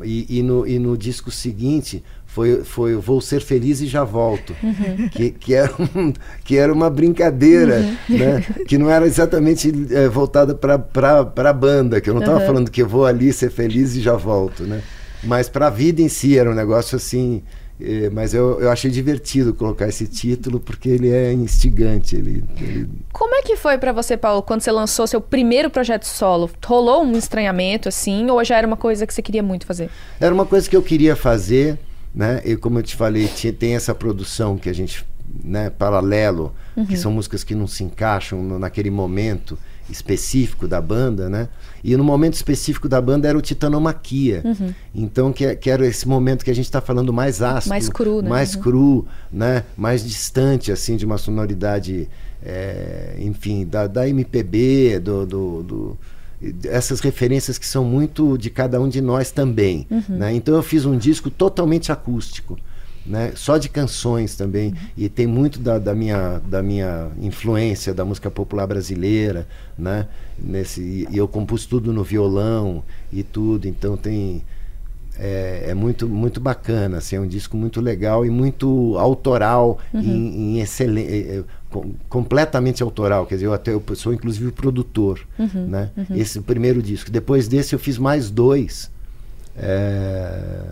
E, 0.04 0.40
e, 0.40 0.44
no, 0.44 0.68
e 0.68 0.78
no 0.78 0.98
disco 0.98 1.32
seguinte 1.32 2.04
foi, 2.26 2.64
foi 2.64 2.96
Vou 2.96 3.22
Ser 3.22 3.40
Feliz 3.40 3.80
e 3.80 3.88
Já 3.88 4.04
Volto, 4.04 4.54
uhum. 4.62 5.08
que, 5.10 5.32
que, 5.32 5.54
era 5.54 5.74
um, 5.96 6.12
que 6.44 6.58
era 6.58 6.74
uma 6.74 6.90
brincadeira, 6.90 7.78
uhum. 8.10 8.18
né? 8.18 8.42
que 8.68 8.78
não 8.78 8.90
era 8.90 9.06
exatamente 9.06 9.72
é, 9.92 10.10
voltada 10.10 10.54
para 10.54 11.50
a 11.50 11.54
banda, 11.54 12.02
que 12.02 12.10
eu 12.10 12.14
não 12.14 12.22
estava 12.22 12.40
uhum. 12.40 12.46
falando 12.46 12.72
que 12.72 12.82
eu 12.82 12.90
vou 12.90 13.06
ali 13.06 13.32
ser 13.32 13.52
feliz 13.52 13.96
e 13.96 14.02
já 14.02 14.16
volto, 14.16 14.64
né? 14.64 14.82
mas 15.26 15.50
para 15.50 15.68
a 15.68 15.70
vida 15.70 16.02
em 16.02 16.10
si 16.10 16.38
era 16.38 16.50
um 16.50 16.54
negócio 16.54 16.96
assim. 16.96 17.44
É, 17.80 18.10
mas 18.10 18.34
eu, 18.34 18.62
eu 18.62 18.72
achei 18.72 18.90
divertido 18.90 19.54
colocar 19.54 19.88
esse 19.88 20.08
título 20.08 20.60
porque 20.60 20.90
ele 20.90 21.10
é 21.10 21.34
instigante. 21.34 22.16
Ele, 22.16 22.44
ele... 22.60 22.90
Como 23.12 23.36
é 23.36 23.42
que 23.42 23.56
foi 23.56 23.78
para 23.78 23.92
você, 23.92 24.16
Paulo, 24.16 24.42
quando 24.42 24.62
você 24.62 24.72
lançou 24.72 25.06
seu 25.08 25.20
primeiro 25.20 25.70
projeto 25.70 26.06
solo? 26.06 26.50
Rolou 26.66 27.04
um 27.04 27.18
estranhamento 27.18 27.90
assim 27.90 28.30
ou 28.30 28.44
já 28.44 28.58
era 28.58 28.66
uma 28.66 28.78
coisa 28.78 29.06
que 29.06 29.14
você 29.14 29.22
queria 29.22 29.44
muito 29.44 29.66
fazer? 29.66 29.90
Era 30.20 30.34
uma 30.34 30.46
coisa 30.46 30.70
que 30.70 30.76
eu 30.76 30.82
queria 30.82 31.16
fazer 31.16 31.78
né? 32.16 32.42
E 32.46 32.56
como 32.56 32.80
eu 32.80 32.84
te 32.84 32.96
falei, 32.96 33.28
tinha, 33.28 33.52
tem 33.52 33.76
essa 33.76 33.94
produção 33.94 34.58
que 34.58 34.70
a 34.70 34.74
gente, 34.74 35.06
né, 35.44 35.70
paralelo, 35.70 36.56
uhum. 36.78 36.86
que 36.86 36.96
são 36.96 37.12
músicas 37.12 37.44
que 37.44 37.54
não 37.54 37.68
se 37.68 37.84
encaixam 37.84 38.42
no, 38.42 38.58
naquele 38.58 38.90
momento 38.90 39.60
específico 39.90 40.66
da 40.68 40.80
banda, 40.80 41.30
né? 41.30 41.50
E 41.88 41.96
no 41.96 42.04
momento 42.04 42.34
específico 42.34 42.90
da 42.90 43.00
banda 43.00 43.28
era 43.28 43.38
o 43.38 43.42
Titanomaquia. 43.42 44.42
Uhum. 44.44 44.74
Então, 44.96 45.32
que, 45.32 45.56
que 45.56 45.70
era 45.70 45.86
esse 45.86 46.08
momento 46.08 46.44
que 46.44 46.50
a 46.50 46.56
gente 46.56 46.66
está 46.66 46.82
falando 46.82 47.14
mais 47.14 47.44
ácido. 47.44 47.70
Mais 47.70 47.88
cru, 47.88 48.24
né? 48.24 48.30
Mais 48.30 48.56
uhum. 48.56 48.62
cru, 48.64 49.08
né? 49.32 49.64
Mais 49.78 50.04
distante, 50.04 50.72
assim, 50.72 50.98
de 50.98 51.06
uma 51.06 51.20
sonoridade, 51.20 52.10
é, 52.44 53.18
enfim, 53.20 53.68
da, 53.68 53.86
da 53.86 54.10
MPB, 54.10 55.00
do, 55.00 55.28
do, 55.28 55.62
do 55.64 55.98
essas 56.64 57.02
referências 57.02 57.60
que 57.60 57.68
são 57.68 57.86
muito 57.86 58.36
de 58.36 58.50
cada 58.50 58.82
um 58.82 58.90
de 58.90 59.00
nós 59.00 59.30
também. 59.30 59.86
Uhum. 59.92 60.18
Né? 60.18 60.34
Então 60.34 60.56
eu 60.56 60.64
fiz 60.64 60.86
um 60.86 60.98
disco 60.98 61.30
totalmente 61.30 61.92
acústico. 61.92 62.58
Né? 63.06 63.34
Só 63.36 63.58
de 63.58 63.70
canções 63.70 64.36
também. 64.36 64.70
Uhum. 64.70 64.76
E 64.98 65.10
tem 65.10 65.28
muito 65.28 65.60
da, 65.60 65.78
da, 65.78 65.94
minha, 65.94 66.42
da 66.48 66.64
minha 66.64 67.10
influência 67.22 67.94
da 67.94 68.04
música 68.04 68.32
popular 68.32 68.66
brasileira. 68.66 69.48
Né? 69.78 70.08
Nesse, 70.38 71.08
e 71.10 71.18
eu 71.18 71.28
compus 71.28 71.66
tudo 71.66 71.94
no 71.94 72.04
violão 72.04 72.84
e 73.12 73.24
tudo. 73.24 73.68
Então 73.68 73.96
tem. 73.96 74.44
É, 75.18 75.68
é, 75.70 75.74
muito, 75.74 76.10
muito 76.10 76.42
bacana, 76.42 76.98
assim, 76.98 77.16
é 77.16 77.20
um 77.22 77.28
disco 77.28 77.56
muito 77.56 77.80
legal 77.80 78.26
e 78.26 78.30
muito 78.30 78.98
autoral, 78.98 79.80
uhum. 79.94 80.02
em, 80.02 80.58
em 80.58 80.60
excelente, 80.60 81.10
é, 81.10 81.38
é, 81.38 81.44
completamente 82.10 82.84
autoral, 82.84 83.26
quer 83.26 83.36
dizer, 83.36 83.48
eu 83.48 83.54
até 83.54 83.72
eu 83.72 83.82
sou 83.96 84.14
inclusive 84.14 84.52
produtor, 84.52 85.26
uhum, 85.40 85.68
né? 85.68 85.90
Uhum. 85.96 86.18
Esse 86.18 86.42
primeiro 86.42 86.82
disco. 86.82 87.10
Depois 87.10 87.48
desse 87.48 87.74
eu 87.74 87.80
fiz 87.80 87.98
mais 87.98 88.30
dois, 88.30 88.92
é, 89.56 90.64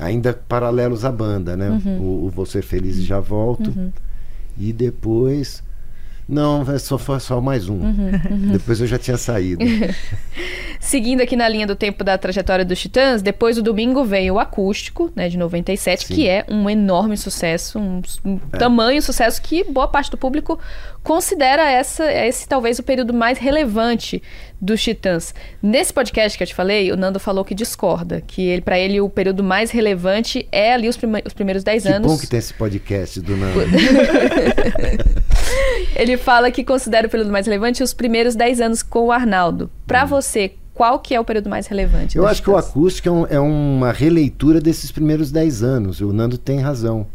ainda 0.00 0.32
paralelos 0.32 1.04
à 1.04 1.12
banda, 1.12 1.56
né? 1.56 1.68
Uhum. 1.70 1.98
O, 2.00 2.26
o 2.26 2.30
Vou 2.30 2.46
Ser 2.46 2.62
Feliz 2.62 2.96
e 2.96 3.02
Já 3.02 3.20
Volto. 3.20 3.68
Uhum. 3.68 3.92
E 4.58 4.72
depois 4.72 5.62
Não, 6.28 6.62
é 6.70 6.78
só, 6.78 6.96
foi 6.96 7.18
só 7.18 7.40
mais 7.40 7.68
um. 7.68 7.80
Uhum, 7.80 8.52
Depois 8.52 8.80
eu 8.80 8.86
já 8.86 8.98
tinha 8.98 9.16
saído. 9.16 9.64
Seguindo 10.78 11.20
aqui 11.20 11.34
na 11.36 11.48
linha 11.48 11.66
do 11.66 11.74
tempo 11.74 12.04
da 12.04 12.16
trajetória 12.16 12.64
dos 12.64 12.78
Titãs, 12.80 13.20
depois 13.20 13.56
do 13.56 13.62
domingo 13.62 14.04
veio 14.04 14.34
o 14.34 14.38
acústico, 14.38 15.10
né, 15.14 15.28
de 15.28 15.36
97, 15.36 16.06
Sim. 16.06 16.14
que 16.14 16.28
é 16.28 16.44
um 16.48 16.70
enorme 16.70 17.16
sucesso, 17.16 17.78
um, 17.78 18.00
um 18.24 18.38
tamanho 18.38 19.02
sucesso 19.02 19.42
que 19.42 19.64
boa 19.64 19.88
parte 19.88 20.10
do 20.10 20.16
público 20.16 20.58
considera 21.02 21.70
essa, 21.70 22.10
esse 22.12 22.46
talvez 22.46 22.78
o 22.78 22.82
período 22.82 23.12
mais 23.14 23.38
relevante 23.38 24.22
dos 24.60 24.82
Titãs. 24.82 25.34
Nesse 25.62 25.92
podcast 25.92 26.36
que 26.36 26.44
eu 26.44 26.46
te 26.48 26.54
falei, 26.54 26.92
o 26.92 26.96
Nando 26.96 27.18
falou 27.18 27.44
que 27.44 27.54
discorda, 27.54 28.20
que 28.20 28.42
ele 28.42 28.60
para 28.62 28.78
ele 28.78 29.00
o 29.00 29.08
período 29.08 29.42
mais 29.42 29.70
relevante 29.70 30.46
é 30.52 30.72
ali 30.74 30.88
os, 30.88 30.96
prime- 30.96 31.22
os 31.26 31.32
primeiros 31.32 31.64
10 31.64 31.82
Que 31.82 31.88
anos. 31.88 32.12
bom 32.12 32.18
que 32.18 32.26
tem 32.26 32.38
esse 32.38 32.52
podcast 32.54 33.20
do 33.20 33.36
Nando. 33.36 33.60
Ele 35.96 36.16
fala 36.16 36.50
que 36.50 36.64
considera 36.64 37.06
o 37.06 37.10
período 37.10 37.30
mais 37.30 37.46
relevante 37.46 37.82
os 37.82 37.92
primeiros 37.92 38.34
10 38.34 38.60
anos 38.60 38.82
com 38.82 39.06
o 39.06 39.12
Arnaldo. 39.12 39.70
Pra 39.86 40.04
você, 40.04 40.52
qual 40.72 40.98
que 40.98 41.14
é 41.14 41.20
o 41.20 41.24
período 41.24 41.50
mais 41.50 41.66
relevante? 41.66 42.18
Hum. 42.18 42.22
Eu 42.22 42.28
acho 42.28 42.42
que 42.42 42.48
o 42.48 42.54
Titãs? 42.54 42.70
acústico 42.70 43.08
é, 43.08 43.12
um- 43.12 43.26
é 43.26 43.40
uma 43.40 43.92
releitura 43.92 44.60
desses 44.60 44.90
primeiros 44.90 45.30
10 45.30 45.62
anos. 45.62 46.00
O 46.00 46.12
Nando 46.12 46.38
tem 46.38 46.60
razão. 46.60 47.06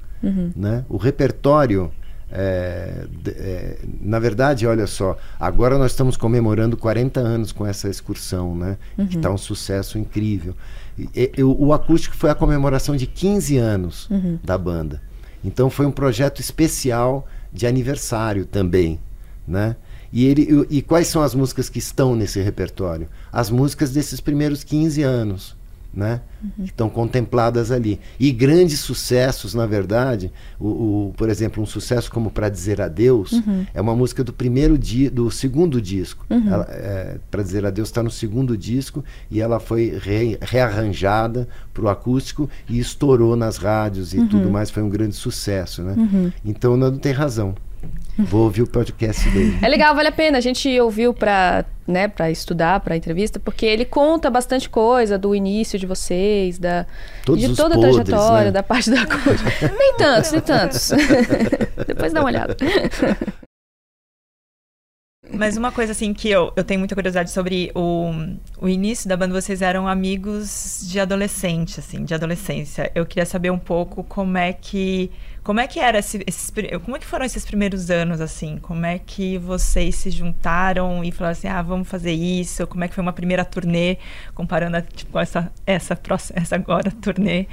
Né? 0.56 0.84
O 0.90 0.98
repertório. 0.98 1.92
É, 2.32 3.06
é, 3.28 3.78
na 4.02 4.20
verdade, 4.20 4.66
olha 4.68 4.88
só, 4.88 5.18
agora 5.40 5.78
nós 5.78 5.92
estamos 5.92 6.18
comemorando 6.18 6.76
40 6.76 7.20
anos 7.20 7.52
com 7.52 7.66
essa 7.66 7.88
excursão, 7.90 8.56
né? 8.56 8.78
Que 9.08 9.18
está 9.18 9.30
um 9.32 9.38
sucesso 9.38 9.98
incrível. 9.98 10.56
E- 10.98 11.32
e- 11.38 11.44
o, 11.44 11.72
acústico 11.74 12.16
foi 12.16 12.30
a 12.30 12.36
comemoração 12.36 12.96
de 12.96 13.06
15 13.06 13.58
anos 13.58 14.10
da 14.44 14.58
banda. 14.58 15.02
Então 15.44 15.70
foi 15.70 15.86
um 15.86 15.92
projeto 15.92 16.40
especial 16.42 17.28
de 17.54 17.68
aniversário 17.68 18.46
também, 18.46 19.00
né? 19.48 19.76
E, 20.12 20.26
ele, 20.26 20.66
e 20.70 20.82
quais 20.82 21.08
são 21.08 21.22
as 21.22 21.36
músicas 21.36 21.68
que 21.70 21.78
estão 21.80 22.16
nesse 22.16 22.42
repertório? 22.42 23.08
As 23.32 23.50
músicas 23.50 23.92
desses 23.92 24.22
primeiros 24.22 24.64
15 24.64 25.04
anos, 25.04 25.55
né? 25.96 26.22
Que 26.58 26.64
estão 26.66 26.90
contempladas 26.90 27.72
ali. 27.72 28.00
E 28.20 28.32
grandes 28.32 28.80
sucessos, 28.82 29.54
na 29.56 29.66
verdade, 29.66 30.32
o, 30.60 30.68
o- 30.68 31.14
por 31.18 31.30
exemplo, 31.30 31.64
um 31.64 31.66
sucesso 31.66 32.12
como 32.12 32.30
Pra 32.30 32.50
Dizer 32.50 32.82
Adeus 32.82 33.42
é 33.74 33.82
uma 33.82 33.96
música 33.96 34.24
do 34.24 34.34
primeiro 34.34 34.78
dia, 34.78 35.10
do 35.10 35.32
segundo 35.32 35.82
disco. 35.82 36.26
Ela, 36.30 36.68
é, 36.70 37.18
Pra 37.32 37.42
Dizer 37.42 37.66
Adeus 37.66 37.88
está 37.88 38.04
no 38.04 38.12
segundo 38.12 38.58
disco 38.58 39.04
e 39.32 39.40
ela 39.42 39.60
foi 39.60 39.98
re- 40.02 40.38
rearranjada 40.42 41.48
para 41.74 41.84
o 41.84 41.90
acústico 41.90 42.50
e 42.70 42.80
estourou 42.80 43.36
nas 43.36 43.58
rádios 43.58 44.14
e 44.14 44.18
tudo 44.28 44.50
mais. 44.50 44.70
Foi 44.70 44.84
um 44.84 44.90
grande 44.90 45.16
sucesso, 45.16 45.82
né? 45.82 45.96
Então 46.44 46.74
o 46.74 46.78
Nando 46.78 47.00
tem 47.00 47.12
razão. 47.12 47.56
Vou 48.18 48.44
ouvir 48.44 48.62
o 48.62 48.68
podcast 48.68 49.30
dele. 49.30 49.58
É 49.62 49.68
legal, 49.68 49.94
vale 49.94 50.08
a 50.08 50.12
pena. 50.12 50.38
A 50.38 50.42
gente 50.42 50.80
ouviu 50.80 51.14
pra, 51.14 51.66
né, 51.88 52.08
pra 52.08 52.32
estudar, 52.32 52.80
pra 52.80 52.96
entrevista, 52.96 53.40
porque 53.40 53.66
ele 53.66 53.84
conta 53.84 54.30
bastante 54.30 54.70
coisa 54.70 55.18
do 55.18 55.36
início 55.36 55.78
de 55.78 55.86
vocês, 55.86 56.58
da, 56.58 56.86
Todos 57.26 57.42
de 57.42 57.56
toda 57.56 57.76
a 57.76 57.78
podres, 57.78 57.96
trajetória, 57.96 58.46
né? 58.46 58.52
da 58.52 58.64
parte 58.64 58.90
da 58.90 59.06
coisa. 59.06 59.44
nem 59.78 59.94
tantos, 59.98 60.32
nem 60.32 60.42
tantos. 60.42 60.92
Depois 61.86 62.14
dá 62.14 62.22
uma 62.22 62.28
olhada. 62.28 62.56
Mas 65.32 65.58
uma 65.58 65.72
coisa 65.72 65.92
assim 65.92 66.14
que 66.14 66.30
eu, 66.30 66.54
eu 66.56 66.64
tenho 66.64 66.80
muita 66.80 66.96
curiosidade 66.96 67.32
sobre 67.32 67.72
o, 67.74 68.12
o 68.60 68.70
início 68.70 69.10
da 69.10 69.18
banda, 69.18 69.40
vocês 69.40 69.62
eram 69.62 69.88
amigos 69.88 70.82
de 70.84 71.00
adolescente, 71.00 71.80
assim, 71.80 72.04
de 72.04 72.14
adolescência. 72.14 72.92
Eu 72.94 73.06
queria 73.06 73.26
saber 73.26 73.50
um 73.50 73.60
pouco 73.60 74.04
como 74.04 74.38
é 74.38 74.54
que 74.54 75.12
como 75.44 75.60
é 75.60 75.68
que 75.68 75.80
era 75.80 76.00
esse, 76.00 76.24
esses, 76.26 76.52
como 76.84 76.98
é 76.98 77.00
que 77.00 77.06
foram 77.06 77.24
esses 77.24 77.46
primeiros 77.46 77.92
anos 77.92 78.20
assim? 78.20 78.58
Como 78.58 78.84
é 78.84 78.98
que 78.98 79.38
vocês 79.38 79.96
se 79.96 80.10
juntaram 80.10 81.04
e 81.04 81.12
falaram 81.12 81.34
assim, 81.34 81.48
ah, 81.48 81.62
vamos 81.62 81.88
fazer 81.88 82.14
isso? 82.14 82.66
Como 82.66 82.84
é 82.84 82.88
que 82.88 82.96
foi 82.96 83.04
uma 83.04 83.14
primeira 83.14 83.46
turnê 83.46 83.98
comparando 84.34 84.78
a, 84.78 84.82
tipo 84.82 85.20
essa 85.20 85.52
essa 85.66 85.98
essa 86.34 86.56
agora 86.56 86.92
turnê? 86.92 87.46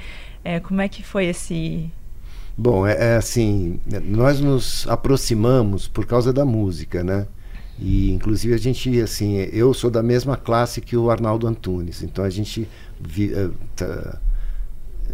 É, 0.43 0.59
como 0.59 0.81
é 0.81 0.89
que 0.89 1.03
foi 1.03 1.25
esse 1.25 1.91
Bom, 2.57 2.85
é, 2.85 3.13
é 3.13 3.15
assim, 3.15 3.79
nós 4.03 4.39
nos 4.39 4.87
aproximamos 4.87 5.87
por 5.87 6.05
causa 6.05 6.31
da 6.31 6.45
música, 6.45 7.03
né? 7.03 7.25
E 7.79 8.11
inclusive 8.11 8.53
a 8.53 8.57
gente, 8.57 9.01
assim, 9.01 9.35
eu 9.51 9.73
sou 9.73 9.89
da 9.89 10.03
mesma 10.03 10.37
classe 10.37 10.79
que 10.79 10.95
o 10.95 11.09
Arnaldo 11.09 11.47
Antunes, 11.47 12.03
então 12.03 12.23
a 12.23 12.29
gente 12.29 12.67
vi- 12.99 13.33
eh, 13.33 13.49
tá- 13.75 14.19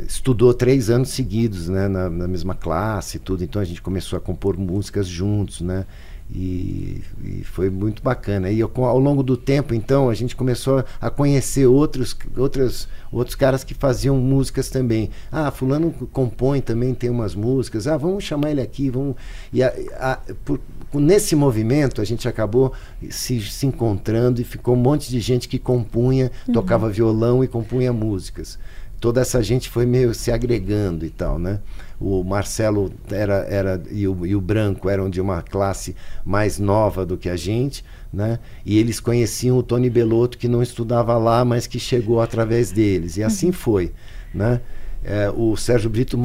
estudou 0.08 0.54
três 0.54 0.90
anos 0.90 1.10
seguidos, 1.10 1.68
né, 1.68 1.88
na, 1.88 2.10
na 2.10 2.28
mesma 2.28 2.56
classe 2.56 3.20
tudo, 3.20 3.44
então 3.44 3.62
a 3.62 3.66
gente 3.66 3.82
começou 3.82 4.18
a 4.18 4.20
compor 4.22 4.58
músicas 4.58 5.08
juntos, 5.08 5.62
né? 5.62 5.86
E, 6.32 7.02
e 7.24 7.44
foi 7.44 7.72
muito 7.72 8.04
bacana. 8.04 8.52
E 8.52 8.60
eu, 8.60 8.72
ao 8.76 9.00
longo 9.00 9.24
do 9.24 9.36
tempo, 9.36 9.74
então, 9.74 10.12
a 10.12 10.14
gente 10.14 10.36
começou 10.36 10.86
a 11.02 11.10
conhecer 11.10 11.66
outros, 11.66 12.16
outros, 12.38 12.88
outros 13.12 13.34
caras 13.36 13.64
que 13.64 13.74
faziam 13.74 14.16
músicas 14.16 14.70
também. 14.70 15.10
Ah, 15.32 15.50
fulano 15.50 15.92
compõe 16.14 16.62
também, 16.62 16.94
tem 16.94 17.10
umas 17.10 17.34
músicas. 17.34 17.88
Ah, 17.88 17.98
vamos 17.98 18.24
chamar 18.24 18.52
ele 18.52 18.62
aqui, 18.62 18.92
vamos. 18.92 19.16
E 19.52 19.64
a- 19.64 19.74
a- 20.00 20.20
por- 20.46 20.62
nesse 20.94 21.36
movimento 21.36 22.02
a 22.02 22.06
gente 22.06 22.28
acabou 22.28 22.74
se, 23.10 23.42
se 23.42 23.68
encontrando 23.68 24.42
e 24.42 24.44
ficou 24.44 24.76
um 24.76 24.80
monte 24.80 25.10
de 25.10 25.20
gente 25.20 25.48
que 25.48 25.60
compunha, 25.60 26.32
tocava 26.54 26.90
violão 26.90 27.44
e 27.44 27.48
compunha 27.48 27.92
músicas 27.92 28.58
toda 29.00 29.22
essa 29.22 29.42
gente 29.42 29.70
foi 29.70 29.86
meio 29.86 30.14
se 30.14 30.32
agregando 30.32 31.06
e 31.06 31.10
tal, 31.10 31.40
né? 31.40 31.60
O 32.00 32.24
Marcelo 32.24 32.92
era, 33.10 33.46
era 33.50 33.82
e, 33.90 34.08
o, 34.08 34.26
e 34.26 34.36
o 34.36 34.42
Branco 34.42 34.90
eram 34.90 35.10
de 35.10 35.20
uma 35.20 35.42
classe 35.42 35.96
mais 36.26 36.60
nova 36.60 37.06
do 37.06 37.18
que 37.18 37.30
a 37.30 37.36
gente, 37.36 37.84
né? 38.12 38.40
E 38.66 38.78
eles 38.78 39.00
conheciam 39.00 39.58
o 39.58 39.64
Tony 39.64 39.90
Belotto 39.90 40.38
que 40.38 40.48
não 40.48 40.62
estudava 40.62 41.18
lá, 41.18 41.44
mas 41.44 41.68
que 41.68 41.80
chegou 41.80 42.22
através 42.22 42.72
deles. 42.72 43.18
E 43.18 43.24
assim 43.24 43.52
foi, 43.52 43.92
né? 44.34 44.62
É, 45.04 45.30
o 45.30 45.56
Sérgio 45.56 45.90
Brito 45.90 46.18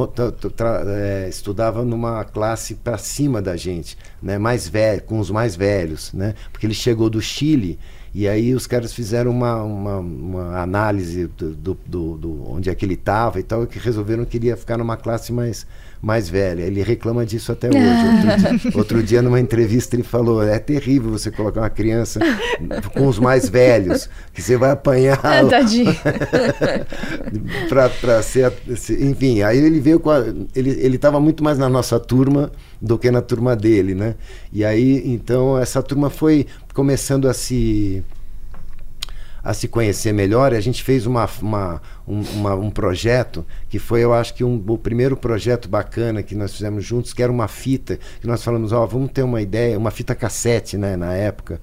é, 0.86 1.28
estudava 1.28 1.84
numa 1.84 2.24
classe 2.24 2.74
para 2.74 2.98
cima 2.98 3.40
da 3.40 3.56
gente, 3.56 3.96
né? 4.20 4.36
Mais 4.36 4.68
velho, 4.68 5.02
com 5.02 5.18
os 5.18 5.30
mais 5.30 5.54
velhos, 5.54 6.12
né? 6.12 6.34
Porque 6.52 6.66
ele 6.66 6.74
chegou 6.74 7.08
do 7.08 7.20
Chile 7.20 7.78
e 8.14 8.28
aí 8.28 8.54
os 8.54 8.66
caras 8.66 8.92
fizeram 8.92 9.30
uma, 9.32 9.62
uma, 9.62 9.98
uma 9.98 10.60
análise 10.62 11.26
do, 11.26 11.50
do, 11.50 11.78
do- 11.86 12.16
do- 12.16 12.50
onde 12.52 12.70
é 12.70 12.74
que 12.74 12.84
ele 12.86 12.94
estava 12.94 13.40
e 13.40 13.42
tal, 13.42 13.64
e 13.64 13.66
que 13.66 13.78
resolveram 13.78 14.24
que 14.24 14.36
ele 14.36 14.46
ia 14.46 14.56
ficar 14.56 14.78
numa 14.78 14.96
classe 14.96 15.32
mais, 15.32 15.66
mais 16.00 16.28
velha. 16.28 16.62
Ele 16.62 16.80
reclama 16.82 17.26
disso 17.26 17.50
até 17.50 17.68
hoje. 17.68 17.78
Outro, 17.78 18.58
dia, 18.70 18.78
outro 18.78 19.02
dia, 19.02 19.22
numa 19.22 19.40
entrevista, 19.40 19.96
ele 19.96 20.04
falou: 20.04 20.42
é 20.42 20.58
terrível 20.60 21.10
você 21.10 21.30
colocar 21.30 21.62
uma 21.62 21.70
criança 21.70 22.20
com 22.94 23.08
os 23.08 23.18
mais 23.18 23.48
velhos, 23.48 24.08
que 24.32 24.40
você 24.40 24.56
vai 24.56 24.70
apanhar. 24.70 25.18
Ah, 25.24 25.44
tadinho. 25.48 25.92
pra, 27.68 27.88
pra 27.88 28.22
ser, 28.22 28.52
enfim, 29.00 29.42
aí 29.42 29.58
ele 29.58 29.80
veio 29.80 29.98
com 30.00 30.10
a, 30.10 30.20
ele 30.54 30.70
ele 30.70 30.96
estava 30.96 31.18
muito 31.20 31.42
mais 31.42 31.58
na 31.58 31.68
nossa 31.68 31.98
turma 31.98 32.52
do 32.80 32.98
que 32.98 33.10
na 33.10 33.22
turma 33.22 33.56
dele, 33.56 33.94
né? 33.94 34.14
E 34.52 34.64
aí 34.64 35.02
então 35.06 35.58
essa 35.58 35.82
turma 35.82 36.10
foi 36.10 36.46
começando 36.74 37.28
a 37.28 37.32
se 37.32 38.02
a 39.42 39.52
se 39.52 39.68
conhecer 39.68 40.10
melhor, 40.10 40.54
a 40.54 40.60
gente 40.60 40.82
fez 40.82 41.04
uma, 41.04 41.28
uma, 41.42 41.82
um, 42.08 42.20
uma- 42.34 42.54
um 42.54 42.70
projeto 42.70 43.44
que 43.68 43.78
foi, 43.78 44.00
eu 44.02 44.14
acho 44.14 44.32
que 44.32 44.42
um, 44.42 44.62
o 44.66 44.78
primeiro 44.78 45.18
projeto 45.18 45.68
bacana 45.68 46.22
que 46.22 46.34
nós 46.34 46.52
fizemos 46.54 46.82
juntos, 46.82 47.12
que 47.12 47.22
era 47.22 47.30
uma 47.30 47.46
fita, 47.46 47.98
que 48.22 48.26
nós 48.26 48.42
falamos, 48.42 48.72
ó, 48.72 48.86
vamos 48.86 49.12
ter 49.12 49.22
uma 49.22 49.42
ideia, 49.42 49.78
uma 49.78 49.90
fita 49.90 50.14
cassete, 50.14 50.78
né, 50.78 50.96
na 50.96 51.12
época, 51.12 51.60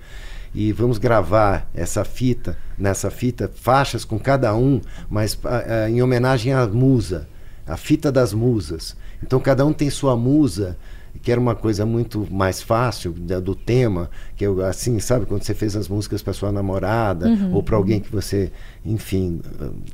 e 0.54 0.71
vamos 0.71 1.00
gravar 1.00 1.67
essa 1.74 2.06
fita, 2.06 2.56
nessa 2.78 3.10
fita, 3.10 3.50
faixas 3.56 4.06
com 4.06 4.19
cada 4.19 4.54
um, 4.54 4.80
mas 5.10 5.36
ah, 5.43 5.86
ah, 5.86 5.89
em 5.89 6.04
homenagem 6.04 6.54
à 6.54 6.67
musa, 6.67 7.28
a 7.65 7.78
fita 7.78 8.12
das 8.12 8.32
musas. 8.32 8.95
Então 9.24 9.39
cada 9.39 9.65
um 9.65 9.74
tem 9.74 9.89
sua 9.89 10.15
musa, 10.15 10.78
que 11.21 11.32
era 11.32 11.39
uma 11.41 11.54
coisa 11.56 11.86
muito 11.86 12.28
mais 12.32 12.62
fácil 12.62 13.12
da- 13.13 13.39
do 13.39 13.54
tema, 13.56 14.10
que 14.36 14.45
eu 14.45 14.63
assim, 14.65 15.00
sabe, 15.00 15.26
quando 15.26 15.43
você 15.43 15.54
fez 15.54 15.76
as 15.76 15.88
músicas 15.88 16.21
para 16.21 16.34
sua 16.34 16.52
namorada 16.52 17.28
ou 17.54 17.62
para 17.62 17.76
alguém 17.78 18.00
que 18.00 18.12
você, 18.12 18.52
enfim, 18.86 19.39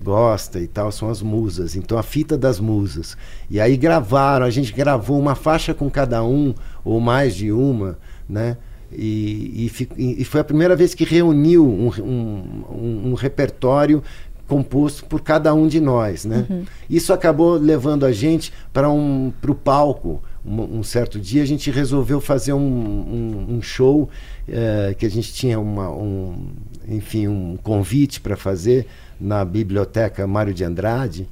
gosta 0.02 0.60
e 0.60 0.68
tal, 0.68 0.92
são 0.92 1.10
as 1.10 1.22
musas. 1.22 1.76
Então 1.76 1.98
a 1.98 2.04
fita 2.04 2.38
das 2.38 2.60
musas. 2.60 3.18
E 3.50 3.60
aí 3.60 3.76
gravaram, 3.78 4.46
a 4.46 4.50
gente 4.50 4.72
gravou 4.74 5.20
uma 5.20 5.36
faixa 5.36 5.74
com 5.74 5.90
cada 5.90 6.24
um 6.24 6.54
ou 6.84 7.00
mais 7.00 7.36
de 7.36 7.52
uma, 7.52 7.98
né? 8.30 8.58
E, 8.92 9.70
e, 9.98 10.22
e- 10.22 10.24
foi 10.24 10.40
a 10.40 10.44
primeira 10.46 10.74
vez 10.76 10.94
que 10.94 11.04
reuniu 11.04 11.68
um, 11.68 11.90
um- 12.02 12.44
um- 12.72 13.10
um 13.10 13.14
repertório 13.16 14.02
composto 14.48 15.04
por 15.06 15.20
cada 15.22 15.54
um 15.54 15.68
de 15.68 15.82
nós, 15.82 16.24
né? 16.24 16.46
Isso 16.90 17.12
acabou 17.12 17.56
levando 17.58 18.06
a 18.06 18.14
gente 18.14 18.54
para 18.72 18.90
um 18.90 19.34
para 19.42 19.52
o 19.52 19.56
palco. 19.56 20.22
Um, 20.48 20.80
um 20.80 20.84
certo 20.84 21.20
dia 21.20 21.44
a 21.44 21.46
gente 21.46 21.70
resolveu 21.70 22.22
fazer 22.22 22.54
um, 22.54 22.60
um- 22.60 23.56
um 23.58 23.62
show 23.62 24.10
eh, 24.48 24.96
que 24.98 25.06
a 25.06 25.10
gente 25.10 25.34
tinha 25.34 25.60
uma, 25.60 25.90
um, 25.92 26.48
enfim, 26.88 27.28
um 27.28 27.58
convite 27.62 28.22
para 28.22 28.38
fazer 28.38 28.88
na 29.20 29.44
biblioteca 29.44 30.26
Mário 30.26 30.54
de 30.54 30.64
Andrade, 30.64 31.28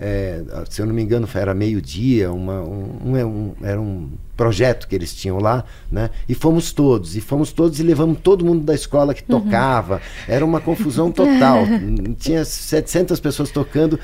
é, 0.00 0.42
se 0.68 0.80
eu 0.80 0.86
não 0.86 0.94
me 0.94 1.02
engano, 1.02 1.28
era 1.34 1.54
meio-dia, 1.54 2.32
uma, 2.32 2.62
um, 2.62 3.00
um, 3.04 3.26
um, 3.26 3.54
era 3.62 3.80
um 3.80 4.08
projeto 4.36 4.86
que 4.86 4.94
eles 4.94 5.12
tinham 5.14 5.38
lá, 5.38 5.64
né? 5.90 6.10
E 6.28 6.34
fomos 6.34 6.72
todos, 6.72 7.16
e 7.16 7.20
fomos 7.20 7.52
todos 7.52 7.80
e 7.80 7.82
levamos 7.82 8.18
todo 8.22 8.44
mundo 8.44 8.64
da 8.64 8.74
escola 8.74 9.12
que 9.12 9.22
uhum. 9.22 9.40
tocava. 9.40 9.94
Uhum. 9.94 10.00
Era 10.28 10.44
uma 10.44 10.60
confusão 10.60 11.10
total. 11.10 11.64
tinha 12.18 12.44
700 12.44 13.18
pessoas 13.18 13.50
tocando, 13.50 13.98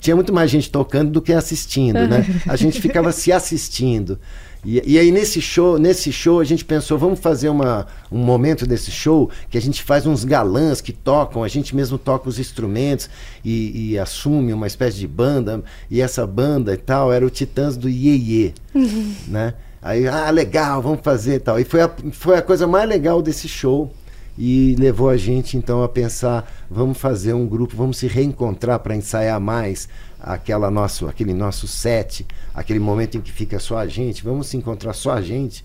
tinha 0.00 0.16
muito 0.16 0.32
mais 0.32 0.50
gente 0.50 0.70
tocando 0.70 1.10
do 1.10 1.20
que 1.20 1.32
assistindo, 1.32 2.08
né? 2.08 2.24
A 2.46 2.56
gente 2.56 2.80
ficava 2.80 3.12
se 3.12 3.30
assistindo. 3.30 4.18
E, 4.66 4.82
e, 4.84 4.98
aí 4.98 5.12
nesse 5.12 5.40
show, 5.40 5.78
nesse 5.78 6.10
show 6.10 6.40
a 6.40 6.44
gente 6.44 6.64
pensou, 6.64 6.98
vamos 6.98 7.20
fazer 7.20 7.48
uma, 7.48 7.86
um 8.10 8.18
momento 8.18 8.66
desse 8.66 8.90
show 8.90 9.30
que 9.48 9.56
a 9.56 9.62
gente 9.62 9.80
faz 9.80 10.04
uns 10.06 10.24
galãs 10.24 10.80
que 10.80 10.92
tocam, 10.92 11.44
a 11.44 11.48
gente 11.48 11.76
mesmo 11.76 11.96
toca 11.96 12.28
os 12.28 12.40
instrumentos 12.40 13.08
e, 13.44 13.92
e 13.92 13.98
assume 13.98 14.52
uma 14.52 14.66
espécie 14.66 14.98
de 14.98 15.06
banda. 15.06 15.62
E 15.88 16.00
essa 16.00 16.26
banda 16.26 16.74
e 16.74 16.76
tal 16.76 17.12
era 17.12 17.24
o 17.24 17.30
Titãs 17.30 17.76
do 17.76 17.88
Iê, 17.88 18.52
uhum. 18.74 19.14
né? 19.28 19.54
Aí, 19.80 20.08
ah, 20.08 20.30
legal, 20.30 20.82
vamos 20.82 21.00
fazer 21.00 21.36
e 21.36 21.38
tal. 21.38 21.60
E 21.60 21.64
foi 21.64 21.82
a, 21.82 21.90
foi 22.10 22.36
a 22.36 22.42
coisa 22.42 22.66
mais 22.66 22.88
legal 22.88 23.22
desse 23.22 23.46
show 23.46 23.92
e 24.36 24.74
levou 24.80 25.08
a 25.08 25.16
gente 25.16 25.56
então 25.56 25.80
a 25.84 25.88
pensar, 25.88 26.52
vamos 26.68 26.98
fazer 26.98 27.34
um 27.34 27.46
grupo, 27.46 27.76
vamos 27.76 27.98
se 27.98 28.08
reencontrar 28.08 28.80
para 28.80 28.96
ensaiar 28.96 29.40
mais 29.40 29.88
aquela 30.20 30.70
nosso, 30.70 31.06
aquele 31.06 31.32
nosso 31.32 31.66
set, 31.66 32.26
aquele 32.54 32.78
momento 32.78 33.16
em 33.16 33.20
que 33.20 33.32
fica 33.32 33.58
só 33.58 33.78
a 33.78 33.86
gente, 33.86 34.24
vamos 34.24 34.48
se 34.48 34.56
encontrar 34.56 34.92
só 34.92 35.12
a 35.12 35.22
gente, 35.22 35.64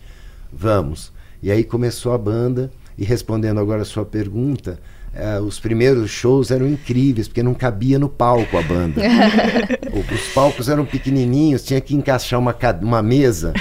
vamos. 0.52 1.12
E 1.42 1.52
aí 1.52 1.64
começou 1.64 2.14
a 2.14 2.18
banda 2.18 2.72
e 2.98 3.04
respondendo 3.04 3.60
agora 3.60 3.82
a 3.82 3.86
sua 3.86 4.06
pergunta, 4.06 4.80
é, 5.14 5.42
os 5.42 5.60
primeiros 5.60 6.10
shows 6.10 6.52
eram 6.52 6.66
incríveis, 6.66 7.28
porque 7.28 7.44
não 7.44 7.54
cabia 7.54 8.00
no 8.00 8.08
palco 8.08 8.58
a 8.58 8.62
banda. 8.62 9.02
os 9.92 10.34
palcos 10.34 10.70
eram 10.70 10.86
pequenininhos, 10.86 11.64
tinha 11.64 11.82
que 11.82 11.94
encaixar 11.94 12.40
uma, 12.40 12.56
uma 12.82 13.02
mesa 13.02 13.52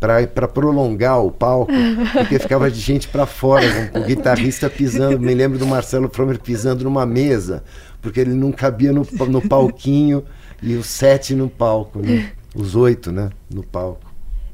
para 0.00 0.48
prolongar 0.48 1.24
o 1.24 1.30
palco, 1.30 1.72
porque 2.12 2.40
ficava 2.40 2.68
de 2.70 2.80
gente 2.80 3.06
para 3.06 3.24
fora, 3.24 3.92
o 3.94 4.00
guitarrista 4.00 4.68
pisando. 4.68 5.20
Me 5.20 5.32
lembro 5.32 5.58
do 5.58 5.66
Marcelo 5.66 6.10
Fromer 6.12 6.40
pisando 6.40 6.82
numa 6.82 7.06
mesa, 7.06 7.62
porque 8.06 8.20
ele 8.20 8.34
não 8.34 8.52
cabia 8.52 8.92
no, 8.92 9.04
no 9.28 9.42
palquinho 9.48 10.24
e 10.62 10.76
os 10.76 10.86
sete 10.86 11.34
no 11.34 11.50
palco, 11.50 11.98
né? 11.98 12.30
os 12.54 12.76
oito 12.76 13.10
né? 13.10 13.30
no 13.52 13.64
palco. 13.64 14.06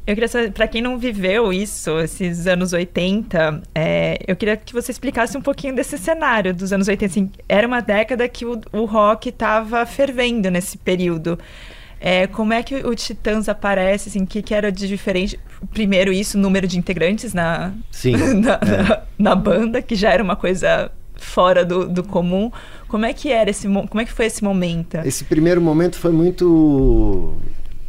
Eu 0.07 0.14
queria 0.14 0.26
saber, 0.26 0.53
para 0.53 0.66
quem 0.66 0.80
não 0.80 0.98
viveu 0.98 1.53
isso, 1.53 2.00
esses 2.00 2.46
anos 2.46 2.72
80, 2.72 3.62
é, 3.74 4.18
eu 4.26 4.34
queria 4.34 4.57
que 4.57 4.72
você 4.72 4.90
explicasse 4.90 5.36
um 5.36 5.42
pouquinho 5.42 5.74
desse 5.74 5.98
cenário 5.98 6.55
dos 6.55 6.72
anos 6.72 6.88
80. 6.88 7.05
Assim, 7.05 7.30
era 7.46 7.66
uma 7.66 7.80
década 7.80 8.26
que 8.26 8.46
o, 8.46 8.59
o 8.72 8.86
rock 8.86 9.28
estava 9.28 9.84
fervendo 9.84 10.50
nesse 10.50 10.78
período. 10.78 11.38
É, 12.00 12.26
como 12.26 12.55
é 12.55 12.62
que 12.62 12.76
o 12.76 12.94
Titãs 12.94 13.50
aparece? 13.50 14.09
Assim, 14.09 14.22
o 14.22 14.26
que, 14.26 14.40
que 14.40 14.55
era 14.55 14.72
de 14.72 14.88
diferente? 14.88 15.38
Primeiro, 15.74 16.11
isso, 16.11 16.38
número 16.38 16.66
de 16.66 16.78
integrantes 16.78 17.34
na, 17.34 17.72
Sim, 17.90 18.16
na, 18.40 18.55
é. 18.55 18.82
na, 18.82 19.03
na, 19.18 19.34
banda, 19.36 19.82
que 19.82 19.94
já 19.94 20.11
era 20.11 20.22
uma 20.22 20.36
coisa 20.36 20.90
fora 21.14 21.64
do, 21.64 21.86
do 21.86 22.03
comum. 22.03 22.50
Como 22.93 23.07
é 23.07 23.14
que 23.14 23.30
era 23.30 23.49
esse 23.49 23.66
como 23.66 24.01
é 24.03 24.05
que 24.05 24.12
foi 24.12 24.26
esse 24.26 24.45
momento? 24.45 24.99
Esse 24.99 25.24
primeiro 25.24 25.62
momento 25.62 25.97
foi 25.97 26.12
muito 26.12 27.34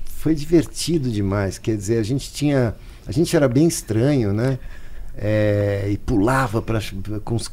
foi 0.05 0.33
divertido 0.33 1.11
demais. 1.11 1.57
Quer 1.57 1.75
dizer, 1.75 1.97
a 1.97 2.03
gente 2.03 2.31
tinha. 2.31 2.73
A 3.05 3.11
gente 3.11 3.35
era 3.35 3.49
bem 3.49 3.67
estranho, 3.67 4.31
né? 4.31 4.57
É, 5.17 5.89
e 5.91 5.97
pulava 5.97 6.61
para 6.61 6.79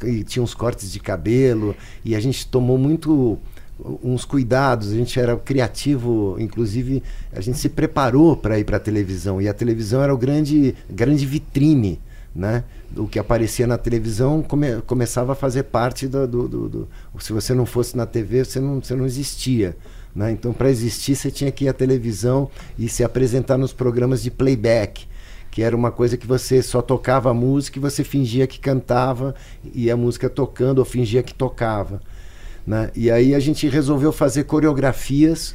e 0.04 0.22
tinha 0.22 0.40
uns 0.44 0.54
cortes 0.54 0.92
de 0.92 1.00
cabelo 1.00 1.74
e 2.04 2.14
a 2.14 2.20
gente 2.20 2.46
tomou 2.46 2.78
muito 2.78 3.36
uns 4.02 4.24
cuidados 4.24 4.92
a 4.92 4.94
gente 4.94 5.20
era 5.20 5.36
criativo 5.36 6.36
inclusive 6.38 7.02
a 7.30 7.40
gente 7.42 7.58
se 7.58 7.68
preparou 7.68 8.34
para 8.34 8.58
ir 8.58 8.64
para 8.64 8.78
a 8.78 8.80
televisão 8.80 9.42
e 9.42 9.48
a 9.48 9.52
televisão 9.52 10.02
era 10.02 10.14
o 10.14 10.16
grande 10.16 10.74
grande 10.88 11.26
vitrine 11.26 12.00
né 12.34 12.64
o 12.96 13.06
que 13.06 13.18
aparecia 13.18 13.66
na 13.66 13.76
televisão 13.76 14.42
come, 14.42 14.80
começava 14.82 15.32
a 15.32 15.34
fazer 15.34 15.64
parte 15.64 16.06
do, 16.06 16.26
do, 16.26 16.48
do, 16.48 16.68
do, 16.68 16.88
se 17.18 17.32
você 17.32 17.52
não 17.54 17.66
fosse 17.66 17.96
na 17.96 18.06
TV 18.06 18.44
você 18.44 18.60
não, 18.60 18.80
você 18.80 18.94
não 18.94 19.04
existia 19.04 19.76
né? 20.14 20.32
Então, 20.32 20.52
para 20.52 20.70
existir, 20.70 21.14
você 21.14 21.30
tinha 21.30 21.50
que 21.50 21.64
ir 21.64 21.68
à 21.68 21.72
televisão 21.72 22.50
e 22.78 22.88
se 22.88 23.04
apresentar 23.04 23.56
nos 23.56 23.72
programas 23.72 24.22
de 24.22 24.30
playback, 24.30 25.06
que 25.50 25.62
era 25.62 25.74
uma 25.74 25.90
coisa 25.90 26.16
que 26.16 26.26
você 26.26 26.62
só 26.62 26.80
tocava 26.80 27.30
a 27.30 27.34
música 27.34 27.78
e 27.78 27.80
você 27.80 28.04
fingia 28.04 28.46
que 28.46 28.58
cantava 28.58 29.34
e 29.74 29.90
a 29.90 29.96
música 29.96 30.28
tocando 30.28 30.78
ou 30.78 30.84
fingia 30.84 31.22
que 31.22 31.34
tocava. 31.34 32.00
Né? 32.66 32.90
E 32.94 33.10
aí 33.10 33.34
a 33.34 33.40
gente 33.40 33.68
resolveu 33.68 34.12
fazer 34.12 34.44
coreografias, 34.44 35.54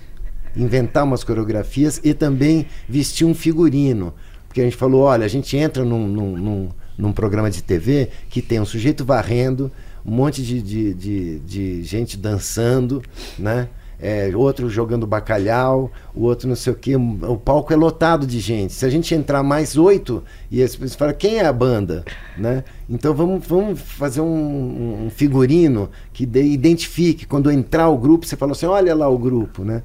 inventar 0.56 1.04
umas 1.04 1.24
coreografias 1.24 2.00
e 2.04 2.14
também 2.14 2.68
vestir 2.88 3.26
um 3.26 3.34
figurino. 3.34 4.14
Porque 4.56 4.62
a 4.62 4.64
gente 4.64 4.78
falou: 4.78 5.02
olha, 5.02 5.26
a 5.26 5.28
gente 5.28 5.58
entra 5.58 5.84
num, 5.84 6.08
num, 6.08 6.38
num, 6.38 6.70
num 6.98 7.12
programa 7.12 7.52
de 7.52 7.62
TV 7.62 8.08
que 8.30 8.42
tem 8.42 8.58
um 8.58 8.66
sujeito 8.66 9.04
varrendo, 9.04 9.70
um 10.06 10.12
monte 10.12 10.42
de, 10.42 10.62
de, 10.62 10.94
de, 10.94 11.40
de 11.40 11.84
gente 11.84 12.16
dançando, 12.16 13.04
né? 13.38 13.68
é, 14.00 14.32
outro 14.34 14.70
jogando 14.70 15.06
bacalhau, 15.06 15.92
o 16.14 16.24
outro 16.24 16.48
não 16.48 16.56
sei 16.56 16.72
o 16.72 16.76
que. 16.76 16.96
O 16.96 17.38
palco 17.38 17.74
é 17.74 17.76
lotado 17.76 18.26
de 18.26 18.40
gente. 18.40 18.74
Se 18.74 18.86
a 18.86 18.90
gente 18.90 19.14
entrar 19.14 19.44
mais 19.44 19.78
oito, 19.78 20.24
e 20.52 20.62
as 20.64 20.76
pessoas 20.76 20.96
falam, 20.96 21.14
quem 21.14 21.40
é 21.40 21.46
a 21.46 21.54
banda? 21.54 22.04
Né? 22.38 22.64
Então 22.90 23.14
vamos, 23.14 23.46
vamos 23.46 23.80
fazer 23.80 24.22
um, 24.22 25.06
um 25.06 25.10
figurino 25.10 25.90
que 26.14 26.26
de, 26.26 26.44
identifique. 26.44 27.26
Quando 27.26 27.52
entrar 27.52 27.90
o 27.90 27.98
grupo, 27.98 28.26
você 28.26 28.36
fala 28.36 28.52
assim, 28.52 28.66
olha 28.66 28.96
lá 28.96 29.10
o 29.10 29.18
grupo, 29.18 29.64
né? 29.64 29.84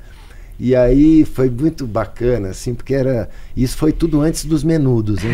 E 0.62 0.76
aí 0.76 1.24
foi 1.24 1.48
muito 1.48 1.86
bacana, 1.86 2.48
assim, 2.48 2.74
porque 2.74 2.94
era. 2.94 3.30
Isso 3.56 3.78
foi 3.78 3.92
tudo 3.92 4.20
antes 4.20 4.44
dos 4.44 4.62
menudos, 4.62 5.24
hein? 5.24 5.30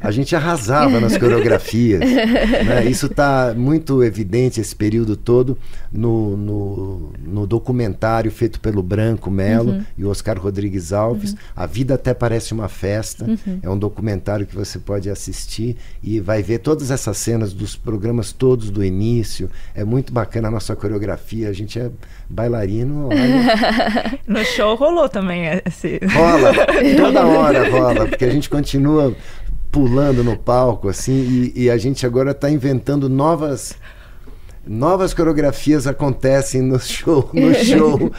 A 0.00 0.10
gente 0.10 0.34
arrasava 0.34 0.98
nas 0.98 1.18
coreografias. 1.18 2.00
Né? 2.00 2.86
Isso 2.86 3.04
está 3.06 3.54
muito 3.54 4.02
evidente 4.02 4.58
esse 4.58 4.74
período 4.74 5.14
todo 5.14 5.58
no, 5.92 6.36
no, 6.36 7.12
no, 7.22 7.46
documentário 7.46 8.30
feito 8.30 8.58
pelo 8.58 8.82
Branco 8.82 9.30
Melo 9.30 9.72
uhum. 9.72 9.84
e 9.98 10.04
Oscar 10.06 10.38
Rodrigues 10.40 10.90
Alves. 10.90 11.32
Uhum. 11.32 11.38
A 11.54 11.66
Vida 11.66 11.94
Até 11.94 12.14
Parece 12.14 12.54
uma 12.54 12.68
Festa. 12.68 13.26
Uhum. 13.26 13.58
É 13.62 13.68
um 13.68 13.78
documentário 13.78 14.46
que 14.46 14.54
você 14.54 14.78
pode 14.78 15.10
assistir 15.10 15.76
e 16.02 16.18
vai 16.18 16.42
ver 16.42 16.60
todas 16.60 16.90
essas 16.90 17.18
cenas 17.18 17.52
dos 17.52 17.76
programas 17.76 18.32
todos 18.32 18.70
do 18.70 18.82
início. 18.82 19.50
É 19.74 19.84
muito 19.84 20.14
bacana 20.14 20.48
a 20.48 20.50
nossa 20.50 20.74
coreografia. 20.74 21.50
A 21.50 21.52
gente 21.52 21.78
é 21.78 21.90
bailarino. 22.28 23.08
Olha... 23.08 24.18
no 24.26 24.44
show 24.44 24.74
rolou 24.74 25.08
também 25.08 25.44
esse. 25.64 26.00
Rola, 26.12 26.52
toda 26.96 27.26
hora 27.26 27.68
rola, 27.70 28.06
porque 28.06 28.24
a 28.24 28.30
gente 28.30 28.48
continua 28.48 29.14
pulando 29.70 30.24
no 30.24 30.36
palco, 30.36 30.88
assim, 30.88 31.52
e, 31.54 31.64
e 31.64 31.70
a 31.70 31.76
gente 31.76 32.06
agora 32.06 32.30
está 32.30 32.50
inventando 32.50 33.08
novas 33.08 33.76
novas 34.66 35.14
coreografias 35.14 35.86
acontecem 35.86 36.60
no 36.60 36.80
show, 36.80 37.30
no 37.32 37.54
show, 37.54 38.10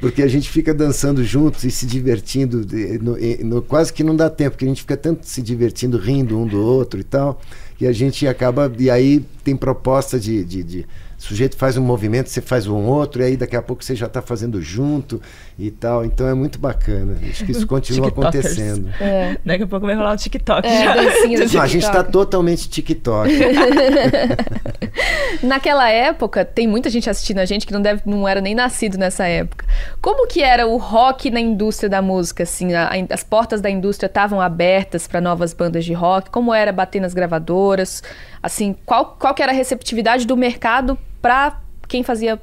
porque 0.00 0.22
a 0.22 0.28
gente 0.28 0.48
fica 0.48 0.72
dançando 0.72 1.24
juntos 1.24 1.64
e 1.64 1.70
se 1.70 1.86
divertindo, 1.86 2.64
no, 3.02 3.16
no, 3.44 3.62
quase 3.62 3.92
que 3.92 4.04
não 4.04 4.14
dá 4.14 4.30
tempo, 4.30 4.52
porque 4.52 4.64
a 4.64 4.68
gente 4.68 4.82
fica 4.82 4.96
tanto 4.96 5.26
se 5.26 5.42
divertindo, 5.42 5.98
rindo 5.98 6.38
um 6.38 6.46
do 6.46 6.62
outro 6.62 7.00
e 7.00 7.04
tal, 7.04 7.40
que 7.76 7.86
a 7.86 7.92
gente 7.92 8.28
acaba 8.28 8.72
e 8.78 8.88
aí 8.88 9.24
tem 9.42 9.56
proposta 9.56 10.20
de, 10.20 10.44
de, 10.44 10.62
de 10.62 10.86
o 11.18 11.22
sujeito 11.22 11.56
faz 11.56 11.76
um 11.76 11.82
movimento, 11.82 12.28
você 12.28 12.40
faz 12.40 12.68
um 12.68 12.86
outro, 12.86 13.20
e 13.20 13.24
aí 13.24 13.36
daqui 13.36 13.56
a 13.56 13.62
pouco 13.62 13.82
você 13.82 13.96
já 13.96 14.06
está 14.06 14.22
fazendo 14.22 14.62
junto 14.62 15.20
e 15.58 15.68
tal. 15.68 16.04
Então 16.04 16.28
é 16.28 16.32
muito 16.32 16.60
bacana. 16.60 17.18
Acho 17.28 17.44
que 17.44 17.50
isso 17.50 17.66
continua 17.68 18.06
acontecendo. 18.06 18.88
É. 19.00 19.36
Daqui 19.44 19.64
a 19.64 19.66
pouco 19.66 19.84
vai 19.84 19.96
rolar 19.96 20.12
o 20.12 20.16
TikTok. 20.16 20.64
É, 20.64 20.84
já. 20.84 20.94
Não, 20.94 21.60
a 21.60 21.66
gente 21.66 21.82
está 21.82 22.04
totalmente 22.04 22.68
TikTok. 22.68 23.32
Naquela 25.42 25.90
época, 25.90 26.44
tem 26.44 26.68
muita 26.68 26.88
gente 26.88 27.10
assistindo 27.10 27.38
a 27.38 27.44
gente 27.44 27.66
que 27.66 27.72
não, 27.72 27.82
deve, 27.82 28.02
não 28.06 28.26
era 28.26 28.40
nem 28.40 28.54
nascido 28.54 28.96
nessa 28.96 29.26
época. 29.26 29.66
Como 30.00 30.24
que 30.28 30.40
era 30.40 30.68
o 30.68 30.76
rock 30.76 31.32
na 31.32 31.40
indústria 31.40 31.88
da 31.88 32.00
música? 32.00 32.44
Assim, 32.44 32.74
a, 32.74 32.90
as 33.10 33.24
portas 33.24 33.60
da 33.60 33.68
indústria 33.68 34.06
estavam 34.06 34.40
abertas 34.40 35.08
para 35.08 35.20
novas 35.20 35.52
bandas 35.52 35.84
de 35.84 35.92
rock? 35.92 36.30
Como 36.30 36.54
era 36.54 36.70
bater 36.70 37.00
nas 37.00 37.12
gravadoras? 37.12 38.04
Assim, 38.40 38.76
qual, 38.86 39.16
qual 39.18 39.34
que 39.34 39.42
era 39.42 39.50
a 39.50 39.54
receptividade 39.54 40.24
do 40.24 40.36
mercado 40.36 40.96
para 41.20 41.60
quem 41.86 42.02
fazia 42.02 42.40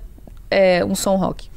é, 0.50 0.84
um 0.84 0.96
som 0.96 1.16
rock? 1.16 1.50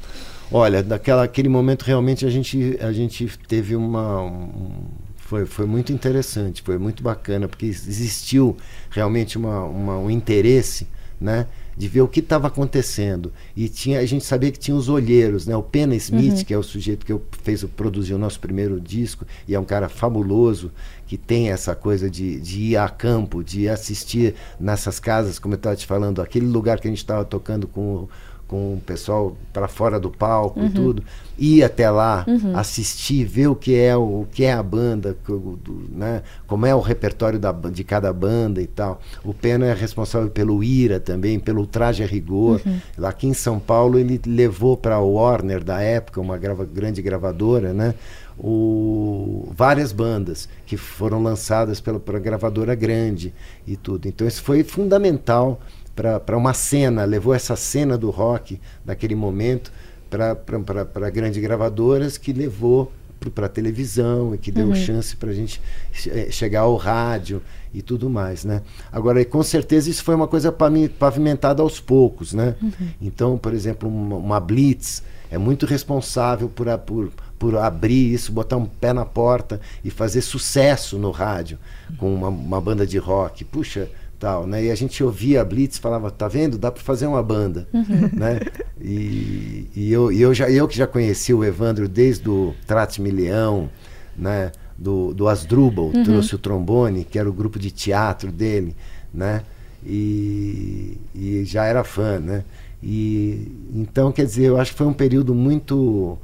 Olha, 0.51 0.81
daquela 0.81 1.23
aquele 1.23 1.49
momento 1.49 1.83
realmente 1.83 2.25
a 2.25 2.29
gente 2.29 2.77
a 2.81 2.91
gente 2.91 3.27
teve 3.47 3.75
uma 3.75 4.23
um, 4.23 4.85
foi, 5.17 5.45
foi 5.45 5.65
muito 5.65 5.93
interessante, 5.93 6.63
foi 6.63 6.79
muito 6.79 7.03
bacana 7.03 7.47
porque 7.47 7.67
existiu 7.67 8.57
realmente 8.89 9.37
uma, 9.37 9.63
uma 9.63 9.97
um 9.97 10.09
interesse, 10.09 10.87
né? 11.21 11.45
de 11.79 11.87
ver 11.87 12.01
o 12.01 12.09
que 12.09 12.19
estava 12.19 12.47
acontecendo. 12.47 13.31
E 13.55 13.69
tinha, 13.69 14.01
a 14.01 14.05
gente 14.05 14.25
sabia 14.25 14.51
que 14.51 14.59
tinha 14.59 14.75
os 14.75 14.89
olheiros, 14.89 15.47
né? 15.47 15.55
O 15.55 15.63
Pena 15.63 15.95
Smith, 15.95 16.39
uhum. 16.39 16.43
que 16.43 16.53
é 16.53 16.57
o 16.57 16.61
sujeito 16.61 17.05
que 17.05 17.13
eu 17.13 17.23
fez, 17.41 17.63
produziu 17.63 18.17
o 18.17 18.19
nosso 18.19 18.37
primeiro 18.37 18.81
disco, 18.81 19.25
e 19.47 19.55
é 19.55 19.59
um 19.59 19.63
cara 19.63 19.87
fabuloso, 19.87 20.73
que 21.09 21.17
tem 21.17 21.49
essa 21.49 21.73
coisa 21.73 22.07
de, 22.07 22.39
de 22.39 22.61
ir 22.61 22.77
a 22.77 22.87
campo, 22.87 23.43
de 23.43 23.67
assistir 23.67 24.35
nessas 24.59 24.99
casas, 24.99 25.39
como 25.39 25.55
eu 25.55 25.57
estava 25.57 25.75
te 25.75 25.87
falando, 25.87 26.21
aquele 26.21 26.45
lugar 26.45 26.79
que 26.79 26.87
a 26.87 26.91
gente 26.91 26.99
estava 26.99 27.25
tocando 27.25 27.67
com 27.67 28.07
com 28.49 28.73
o 28.73 28.81
pessoal 28.83 29.37
para 29.53 29.67
fora 29.67 29.99
do 29.99 30.09
palco 30.09 30.59
uhum. 30.59 30.65
e 30.65 30.69
tudo, 30.71 31.03
ir 31.37 31.63
até 31.63 31.87
lá, 31.91 32.25
uhum. 32.27 32.57
assistir, 32.57 33.23
ver 33.23 33.45
o 33.45 33.55
que 33.55 33.75
é 33.75 33.95
o, 33.95 34.21
o 34.21 34.27
que 34.31 34.43
é 34.43 34.51
a 34.51 34.63
banda, 34.63 35.15
do, 35.27 35.87
né? 35.91 36.23
como 36.47 36.65
é 36.65 36.73
o 36.73 36.79
repertório 36.79 37.37
da, 37.37 37.51
de 37.51 37.83
cada 37.83 38.11
banda 38.11 38.59
e 38.59 38.65
tal. 38.65 38.99
O 39.23 39.35
Pena 39.35 39.67
é 39.67 39.73
responsável 39.73 40.31
pelo 40.31 40.63
Ira 40.63 40.99
também, 40.99 41.39
pelo 41.39 41.67
Traje 41.67 42.03
a 42.03 42.07
Rigor. 42.07 42.59
Uhum. 42.65 42.79
Lá 42.97 43.09
aqui 43.09 43.27
em 43.27 43.35
São 43.35 43.59
Paulo 43.59 43.99
ele 43.99 44.19
levou 44.25 44.75
para 44.75 44.95
a 44.95 44.99
Warner 44.99 45.63
da 45.63 45.79
época, 45.79 46.19
uma 46.19 46.35
grava, 46.35 46.65
grande 46.65 47.03
gravadora, 47.03 47.71
né? 47.71 47.93
O, 48.39 49.51
várias 49.53 49.91
bandas 49.91 50.47
que 50.65 50.77
foram 50.77 51.21
lançadas 51.21 51.81
pela, 51.81 51.99
pela 51.99 52.19
gravadora 52.19 52.73
grande 52.73 53.33
e 53.67 53.75
tudo. 53.75 54.07
Então 54.07 54.25
isso 54.25 54.41
foi 54.41 54.63
fundamental 54.63 55.59
para 55.95 56.37
uma 56.37 56.53
cena, 56.53 57.03
levou 57.03 57.33
essa 57.33 57.57
cena 57.57 57.97
do 57.97 58.09
rock 58.09 58.59
naquele 58.85 59.15
momento 59.15 59.71
para 60.09 61.09
grandes 61.09 61.41
gravadoras 61.41 62.17
que 62.17 62.31
levou 62.31 62.91
para 63.29 63.47
a 63.47 63.49
televisão 63.49 64.33
e 64.33 64.37
que 64.37 64.49
deu 64.49 64.67
uhum. 64.67 64.75
chance 64.75 65.13
para 65.15 65.31
a 65.31 65.33
gente 65.33 65.61
eh, 66.07 66.29
chegar 66.31 66.61
ao 66.61 66.77
rádio 66.77 67.41
e 67.73 67.81
tudo 67.81 68.09
mais, 68.09 68.45
né? 68.45 68.61
Agora, 68.89 69.23
com 69.25 69.43
certeza 69.43 69.89
isso 69.89 70.03
foi 70.03 70.15
uma 70.15 70.27
coisa 70.27 70.55
pavimentada 70.97 71.61
aos 71.61 71.81
poucos, 71.81 72.33
né? 72.33 72.55
Uhum. 72.61 72.71
Então, 73.01 73.37
por 73.37 73.53
exemplo, 73.53 73.89
uma, 73.89 74.15
uma, 74.15 74.39
Blitz 74.39 75.03
é 75.29 75.37
muito 75.37 75.65
responsável 75.65 76.47
por, 76.47 76.65
por, 76.79 77.11
por 77.39 77.55
abrir 77.55 78.13
isso, 78.13 78.33
botar 78.33 78.57
um 78.57 78.65
pé 78.65 78.91
na 78.91 79.05
porta 79.05 79.61
e 79.83 79.89
fazer 79.89 80.21
sucesso 80.21 80.99
no 80.99 81.09
rádio 81.09 81.57
com 81.97 82.13
uma, 82.13 82.27
uma 82.27 82.61
banda 82.61 82.85
de 82.85 82.97
rock. 82.97 83.45
Puxa, 83.45 83.89
tal, 84.19 84.45
né? 84.45 84.65
E 84.65 84.69
a 84.71 84.75
gente 84.75 85.01
ouvia 85.01 85.41
a 85.41 85.45
Blitz 85.45 85.77
falava, 85.77 86.11
tá 86.11 86.27
vendo? 86.27 86.57
Dá 86.57 86.69
para 86.69 86.83
fazer 86.83 87.07
uma 87.07 87.23
banda, 87.23 87.67
uhum. 87.73 88.09
né? 88.13 88.41
E, 88.81 89.67
e, 89.75 89.91
eu, 89.91 90.11
e 90.11 90.21
eu 90.21 90.33
já 90.33 90.49
eu 90.49 90.67
que 90.67 90.77
já 90.77 90.85
conheci 90.85 91.33
o 91.33 91.43
Evandro 91.43 91.87
desde 91.87 92.29
o 92.29 92.53
Trate-me 92.67 93.09
Leão, 93.09 93.69
né? 94.17 94.51
Do, 94.77 95.13
do 95.13 95.27
Asdrubal, 95.27 95.91
uhum. 95.93 96.03
trouxe 96.03 96.35
o 96.35 96.37
trombone, 96.37 97.03
que 97.03 97.19
era 97.19 97.29
o 97.29 97.33
grupo 97.33 97.59
de 97.59 97.71
teatro 97.71 98.31
dele, 98.31 98.75
né? 99.13 99.43
E, 99.85 100.97
e 101.15 101.43
já 101.45 101.65
era 101.65 101.83
fã, 101.83 102.19
né? 102.19 102.43
E 102.81 103.51
então, 103.73 104.11
quer 104.11 104.25
dizer, 104.25 104.45
eu 104.45 104.59
acho 104.59 104.71
que 104.71 104.77
foi 104.77 104.87
um 104.87 104.93
período 104.93 105.35
muito 105.35 106.17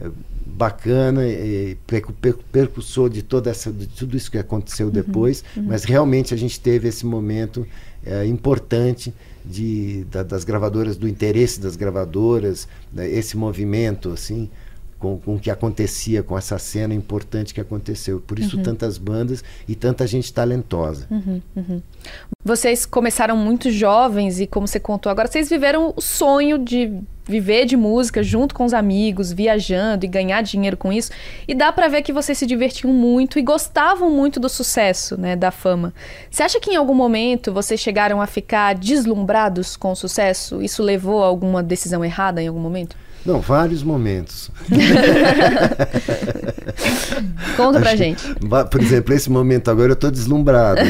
eh, 0.00 0.10
bacana 0.48 1.26
e 1.26 1.76
percussor 2.50 3.10
de 3.10 3.22
toda 3.22 3.50
essa 3.50 3.72
de 3.72 3.86
tudo 3.86 4.16
isso 4.16 4.30
que 4.30 4.38
aconteceu 4.38 4.86
uhum, 4.86 4.92
depois 4.92 5.44
uhum. 5.56 5.64
mas 5.64 5.84
realmente 5.84 6.32
a 6.32 6.36
gente 6.36 6.58
teve 6.58 6.88
esse 6.88 7.04
momento 7.04 7.66
é, 8.04 8.24
importante 8.26 9.12
de 9.44 10.04
da, 10.10 10.22
das 10.22 10.44
gravadoras 10.44 10.96
do 10.96 11.06
interesse 11.06 11.60
das 11.60 11.76
gravadoras 11.76 12.66
né, 12.92 13.08
esse 13.08 13.36
movimento 13.36 14.10
assim 14.10 14.50
com, 14.98 15.18
com 15.18 15.36
o 15.36 15.38
que 15.38 15.50
acontecia 15.50 16.22
com 16.22 16.36
essa 16.36 16.58
cena 16.58 16.94
importante 16.94 17.54
que 17.54 17.60
aconteceu 17.60 18.20
por 18.20 18.38
isso 18.38 18.56
uhum. 18.56 18.62
tantas 18.62 18.98
bandas 18.98 19.44
e 19.66 19.74
tanta 19.74 20.06
gente 20.06 20.32
talentosa 20.32 21.06
uhum, 21.10 21.40
uhum. 21.56 21.82
vocês 22.44 22.84
começaram 22.84 23.36
muito 23.36 23.70
jovens 23.70 24.40
e 24.40 24.46
como 24.46 24.66
você 24.66 24.80
contou 24.80 25.10
agora 25.10 25.28
vocês 25.28 25.48
viveram 25.48 25.92
o 25.96 26.00
sonho 26.00 26.58
de 26.58 26.92
viver 27.28 27.66
de 27.66 27.76
música 27.76 28.22
junto 28.22 28.54
com 28.54 28.64
os 28.64 28.72
amigos, 28.72 29.30
viajando 29.30 30.06
e 30.06 30.08
ganhar 30.08 30.40
dinheiro 30.42 30.76
com 30.76 30.90
isso. 30.90 31.12
E 31.46 31.54
dá 31.54 31.70
para 31.70 31.86
ver 31.86 32.02
que 32.02 32.12
vocês 32.12 32.38
se 32.38 32.46
divertiam 32.46 32.92
muito 32.92 33.38
e 33.38 33.42
gostavam 33.42 34.10
muito 34.10 34.40
do 34.40 34.48
sucesso, 34.48 35.20
né, 35.20 35.36
da 35.36 35.50
fama. 35.50 35.92
Você 36.30 36.42
acha 36.42 36.58
que 36.58 36.70
em 36.70 36.76
algum 36.76 36.94
momento 36.94 37.52
vocês 37.52 37.78
chegaram 37.78 38.22
a 38.22 38.26
ficar 38.26 38.74
deslumbrados 38.74 39.76
com 39.76 39.92
o 39.92 39.96
sucesso? 39.96 40.62
Isso 40.62 40.82
levou 40.82 41.22
a 41.22 41.26
alguma 41.26 41.62
decisão 41.62 42.02
errada 42.02 42.42
em 42.42 42.48
algum 42.48 42.60
momento? 42.60 42.96
Não, 43.24 43.40
vários 43.40 43.82
momentos. 43.82 44.50
Conta 47.56 47.80
pra 47.80 47.96
gente. 47.96 48.22
Por 48.70 48.80
exemplo, 48.80 49.14
esse 49.14 49.30
momento 49.30 49.70
agora 49.70 49.90
eu 49.90 49.94
estou 49.94 50.10
deslumbrado. 50.10 50.80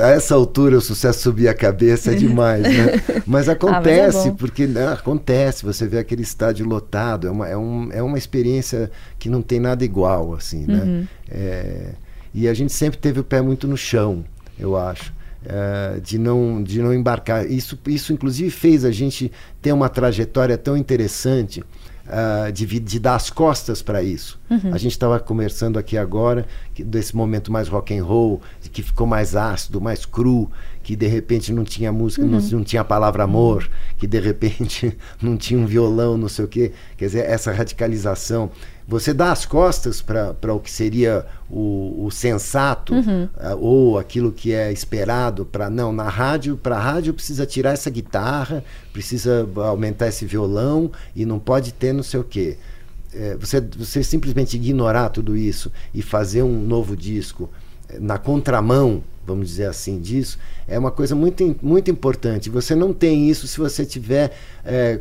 a 0.00 0.10
essa 0.10 0.34
altura 0.34 0.76
o 0.76 0.80
sucesso 0.80 1.20
subir 1.20 1.48
a 1.48 1.54
cabeça 1.54 2.12
é 2.12 2.14
demais, 2.14 2.62
né? 2.62 3.02
Mas 3.26 3.48
acontece, 3.48 4.18
ah, 4.18 4.22
mas 4.22 4.26
é 4.26 4.30
porque 4.32 4.66
né, 4.66 4.88
acontece, 4.88 5.64
você 5.64 5.86
vê 5.86 5.98
aquele 5.98 6.22
estádio 6.22 6.66
lotado, 6.66 7.26
é 7.26 7.30
uma, 7.30 7.48
é, 7.48 7.56
um, 7.56 7.88
é 7.92 8.02
uma 8.02 8.18
experiência 8.18 8.90
que 9.18 9.28
não 9.28 9.42
tem 9.42 9.60
nada 9.60 9.84
igual, 9.84 10.34
assim, 10.34 10.66
né? 10.66 10.82
Uhum. 10.82 11.06
É, 11.30 11.92
e 12.32 12.48
a 12.48 12.54
gente 12.54 12.72
sempre 12.72 12.98
teve 12.98 13.20
o 13.20 13.24
pé 13.24 13.40
muito 13.40 13.66
no 13.66 13.76
chão, 13.76 14.24
eu 14.58 14.76
acho. 14.76 15.12
É, 15.44 16.00
de, 16.00 16.18
não, 16.18 16.62
de 16.62 16.82
não 16.82 16.92
embarcar. 16.92 17.48
Isso, 17.48 17.78
isso, 17.86 18.12
inclusive, 18.12 18.50
fez 18.50 18.84
a 18.84 18.90
gente 18.90 19.30
ter 19.62 19.72
uma 19.72 19.88
trajetória 19.88 20.58
tão 20.58 20.76
interessante 20.76 21.62
uh, 22.08 22.50
de, 22.50 22.66
de, 22.80 22.98
dar 22.98 23.14
as 23.14 23.30
costas 23.30 23.82
para 23.82 24.02
isso. 24.02 24.38
Uhum. 24.50 24.72
A 24.72 24.78
gente 24.78 24.92
estava 24.92 25.18
conversando 25.20 25.78
aqui 25.78 25.96
agora 25.96 26.46
que, 26.74 26.82
desse 26.82 27.14
momento 27.14 27.52
mais 27.52 27.68
rock 27.68 27.96
and 27.96 28.04
roll, 28.04 28.40
que 28.72 28.82
ficou 28.82 29.06
mais 29.06 29.36
ácido, 29.36 29.80
mais 29.80 30.04
cru, 30.04 30.50
que 30.82 30.96
de 30.96 31.06
repente 31.06 31.52
não 31.52 31.64
tinha 31.64 31.92
música, 31.92 32.24
uhum. 32.24 32.30
não, 32.30 32.40
não, 32.40 32.64
tinha 32.64 32.82
a 32.82 32.84
palavra 32.84 33.22
amor, 33.22 33.70
que 33.96 34.06
de 34.06 34.18
repente 34.18 34.96
não 35.22 35.36
tinha 35.36 35.58
um 35.60 35.66
violão, 35.66 36.16
não 36.16 36.28
sei 36.28 36.44
o 36.44 36.48
quê. 36.48 36.72
Quer 36.96 37.06
dizer, 37.06 37.26
essa 37.26 37.52
radicalização. 37.52 38.50
Você 38.88 39.12
dá 39.12 39.30
as 39.30 39.44
costas 39.44 40.00
para 40.00 40.54
o 40.54 40.58
que 40.58 40.70
seria 40.70 41.26
o, 41.50 42.06
o 42.06 42.10
sensato 42.10 42.94
uhum. 42.94 43.24
uh, 43.24 43.56
ou 43.60 43.98
aquilo 43.98 44.32
que 44.32 44.50
é 44.54 44.72
esperado 44.72 45.44
para 45.44 45.68
não 45.68 45.92
na 45.92 46.08
rádio 46.08 46.56
para 46.56 46.76
a 46.76 46.80
rádio 46.80 47.12
precisa 47.12 47.44
tirar 47.44 47.72
essa 47.72 47.90
guitarra 47.90 48.64
precisa 48.90 49.46
aumentar 49.56 50.08
esse 50.08 50.24
violão 50.24 50.90
e 51.14 51.26
não 51.26 51.38
pode 51.38 51.72
ter 51.74 51.92
não 51.92 52.02
sei 52.02 52.18
o 52.18 52.24
quê 52.24 52.56
é, 53.12 53.36
você, 53.36 53.60
você 53.60 54.02
simplesmente 54.02 54.56
ignorar 54.56 55.10
tudo 55.10 55.36
isso 55.36 55.70
e 55.92 56.00
fazer 56.00 56.42
um 56.42 56.60
novo 56.60 56.96
disco 56.96 57.50
é, 57.90 57.98
na 57.98 58.16
contramão 58.16 59.02
vamos 59.26 59.48
dizer 59.48 59.66
assim 59.66 60.00
disso 60.00 60.38
é 60.66 60.78
uma 60.78 60.90
coisa 60.90 61.14
muito, 61.14 61.56
muito 61.62 61.90
importante 61.90 62.48
você 62.48 62.74
não 62.74 62.94
tem 62.94 63.28
isso 63.28 63.46
se 63.46 63.58
você 63.58 63.84
tiver 63.84 64.32
é, 64.64 65.00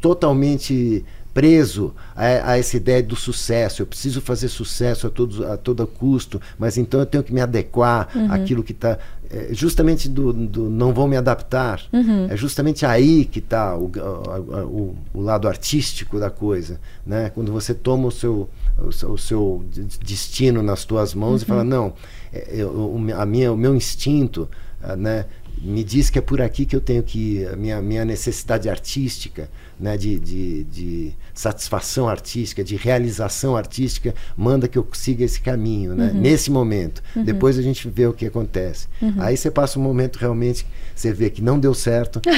totalmente 0.00 1.04
preso 1.38 1.94
a, 2.16 2.50
a, 2.50 2.58
essa 2.58 2.76
ideia 2.76 3.00
do 3.00 3.14
sucesso. 3.14 3.80
Eu 3.80 3.86
preciso 3.86 4.20
fazer 4.20 4.48
sucesso 4.48 5.06
a, 5.06 5.10
todos, 5.10 5.40
a 5.40 5.56
todo 5.56 5.86
custo, 5.86 6.42
mas 6.58 6.76
então 6.76 6.98
eu 6.98 7.06
tenho 7.06 7.22
que 7.22 7.32
me 7.32 7.40
adequar 7.40 8.08
uhum. 8.12 8.32
àquilo 8.32 8.64
que 8.64 8.72
está. 8.72 8.98
É, 9.30 9.50
justamente 9.52 10.08
do, 10.08 10.32
do, 10.32 10.68
não 10.68 10.92
vou 10.92 11.06
me 11.06 11.16
adaptar. 11.16 11.80
Uhum. 11.92 12.26
É 12.28 12.36
justamente 12.36 12.84
aí 12.84 13.24
que 13.24 13.38
está 13.38 13.76
o, 13.76 13.84
o, 13.86 14.96
o, 15.14 15.20
lado 15.20 15.46
artístico 15.46 16.18
da 16.18 16.28
coisa. 16.28 16.80
Né? 17.06 17.30
Quando 17.32 17.52
você 17.52 17.72
toma 17.72 18.08
o 18.08 18.10
seu, 18.10 18.50
o 18.76 18.90
seu, 18.90 19.12
o 19.12 19.18
seu 19.18 19.64
destino 20.04 20.60
nas 20.60 20.84
tuas 20.84 21.14
mãos 21.14 21.42
uhum. 21.42 21.44
e 21.44 21.44
fala: 21.44 21.62
não, 21.62 21.92
é, 22.32 22.48
eu, 22.50 22.96
a 23.16 23.24
minha, 23.24 23.52
o 23.52 23.56
meu 23.56 23.76
instinto. 23.76 24.48
Uh, 24.82 24.94
né, 24.96 25.24
me 25.60 25.82
diz 25.82 26.08
que 26.08 26.18
é 26.18 26.22
por 26.22 26.40
aqui 26.40 26.64
que 26.64 26.76
eu 26.76 26.80
tenho 26.80 27.02
que 27.02 27.18
ir, 27.18 27.48
a 27.48 27.56
minha, 27.56 27.82
minha 27.82 28.04
necessidade 28.04 28.68
artística, 28.68 29.50
né, 29.78 29.96
de, 29.96 30.18
de, 30.18 30.64
de, 30.64 31.12
satisfação 31.32 32.08
artística, 32.08 32.64
de 32.64 32.76
realização 32.76 33.56
artística, 33.56 34.14
manda 34.36 34.66
que 34.66 34.76
eu 34.76 34.86
siga 34.92 35.24
esse 35.24 35.40
caminho, 35.40 35.94
né, 35.94 36.10
uhum. 36.12 36.20
nesse 36.20 36.50
momento. 36.50 37.02
Uhum. 37.14 37.24
Depois 37.24 37.58
a 37.58 37.62
gente 37.62 37.88
vê 37.88 38.06
o 38.06 38.12
que 38.12 38.26
acontece. 38.26 38.88
Uhum. 39.00 39.14
Aí 39.18 39.36
você 39.36 39.50
passa 39.50 39.78
um 39.78 39.82
momento 39.82 40.16
realmente, 40.16 40.66
você 40.94 41.12
vê 41.12 41.30
que 41.30 41.40
não 41.40 41.58
deu 41.58 41.74
certo. 41.74 42.20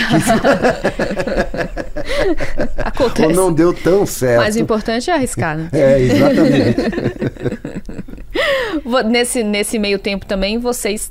acontece. 2.76 3.26
Ou 3.26 3.34
não 3.34 3.52
deu 3.52 3.72
tão 3.72 4.04
certo. 4.04 4.42
Mas 4.42 4.56
o 4.56 4.58
importante 4.58 5.10
é 5.10 5.14
arriscar, 5.14 5.56
né? 5.56 5.68
É, 5.72 6.00
exatamente. 6.00 6.76
nesse, 9.08 9.42
nesse 9.42 9.78
meio 9.78 9.98
tempo 9.98 10.26
também, 10.26 10.58
vocês 10.58 11.10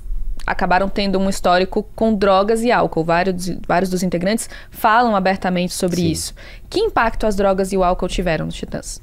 acabaram 0.49 0.89
tendo 0.89 1.19
um 1.19 1.29
histórico 1.29 1.87
com 1.95 2.11
drogas 2.15 2.63
e 2.63 2.71
álcool. 2.71 3.03
Vários, 3.03 3.51
vários 3.67 3.91
dos 3.91 4.01
integrantes 4.01 4.49
falam 4.71 5.15
abertamente 5.15 5.75
sobre 5.75 5.97
Sim. 5.97 6.09
isso. 6.09 6.33
Que 6.67 6.79
impacto 6.79 7.27
as 7.27 7.35
drogas 7.35 7.71
e 7.71 7.77
o 7.77 7.83
álcool 7.83 8.07
tiveram 8.07 8.47
nos 8.47 8.55
Titãs? 8.55 8.99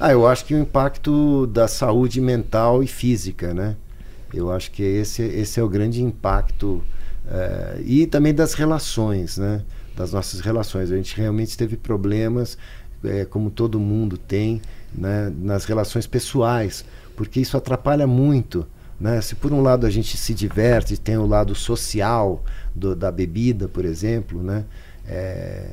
Ah, 0.00 0.10
eu 0.10 0.26
acho 0.26 0.44
que 0.44 0.52
o 0.52 0.58
impacto 0.58 1.46
da 1.46 1.68
saúde 1.68 2.20
mental 2.20 2.82
e 2.82 2.88
física, 2.88 3.54
né? 3.54 3.76
Eu 4.34 4.50
acho 4.50 4.72
que 4.72 4.82
esse, 4.82 5.22
esse 5.22 5.60
é 5.60 5.62
o 5.62 5.68
grande 5.68 6.02
impacto. 6.02 6.82
É, 7.30 7.80
e 7.84 8.04
também 8.08 8.34
das 8.34 8.54
relações, 8.54 9.38
né? 9.38 9.62
Das 9.96 10.12
nossas 10.12 10.40
relações. 10.40 10.90
A 10.90 10.96
gente 10.96 11.16
realmente 11.16 11.56
teve 11.56 11.76
problemas, 11.76 12.58
é, 13.04 13.24
como 13.24 13.48
todo 13.48 13.78
mundo 13.78 14.18
tem, 14.18 14.60
né? 14.92 15.32
nas 15.38 15.66
relações 15.66 16.08
pessoais, 16.08 16.84
porque 17.14 17.38
isso 17.38 17.56
atrapalha 17.56 18.08
muito 18.08 18.66
né? 19.00 19.20
Se 19.20 19.34
por 19.34 19.52
um 19.52 19.62
lado 19.62 19.86
a 19.86 19.90
gente 19.90 20.16
se 20.16 20.34
diverte, 20.34 20.96
tem 20.98 21.16
o 21.16 21.26
lado 21.26 21.54
social 21.54 22.44
do, 22.74 22.94
da 22.94 23.10
bebida, 23.10 23.66
por 23.66 23.84
exemplo, 23.84 24.42
né? 24.42 24.64
É, 25.06 25.70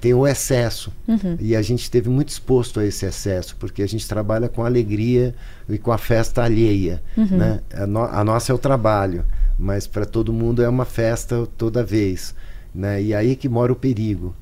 tem 0.00 0.12
o 0.12 0.26
excesso. 0.26 0.92
Uhum. 1.06 1.36
E 1.40 1.56
a 1.56 1.62
gente 1.62 1.82
esteve 1.82 2.08
muito 2.08 2.28
exposto 2.28 2.80
a 2.80 2.84
esse 2.84 3.06
excesso, 3.06 3.56
porque 3.56 3.82
a 3.82 3.88
gente 3.88 4.06
trabalha 4.06 4.48
com 4.48 4.64
alegria 4.64 5.34
e 5.68 5.78
com 5.78 5.92
a 5.92 5.98
festa 5.98 6.42
alheia. 6.42 7.02
Uhum. 7.16 7.36
Né? 7.36 7.60
A, 7.72 7.86
no, 7.86 8.02
a, 8.02 8.24
nossa 8.24 8.52
é 8.52 8.54
o 8.54 8.58
trabalho. 8.58 9.24
mas 9.58 9.86
para 9.86 10.04
todo 10.04 10.32
mundo 10.32 10.62
é 10.62 10.68
uma 10.68 10.84
festa 10.84 11.46
toda 11.56 11.82
vez. 11.82 12.34
Né? 12.74 13.02
E 13.02 13.14
aí 13.14 13.36
que 13.36 13.48
mora 13.48 13.72
o 13.72 13.76
perigo. 13.76 14.34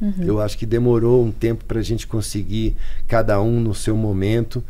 Uhum. 0.00 0.14
Eu 0.18 0.40
acho 0.40 0.56
que 0.58 0.66
demorou 0.66 1.24
um 1.24 1.30
tempo 1.30 1.64
para 1.64 1.80
a 1.80 1.82
gente 1.82 2.06
conseguir, 2.06 2.76
cada 3.06 3.40
um 3.40 3.60
no 3.60 3.74
seu 3.74 3.96
momento, 3.96 4.62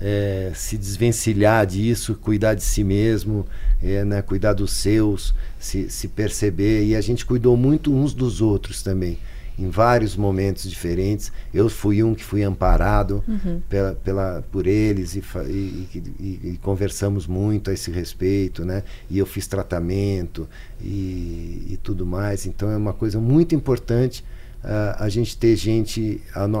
é, 0.00 0.52
se 0.54 0.76
desvencilhar 0.76 1.66
disso, 1.66 2.14
cuidar 2.14 2.54
de 2.54 2.62
si 2.62 2.82
mesmo, 2.82 3.46
é, 3.82 4.04
né, 4.04 4.22
cuidar 4.22 4.52
dos 4.52 4.72
seus, 4.72 5.34
se, 5.58 5.88
se 5.90 6.08
perceber. 6.08 6.84
E 6.84 6.96
a 6.96 7.00
gente 7.00 7.24
cuidou 7.24 7.56
muito 7.56 7.94
uns 7.94 8.12
dos 8.12 8.40
outros 8.40 8.82
também, 8.82 9.18
em 9.58 9.70
vários 9.70 10.16
momentos 10.16 10.68
diferentes. 10.68 11.32
Eu 11.52 11.68
fui 11.68 12.02
um 12.02 12.14
que 12.14 12.24
fui 12.24 12.42
amparado 12.42 13.22
uhum. 13.26 13.60
pela, 13.68 13.92
pela, 13.94 14.44
por 14.50 14.66
eles 14.66 15.14
e, 15.14 15.22
e, 15.48 15.88
e, 15.94 16.40
e, 16.52 16.58
conversamos 16.62 17.26
muito 17.26 17.70
a 17.70 17.72
esse 17.72 17.90
respeito, 17.90 18.64
né? 18.64 18.82
E 19.08 19.18
eu 19.18 19.26
fiz 19.26 19.46
tratamento 19.46 20.48
e, 20.80 21.78
tudo 21.82 22.04
mais. 22.04 22.46
Então 22.46 22.70
é 22.70 22.76
uma 22.76 22.92
coisa 22.92 23.20
muito 23.20 23.54
importante 23.54 24.24
uh, 24.64 24.96
a 24.98 25.08
gente 25.08 25.36
ter 25.36 25.54
gente 25.54 26.20
ao, 26.34 26.48
no, 26.48 26.58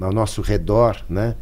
ao 0.00 0.12
nosso 0.12 0.40
redor, 0.40 1.04
né? 1.10 1.34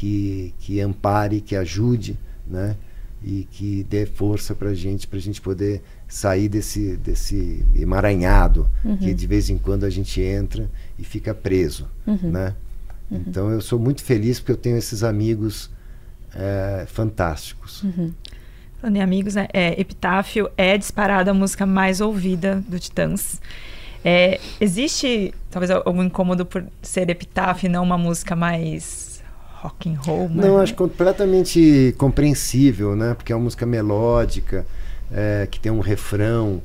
Que, 0.00 0.54
que 0.58 0.80
ampare, 0.80 1.42
que 1.42 1.54
ajude, 1.54 2.18
né? 2.46 2.74
E 3.22 3.46
que 3.50 3.84
dê 3.84 4.06
força 4.06 4.54
para 4.54 4.70
a 4.70 4.74
gente, 4.74 5.06
para 5.06 5.18
a 5.18 5.20
gente 5.20 5.42
poder 5.42 5.82
sair 6.08 6.48
desse, 6.48 6.96
desse 6.96 7.62
emaranhado 7.76 8.66
uhum. 8.82 8.96
que 8.96 9.12
de 9.12 9.26
vez 9.26 9.50
em 9.50 9.58
quando 9.58 9.84
a 9.84 9.90
gente 9.90 10.22
entra 10.22 10.70
e 10.98 11.04
fica 11.04 11.34
preso, 11.34 11.86
uhum. 12.06 12.30
né? 12.30 12.54
Uhum. 13.10 13.24
Então 13.26 13.50
eu 13.50 13.60
sou 13.60 13.78
muito 13.78 14.02
feliz 14.02 14.40
porque 14.40 14.52
eu 14.52 14.56
tenho 14.56 14.78
esses 14.78 15.04
amigos 15.04 15.70
é, 16.34 16.86
fantásticos. 16.88 17.82
Uhum. 17.82 18.10
Falando 18.80 18.96
em 18.96 19.02
amigos, 19.02 19.34
né? 19.34 19.48
É, 19.52 19.78
Epitáfio 19.78 20.50
é 20.56 20.78
disparada 20.78 21.30
a 21.30 21.34
música 21.34 21.66
mais 21.66 22.00
ouvida 22.00 22.64
do 22.66 22.78
Titãs. 22.78 23.38
É, 24.02 24.40
existe 24.58 25.34
talvez 25.50 25.70
algum 25.70 26.02
incômodo 26.02 26.46
por 26.46 26.64
ser 26.80 27.10
Epitáfio 27.10 27.66
e 27.66 27.68
não 27.68 27.82
uma 27.82 27.98
música 27.98 28.34
mais 28.34 29.09
rock 29.60 29.88
and 29.88 29.98
roll. 30.00 30.28
Mas... 30.28 30.44
Não, 30.46 30.58
acho 30.58 30.74
completamente 30.74 31.94
compreensível, 31.98 32.96
né? 32.96 33.14
Porque 33.14 33.32
é 33.32 33.36
uma 33.36 33.44
música 33.44 33.66
melódica, 33.66 34.66
é, 35.12 35.46
que 35.50 35.60
tem 35.60 35.70
um 35.70 35.80
refrão. 35.80 36.62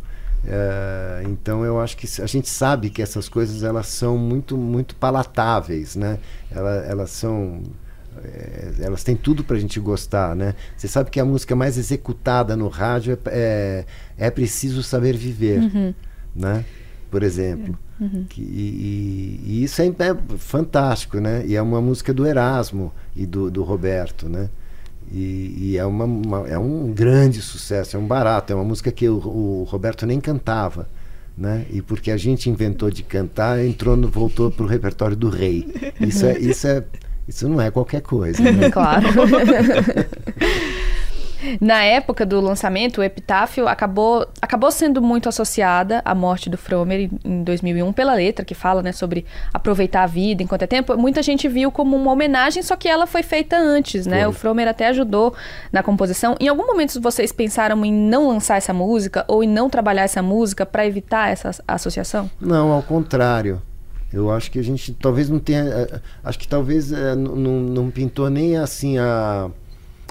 É, 0.48 1.24
então 1.26 1.66
eu 1.66 1.80
acho 1.80 1.98
que 1.98 2.08
a 2.22 2.28
gente 2.28 2.48
sabe 2.48 2.92
que 2.92 3.02
essas 3.02 3.28
coisas 3.28 3.64
elas 3.64 3.88
são 3.88 4.16
muito 4.18 4.56
muito 4.56 4.96
palatáveis, 4.96 5.96
né? 5.96 6.20
Elas, 6.52 6.90
elas 6.90 7.10
são 7.10 7.64
é, 8.24 8.74
elas 8.80 9.04
têm 9.04 9.16
tudo 9.16 9.44
para 9.44 9.58
a 9.58 9.60
gente 9.60 9.80
gostar, 9.80 10.36
né? 10.36 10.54
Você 10.78 10.88
sabe 10.88 11.10
que 11.10 11.20
a 11.20 11.26
música 11.26 11.56
mais 11.56 11.78
executada 11.78 12.56
no 12.56 12.68
rádio 12.68 13.18
é, 13.26 13.86
é, 14.18 14.28
é 14.28 14.32
preciso 14.32 14.84
saber 14.84 15.18
viver, 15.18 15.60
uhum. 15.60 15.94
né? 16.36 16.64
Por 17.10 17.24
exemplo. 17.24 17.78
Uhum. 18.00 18.26
Que, 18.28 18.42
e, 18.42 19.42
e, 19.46 19.64
isso 19.64 19.82
é, 19.82 19.88
é, 19.88 20.38
fantástico, 20.38 21.20
né? 21.20 21.44
E 21.46 21.56
é 21.56 21.62
uma 21.62 21.82
música 21.82 22.14
do 22.14 22.26
Erasmo 22.26 22.92
e 23.16 23.26
do, 23.26 23.50
do 23.50 23.64
Roberto, 23.64 24.28
né? 24.28 24.50
E, 25.12 25.56
e 25.58 25.78
é, 25.78 25.86
uma, 25.86 26.06
uma, 26.06 26.48
é 26.48 26.58
um 26.58 26.92
grande 26.92 27.42
sucesso, 27.42 27.96
é 27.96 28.00
um 28.00 28.08
barato, 28.08 28.52
é 28.52 28.56
uma 28.56 28.66
música 28.66 28.92
que 28.92 29.08
o, 29.08 29.18
o, 29.18 29.64
Roberto 29.70 30.06
nem 30.06 30.20
cantava. 30.20 30.88
Né? 31.38 31.66
E 31.70 31.82
porque 31.82 32.12
a 32.12 32.18
gente 32.18 32.50
inventou 32.50 32.90
de 32.90 33.04
cantar, 33.04 33.64
entrou 33.64 33.98
no, 33.98 34.08
voltou 34.08 34.50
para 34.50 34.64
o 34.64 34.68
repertório 34.68 35.18
do 35.18 35.30
rei. 35.30 35.68
Isso, 36.00 36.26
é, 36.26 36.40
isso, 36.40 36.66
é, 36.66 36.84
isso 37.28 37.50
não 37.50 37.60
é 37.60 37.70
qualquer 37.70 38.02
coisa. 38.02 38.42
Né? 38.42 38.70
Claro. 38.72 39.06
Na 41.60 41.84
época 41.84 42.26
do 42.26 42.40
lançamento, 42.42 43.00
o 43.00 43.04
Epitáfio 43.04 43.68
acabou, 43.68 44.28
acabou 44.42 44.72
sendo 44.72 45.02
muito 45.02 45.30
associada 45.30 46.02
à 46.04 46.14
morte 46.16 46.50
do 46.50 46.58
Fromer 46.58 47.10
em 47.24 47.44
2001 47.44 47.94
pela 47.94 48.14
letra 48.14 48.46
que 48.46 48.54
fala 48.54 48.82
né, 48.82 48.92
sobre 48.92 49.26
aproveitar 49.54 50.04
a 50.04 50.08
vida 50.08 50.44
enquanto 50.44 50.64
é 50.64 50.68
tempo. 50.68 50.98
Muita 50.98 51.22
gente 51.22 51.48
viu 51.48 51.72
como 51.72 51.96
uma 51.96 52.12
homenagem, 52.12 52.62
só 52.64 52.76
que 52.76 52.88
ela 52.88 53.08
foi 53.08 53.24
feita 53.24 53.58
antes, 53.58 54.06
né? 54.06 54.22
Foi. 54.22 54.30
O 54.30 54.34
Fromer 54.34 54.68
até 54.68 54.88
ajudou 54.88 55.34
na 55.72 55.84
composição. 55.84 56.36
Em 56.40 56.48
algum 56.48 56.66
momento 56.66 57.00
vocês 57.02 57.32
pensaram 57.32 57.84
em 57.86 57.94
não 57.94 58.28
lançar 58.28 58.58
essa 58.58 58.74
música 58.74 59.26
ou 59.28 59.44
em 59.44 59.48
não 59.48 59.70
trabalhar 59.70 60.04
essa 60.04 60.22
música 60.22 60.66
para 60.66 60.86
evitar 60.86 61.30
essa 61.30 61.52
associação? 61.68 62.30
Não, 62.40 62.72
ao 62.72 62.82
contrário. 62.84 63.62
Eu 64.14 64.32
acho 64.32 64.50
que 64.50 64.60
a 64.60 64.64
gente 64.64 64.94
talvez 64.94 65.30
não 65.30 65.40
tenha. 65.40 65.64
Eh, 65.64 66.00
acho 66.24 66.40
que 66.40 66.48
talvez 66.48 66.92
é, 66.92 67.16
não, 67.16 67.36
não 67.36 67.92
pintou 67.92 68.30
nem 68.30 68.56
assim 68.56 68.98
a, 68.98 69.50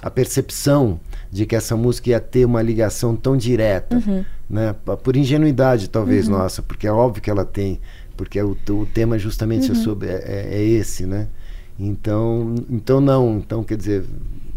a 0.03 0.11
percepção 0.11 1.01
de 1.35 1.45
que 1.47 1.57
essa 1.57 1.77
música 1.77 2.11
ia 2.11 2.21
ter 2.21 2.45
uma 2.45 2.63
ligação 2.63 3.17
tão 3.17 3.37
direta, 3.37 3.97
uhum. 3.97 4.25
né? 4.49 4.73
Por 5.03 5.17
ingenuidade, 5.17 5.91
talvez, 5.91 6.29
uhum. 6.29 6.39
nossa, 6.39 6.63
porque 6.63 6.87
é 6.87 6.93
óbvio 6.93 7.21
que 7.21 7.29
ela 7.29 7.45
tem, 7.45 7.81
porque 8.17 8.41
o, 8.41 8.57
o 8.71 8.87
tema 8.87 9.19
justamente 9.19 9.73
uhum. 9.73 9.77
é, 9.77 9.83
sobre, 9.83 10.09
é, 10.11 10.49
é, 10.53 10.63
esse, 10.63 11.05
né? 11.05 11.27
Então, 11.77 12.55
então 12.71 13.01
não, 13.01 13.39
então 13.39 13.65
quer 13.65 13.77
dizer, 13.77 14.05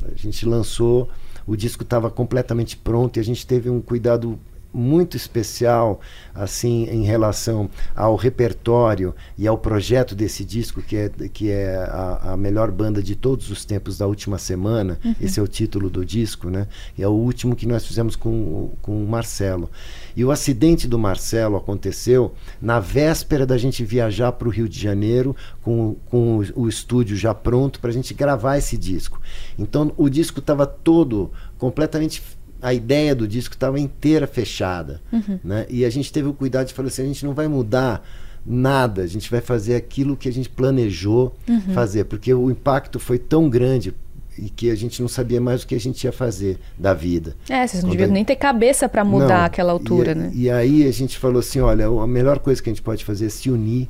a 0.04 0.16
gente 0.16 0.46
lançou, 0.46 1.10
o 1.48 1.56
disco 1.56 1.82
estava 1.82 2.12
completamente 2.12 2.78
pronto 2.78 3.18
e 3.18 3.20
a 3.20 3.24
gente 3.24 3.48
teve 3.48 3.72
um 3.72 3.82
cuidado 3.82 4.38
muito 4.74 5.18
especial 5.18 6.00
assim 6.34 6.86
em 6.90 7.04
relação 7.04 7.70
ao 7.96 8.16
repertório 8.16 9.16
e 9.38 9.48
ao 9.48 9.58
projeto 9.58 10.14
desse 10.14 10.44
disco 10.46 10.82
que 10.82 10.96
é, 10.96 11.10
que 11.32 11.50
é 11.50 11.76
a, 11.76 12.34
a 12.34 12.38
melhor 12.38 12.72
banda 12.72 13.02
de 13.02 13.16
todos 13.16 13.50
os 13.50 13.66
tempos 13.66 13.98
da 13.98 14.06
última 14.06 14.38
semana 14.38 15.00
uhum. 15.04 15.16
esse 15.20 15.40
é 15.40 15.44
o 15.44 15.48
título 15.48 15.90
do 15.90 16.06
disco 16.06 16.50
né? 16.50 16.68
E 16.98 17.04
é 17.04 17.08
o 17.08 17.12
último 17.12 17.56
que 17.56 17.66
nós 17.66 17.86
fizemos 17.86 18.16
com, 18.16 18.72
com 18.82 19.04
o 19.04 19.08
Marcelo. 19.08 19.70
E 20.16 20.24
o 20.24 20.32
acidente 20.32 20.88
do 20.88 20.98
Marcelo 20.98 21.56
aconteceu 21.56 22.34
na 22.62 22.80
véspera 22.80 23.46
da 23.46 23.58
gente 23.58 23.84
viajar 23.84 24.32
para 24.32 24.48
o 24.48 24.52
Rio 24.52 24.68
de 24.68 24.80
Janeiro 24.80 25.36
com, 25.62 25.96
com 26.08 26.40
o, 26.40 26.64
o 26.64 26.68
estúdio 26.68 27.16
já 27.16 27.34
pronto 27.34 27.80
para 27.80 27.90
a 27.90 27.94
gente 27.94 28.14
gravar 28.14 28.58
esse 28.58 28.78
disco. 28.78 29.22
Então 29.58 29.92
o 29.98 30.10
disco 30.10 30.40
estava 30.40 30.66
todo 30.66 31.32
completamente 31.58 32.22
a 32.62 32.74
ideia 32.74 33.14
do 33.14 33.28
disco 33.28 33.54
estava 33.54 33.80
inteira 33.80 34.28
fechada. 34.28 35.02
Uhum. 35.12 35.40
Né? 35.44 35.66
E 35.70 35.86
a 35.86 35.90
gente 35.90 36.12
teve 36.12 36.28
o 36.28 36.34
cuidado 36.34 36.68
de 36.68 36.74
falar 36.74 36.88
assim: 36.88 37.04
a 37.04 37.08
gente 37.08 37.26
não 37.26 37.34
vai 37.34 37.48
mudar 37.48 38.04
nada, 38.46 39.02
a 39.02 39.08
gente 39.08 39.30
vai 39.30 39.42
fazer 39.42 39.76
aquilo 39.76 40.16
que 40.16 40.30
a 40.30 40.32
gente 40.32 40.50
planejou 40.50 41.36
uhum. 41.48 41.74
fazer, 41.74 42.06
porque 42.06 42.34
o 42.34 42.50
impacto 42.50 43.00
foi 43.00 43.20
tão 43.20 43.50
grande 43.50 43.94
e 44.38 44.50
que 44.50 44.70
a 44.70 44.76
gente 44.76 45.02
não 45.02 45.10
sabia 45.10 45.42
mais 45.42 45.64
o 45.64 45.68
que 45.68 45.76
a 45.76 45.80
gente 45.80 46.04
ia 46.04 46.12
fazer 46.12 46.60
da 46.78 46.94
vida. 46.94 47.36
É, 47.50 47.66
vocês 47.66 47.84
não 47.84 47.90
deviam 47.90 48.10
nem 48.10 48.24
ter 48.24 48.36
cabeça 48.36 48.88
para 48.88 49.04
mudar 49.04 49.40
não, 49.40 49.46
aquela 49.46 49.72
altura, 49.72 50.12
e, 50.12 50.16
né? 50.16 50.32
E 50.34 50.50
aí 50.50 50.88
a 50.88 50.92
gente 50.92 51.18
falou 51.18 51.40
assim: 51.40 51.60
olha, 51.60 51.88
a 51.88 52.08
melhor 52.08 52.40
coisa 52.40 52.62
que 52.62 52.70
a 52.70 52.74
gente 52.74 52.84
pode 52.84 53.04
fazer 53.04 53.26
é 53.26 53.30
se 53.30 53.50
unir 53.50 53.90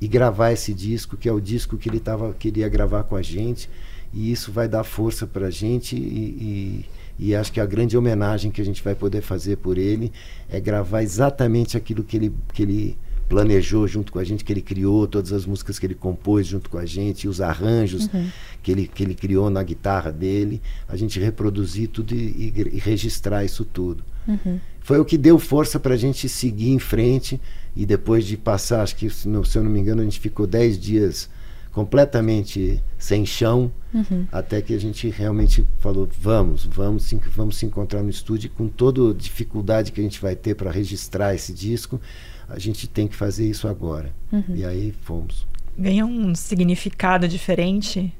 e 0.00 0.06
gravar 0.06 0.52
esse 0.52 0.74
disco, 0.74 1.16
que 1.16 1.28
é 1.28 1.32
o 1.32 1.40
disco 1.40 1.78
que 1.78 1.88
ele 1.88 2.00
tava, 2.00 2.34
queria 2.34 2.68
gravar 2.68 3.04
com 3.04 3.16
a 3.16 3.22
gente, 3.22 3.70
e 4.12 4.30
isso 4.30 4.52
vai 4.52 4.68
dar 4.68 4.84
força 4.84 5.26
para 5.26 5.46
a 5.46 5.50
gente 5.50 5.96
e, 5.96 5.98
e 5.98 6.84
e 7.18 7.34
acho 7.34 7.52
que 7.52 7.60
a 7.60 7.66
grande 7.66 7.96
homenagem 7.96 8.50
que 8.50 8.60
a 8.60 8.64
gente 8.64 8.82
vai 8.82 8.94
poder 8.94 9.22
fazer 9.22 9.56
por 9.56 9.78
ele 9.78 10.12
é 10.48 10.60
gravar 10.60 11.02
exatamente 11.02 11.76
aquilo 11.76 12.02
que 12.02 12.16
ele, 12.16 12.32
que 12.52 12.62
ele 12.62 12.98
planejou 13.28 13.86
junto 13.86 14.12
com 14.12 14.18
a 14.18 14.24
gente, 14.24 14.44
que 14.44 14.52
ele 14.52 14.60
criou, 14.60 15.06
todas 15.06 15.32
as 15.32 15.46
músicas 15.46 15.78
que 15.78 15.86
ele 15.86 15.94
compôs 15.94 16.46
junto 16.46 16.68
com 16.68 16.78
a 16.78 16.84
gente, 16.84 17.26
os 17.26 17.40
arranjos 17.40 18.08
uhum. 18.12 18.28
que, 18.62 18.72
ele, 18.72 18.86
que 18.86 19.02
ele 19.02 19.14
criou 19.14 19.48
na 19.48 19.62
guitarra 19.62 20.12
dele, 20.12 20.60
a 20.88 20.96
gente 20.96 21.18
reproduzir 21.18 21.88
tudo 21.88 22.14
e, 22.14 22.52
e, 22.54 22.70
e 22.74 22.78
registrar 22.78 23.44
isso 23.44 23.64
tudo. 23.64 24.04
Uhum. 24.26 24.58
Foi 24.80 24.98
o 24.98 25.04
que 25.04 25.16
deu 25.16 25.38
força 25.38 25.80
para 25.80 25.94
a 25.94 25.96
gente 25.96 26.28
seguir 26.28 26.70
em 26.70 26.78
frente 26.78 27.40
e 27.74 27.86
depois 27.86 28.24
de 28.24 28.36
passar, 28.36 28.82
acho 28.82 28.96
que 28.96 29.08
se, 29.08 29.28
se 29.44 29.58
eu 29.58 29.64
não 29.64 29.70
me 29.70 29.80
engano, 29.80 30.02
a 30.02 30.04
gente 30.04 30.20
ficou 30.20 30.46
10 30.46 30.78
dias 30.78 31.30
completamente 31.74 32.80
sem 32.96 33.26
chão, 33.26 33.70
uhum. 33.92 34.26
até 34.30 34.62
que 34.62 34.72
a 34.72 34.78
gente 34.78 35.10
realmente 35.10 35.66
falou, 35.80 36.08
vamos, 36.18 36.64
vamos, 36.64 37.12
vamos 37.34 37.56
se 37.56 37.66
encontrar 37.66 38.00
no 38.00 38.08
estúdio 38.08 38.48
com 38.50 38.68
toda 38.68 39.10
a 39.10 39.12
dificuldade 39.12 39.90
que 39.90 40.00
a 40.00 40.04
gente 40.04 40.22
vai 40.22 40.36
ter 40.36 40.54
para 40.54 40.70
registrar 40.70 41.34
esse 41.34 41.52
disco, 41.52 42.00
a 42.48 42.60
gente 42.60 42.86
tem 42.86 43.08
que 43.08 43.16
fazer 43.16 43.50
isso 43.50 43.66
agora. 43.66 44.12
Uhum. 44.30 44.54
E 44.54 44.64
aí 44.64 44.94
fomos. 45.02 45.46
Ganhou 45.76 46.08
um 46.08 46.32
significado 46.36 47.26
diferente? 47.26 48.12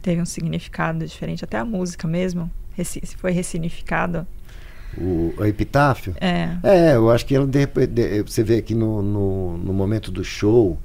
Teve 0.00 0.22
um 0.22 0.26
significado 0.26 1.06
diferente, 1.06 1.44
até 1.44 1.58
a 1.58 1.64
música 1.66 2.08
mesmo? 2.08 2.50
Foi 3.18 3.30
ressignificada? 3.30 4.26
O, 4.96 5.34
o, 5.36 5.44
epitáfio? 5.44 6.14
É. 6.18 6.56
É, 6.62 6.96
eu 6.96 7.10
acho 7.10 7.26
que 7.26 7.34
ela, 7.34 7.46
de, 7.46 7.66
de, 7.66 8.22
você 8.22 8.42
vê 8.42 8.56
aqui 8.56 8.74
no, 8.74 9.02
no, 9.02 9.58
no 9.58 9.72
momento 9.72 10.10
do 10.10 10.24
show, 10.24 10.78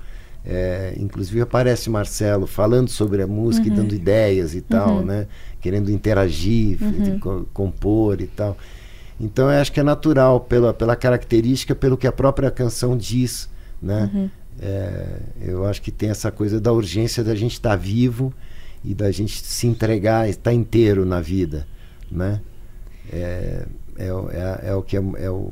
é, 0.50 0.94
inclusive 0.98 1.42
aparece 1.42 1.90
Marcelo 1.90 2.48
falando 2.48 2.90
sobre 2.90 3.22
a 3.22 3.28
música 3.28 3.68
uhum. 3.68 3.74
e 3.74 3.76
dando 3.76 3.94
ideias 3.94 4.56
e 4.56 4.62
tal, 4.62 5.00
uhum. 5.00 5.06
né? 5.06 5.28
Querendo 5.60 5.92
interagir, 5.92 6.78
uhum. 6.82 7.46
compor 7.54 8.22
e 8.22 8.28
tal. 8.28 8.58
Então 9.20 9.52
eu 9.52 9.60
acho 9.60 9.74
que 9.74 9.80
é 9.82 9.84
natural 9.84 10.40
pela, 10.40 10.74
pela 10.74 10.96
característica, 10.96 11.76
pelo 11.76 11.98
que 11.98 12.08
a 12.08 12.14
própria 12.14 12.50
canção 12.50 12.96
diz, 12.96 13.50
né? 13.82 14.10
Uhum. 14.14 14.30
É, 14.62 15.20
eu 15.42 15.66
acho 15.66 15.82
que 15.82 15.92
tem 15.92 16.10
essa 16.10 16.32
coisa 16.32 16.62
da 16.62 16.72
urgência 16.72 17.26
da 17.26 17.36
gente 17.36 17.54
estar 17.54 17.72
tá 17.72 17.76
vivo 17.76 18.34
e 18.86 18.94
da 18.94 19.12
gente 19.12 19.46
se 19.46 19.68
entregar, 19.68 20.30
estar 20.30 20.54
inteiro 20.54 21.06
na 21.06 21.20
vida, 21.20 21.68
né? 22.10 22.40
É, 23.12 23.66
é, 23.98 24.06
é, 24.08 24.70
é, 24.70 24.76
o 24.76 24.82
que 24.82 24.96
é, 24.96 25.04
é, 25.18 25.30
o, 25.30 25.52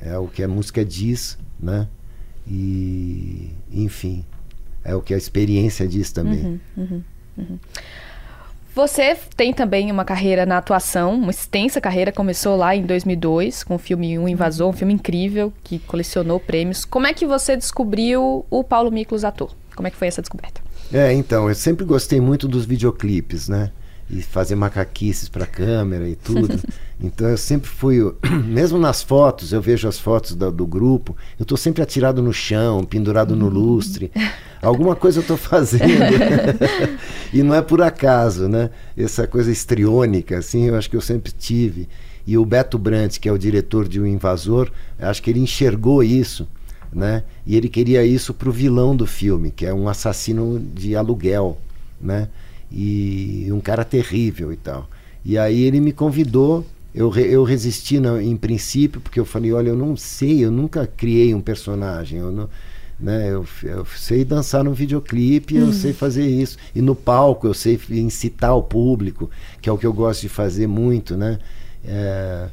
é 0.00 0.18
o 0.18 0.26
que 0.26 0.42
a 0.42 0.48
música 0.48 0.84
diz, 0.84 1.38
né? 1.60 1.86
E, 2.44 3.52
enfim, 3.70 4.24
é 4.84 4.94
o 4.94 5.00
que 5.00 5.14
a 5.14 5.16
experiência 5.16 5.86
diz 5.86 6.12
também. 6.12 6.44
Uhum, 6.44 6.60
uhum, 6.76 7.02
uhum. 7.38 7.58
Você 8.74 9.14
tem 9.36 9.52
também 9.52 9.90
uma 9.90 10.04
carreira 10.04 10.46
na 10.46 10.56
atuação, 10.56 11.14
uma 11.14 11.30
extensa 11.30 11.78
carreira, 11.78 12.10
começou 12.10 12.56
lá 12.56 12.74
em 12.74 12.82
2002 12.82 13.64
com 13.64 13.74
o 13.74 13.78
filme 13.78 14.18
O 14.18 14.26
Invasor, 14.26 14.70
um 14.70 14.72
filme 14.72 14.94
incrível 14.94 15.52
que 15.62 15.78
colecionou 15.80 16.40
prêmios. 16.40 16.86
Como 16.86 17.06
é 17.06 17.12
que 17.12 17.26
você 17.26 17.54
descobriu 17.54 18.46
o 18.48 18.64
Paulo 18.64 18.90
Miklos 18.90 19.24
ator? 19.24 19.54
Como 19.76 19.86
é 19.86 19.90
que 19.90 19.96
foi 19.96 20.08
essa 20.08 20.22
descoberta? 20.22 20.62
É, 20.90 21.12
então, 21.12 21.50
eu 21.50 21.54
sempre 21.54 21.84
gostei 21.84 22.18
muito 22.18 22.48
dos 22.48 22.64
videoclipes, 22.64 23.46
né? 23.46 23.70
E 24.08 24.22
fazer 24.22 24.54
macaquices 24.54 25.28
para 25.28 25.46
câmera 25.46 26.08
e 26.08 26.16
tudo. 26.16 26.58
então 27.02 27.28
eu 27.28 27.36
sempre 27.36 27.68
fui, 27.68 27.98
mesmo 28.46 28.78
nas 28.78 29.02
fotos, 29.02 29.52
eu 29.52 29.60
vejo 29.60 29.88
as 29.88 29.98
fotos 29.98 30.36
do, 30.36 30.52
do 30.52 30.66
grupo, 30.66 31.16
eu 31.38 31.42
estou 31.42 31.58
sempre 31.58 31.82
atirado 31.82 32.22
no 32.22 32.32
chão, 32.32 32.84
pendurado 32.84 33.34
no 33.34 33.48
lustre. 33.48 34.12
Alguma 34.62 34.94
coisa 34.94 35.18
eu 35.18 35.22
estou 35.22 35.36
fazendo. 35.36 35.82
e 37.34 37.42
não 37.42 37.54
é 37.54 37.60
por 37.60 37.82
acaso, 37.82 38.48
né? 38.48 38.70
Essa 38.96 39.26
coisa 39.26 39.50
estriônica, 39.50 40.38
assim, 40.38 40.66
eu 40.66 40.76
acho 40.76 40.88
que 40.88 40.96
eu 40.96 41.00
sempre 41.00 41.32
tive. 41.32 41.88
E 42.24 42.38
o 42.38 42.44
Beto 42.44 42.78
Brandt, 42.78 43.18
que 43.18 43.28
é 43.28 43.32
o 43.32 43.38
diretor 43.38 43.88
de 43.88 43.98
O 43.98 44.06
Invasor, 44.06 44.70
acho 44.96 45.20
que 45.20 45.30
ele 45.30 45.40
enxergou 45.40 46.04
isso, 46.04 46.46
né? 46.92 47.24
E 47.44 47.56
ele 47.56 47.68
queria 47.68 48.04
isso 48.04 48.32
para 48.32 48.48
o 48.48 48.52
vilão 48.52 48.94
do 48.94 49.08
filme, 49.08 49.50
que 49.50 49.66
é 49.66 49.74
um 49.74 49.88
assassino 49.88 50.60
de 50.72 50.94
aluguel, 50.94 51.58
né? 52.00 52.28
E 52.70 53.48
um 53.50 53.58
cara 53.58 53.84
terrível 53.84 54.52
e 54.52 54.56
tal. 54.56 54.88
E 55.24 55.36
aí 55.36 55.62
ele 55.62 55.80
me 55.80 55.92
convidou 55.92 56.64
eu, 56.94 57.14
eu 57.16 57.42
resisti 57.42 57.98
na, 57.98 58.22
em 58.22 58.36
princípio, 58.36 59.00
porque 59.00 59.18
eu 59.18 59.24
falei, 59.24 59.52
olha, 59.52 59.70
eu 59.70 59.76
não 59.76 59.96
sei, 59.96 60.44
eu 60.44 60.50
nunca 60.50 60.86
criei 60.86 61.34
um 61.34 61.40
personagem, 61.40 62.18
eu 62.18 62.30
não, 62.30 62.48
né? 63.00 63.30
Eu, 63.30 63.46
eu 63.64 63.84
sei 63.96 64.24
dançar 64.24 64.62
no 64.62 64.72
videoclipe, 64.72 65.56
eu 65.56 65.66
hum. 65.66 65.72
sei 65.72 65.92
fazer 65.92 66.26
isso. 66.26 66.56
E 66.74 66.80
no 66.80 66.94
palco 66.94 67.46
eu 67.46 67.54
sei 67.54 67.80
incitar 67.90 68.56
o 68.56 68.62
público, 68.62 69.30
que 69.60 69.68
é 69.68 69.72
o 69.72 69.78
que 69.78 69.86
eu 69.86 69.92
gosto 69.92 70.22
de 70.22 70.28
fazer 70.28 70.66
muito, 70.66 71.16
né? 71.16 71.38
É, 71.84 72.48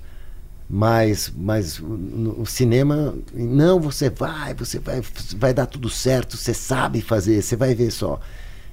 mas, 0.67 1.31
mas 1.35 1.79
no 1.79 2.45
cinema, 2.45 3.15
não, 3.33 3.79
você 3.79 4.09
vai, 4.09 4.53
você 4.53 4.79
vai, 4.79 5.01
vai 5.35 5.53
dar 5.53 5.65
tudo 5.65 5.89
certo, 5.89 6.37
você 6.37 6.53
sabe 6.53 7.01
fazer, 7.01 7.41
você 7.41 7.55
vai 7.55 7.73
ver 7.73 7.91
só. 7.91 8.19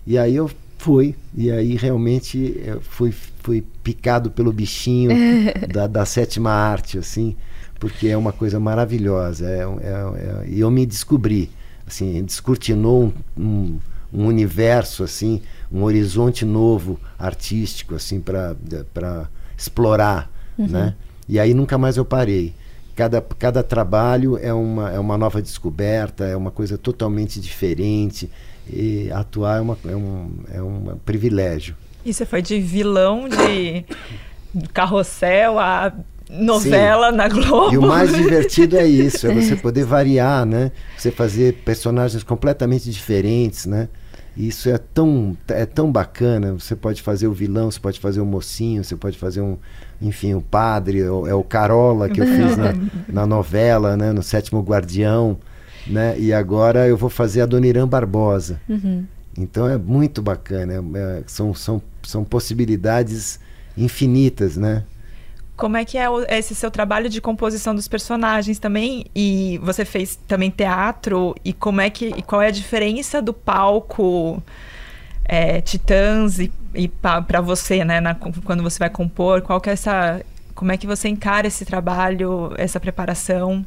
E 0.06 0.16
aí 0.16 0.36
eu 0.36 0.50
fui, 0.78 1.14
e 1.34 1.50
aí 1.50 1.76
realmente 1.76 2.60
eu 2.64 2.80
fui, 2.80 3.12
fui 3.12 3.64
picado 3.82 4.30
pelo 4.30 4.52
bichinho 4.52 5.10
da, 5.72 5.86
da 5.86 6.04
sétima 6.04 6.50
arte, 6.50 6.98
assim, 6.98 7.34
porque 7.78 8.08
é 8.08 8.16
uma 8.16 8.32
coisa 8.32 8.60
maravilhosa. 8.60 9.48
É, 9.48 9.60
é, 9.60 9.64
é, 9.64 10.48
e 10.48 10.60
eu 10.60 10.70
me 10.70 10.86
descobri 10.86 11.50
assim, 11.86 12.22
descortinou 12.24 13.12
um, 13.36 13.42
um, 13.42 13.78
um, 14.12 14.26
universo 14.26 15.04
assim, 15.04 15.40
um 15.70 15.84
horizonte 15.84 16.44
novo 16.44 16.98
artístico 17.18 17.94
assim 17.94 18.20
para 18.20 19.28
explorar, 19.56 20.30
uhum. 20.58 20.66
né? 20.66 20.94
E 21.28 21.38
aí 21.38 21.54
nunca 21.54 21.76
mais 21.78 21.96
eu 21.96 22.04
parei. 22.04 22.54
Cada, 22.94 23.20
cada 23.20 23.62
trabalho 23.62 24.38
é 24.38 24.52
uma, 24.52 24.90
é 24.90 24.98
uma 24.98 25.18
nova 25.18 25.42
descoberta, 25.42 26.24
é 26.24 26.36
uma 26.36 26.50
coisa 26.50 26.78
totalmente 26.78 27.40
diferente. 27.40 28.30
E 28.68 29.10
atuar 29.12 29.58
é, 29.58 29.60
uma, 29.60 29.78
é, 29.86 29.96
um, 29.96 30.30
é 30.52 30.62
um 30.62 30.98
privilégio. 31.04 31.76
E 32.04 32.12
você 32.12 32.24
foi 32.24 32.42
de 32.42 32.60
vilão 32.60 33.28
de 33.28 33.84
carrossel 34.72 35.58
a 35.58 35.92
novela 36.30 37.10
Sim. 37.10 37.16
na 37.16 37.28
Globo. 37.28 37.72
E 37.72 37.78
o 37.78 37.82
mais 37.82 38.14
divertido 38.14 38.76
é 38.76 38.86
isso, 38.86 39.26
é 39.26 39.34
você 39.34 39.56
poder 39.56 39.84
variar, 39.84 40.44
né? 40.44 40.72
Você 40.96 41.10
fazer 41.10 41.54
personagens 41.64 42.22
completamente 42.22 42.90
diferentes, 42.90 43.66
né? 43.66 43.88
Isso 44.36 44.68
é 44.68 44.76
tão, 44.76 45.36
é 45.48 45.64
tão 45.64 45.90
bacana. 45.90 46.52
Você 46.52 46.76
pode 46.76 47.00
fazer 47.00 47.26
o 47.26 47.32
vilão, 47.32 47.70
você 47.70 47.80
pode 47.80 47.98
fazer 47.98 48.20
o 48.20 48.26
mocinho, 48.26 48.84
você 48.84 48.94
pode 48.94 49.16
fazer 49.16 49.40
um, 49.40 49.56
enfim, 50.00 50.34
o 50.34 50.42
padre, 50.42 51.00
é 51.00 51.34
o 51.34 51.42
Carola 51.42 52.08
que 52.08 52.20
eu 52.20 52.26
fiz 52.26 52.56
na, 52.56 52.74
na 53.08 53.26
novela, 53.26 53.96
né? 53.96 54.12
No 54.12 54.22
Sétimo 54.22 54.60
Guardião, 54.60 55.38
né? 55.86 56.18
E 56.18 56.32
agora 56.32 56.86
eu 56.86 56.96
vou 56.96 57.10
fazer 57.10 57.40
a 57.40 57.46
Dona 57.46 57.66
Irã 57.66 57.86
Barbosa. 57.86 58.60
Uhum. 58.68 59.04
Então 59.38 59.68
é 59.68 59.76
muito 59.76 60.22
bacana. 60.22 60.74
É, 60.74 60.98
é, 60.98 61.22
são, 61.26 61.54
são, 61.54 61.82
são 62.02 62.24
possibilidades 62.24 63.38
infinitas, 63.76 64.56
né? 64.56 64.84
Como 65.56 65.76
é 65.76 65.84
que 65.84 65.96
é 65.96 66.06
esse 66.28 66.54
seu 66.54 66.70
trabalho 66.70 67.08
de 67.08 67.20
composição 67.20 67.74
dos 67.74 67.88
personagens 67.88 68.58
também? 68.58 69.06
E 69.14 69.58
você 69.62 69.84
fez 69.84 70.16
também 70.28 70.50
teatro 70.50 71.34
e 71.42 71.52
como 71.52 71.80
é 71.80 71.88
que 71.88 72.08
e 72.08 72.22
qual 72.22 72.42
é 72.42 72.48
a 72.48 72.50
diferença 72.50 73.22
do 73.22 73.32
palco 73.32 74.42
é, 75.24 75.62
Titãs 75.62 76.38
e, 76.38 76.52
e 76.74 76.88
para 76.88 77.40
você, 77.40 77.86
né, 77.86 78.00
na, 78.00 78.14
quando 78.14 78.62
você 78.62 78.78
vai 78.78 78.90
compor? 78.90 79.40
Qual 79.40 79.58
que 79.58 79.70
é 79.70 79.72
essa 79.72 80.20
como 80.54 80.72
é 80.72 80.76
que 80.76 80.86
você 80.86 81.08
encara 81.08 81.46
esse 81.46 81.64
trabalho, 81.64 82.52
essa 82.56 82.80
preparação? 82.80 83.64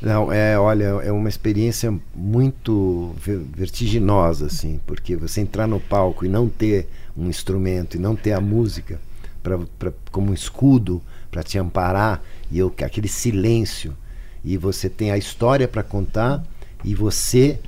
Não, 0.00 0.30
é, 0.30 0.58
olha, 0.58 0.84
é 1.02 1.10
uma 1.10 1.28
experiência 1.28 1.92
muito 2.14 3.14
vertiginosa, 3.54 4.46
assim, 4.46 4.80
porque 4.86 5.16
você 5.16 5.40
entrar 5.40 5.66
no 5.66 5.80
palco 5.80 6.24
e 6.24 6.28
não 6.28 6.48
ter 6.48 6.88
um 7.16 7.28
instrumento 7.28 7.96
e 7.96 8.00
não 8.00 8.14
ter 8.14 8.32
a 8.32 8.40
música 8.40 9.00
pra, 9.42 9.58
pra, 9.78 9.92
como 10.10 10.30
um 10.30 10.34
escudo 10.34 11.02
para 11.30 11.42
te 11.42 11.58
amparar 11.58 12.22
e 12.50 12.58
eu, 12.58 12.72
aquele 12.84 13.08
silêncio 13.08 13.96
e 14.44 14.56
você 14.56 14.88
tem 14.88 15.10
a 15.10 15.18
história 15.18 15.66
para 15.66 15.82
contar 15.82 16.44
e 16.84 16.94
você 16.94 17.58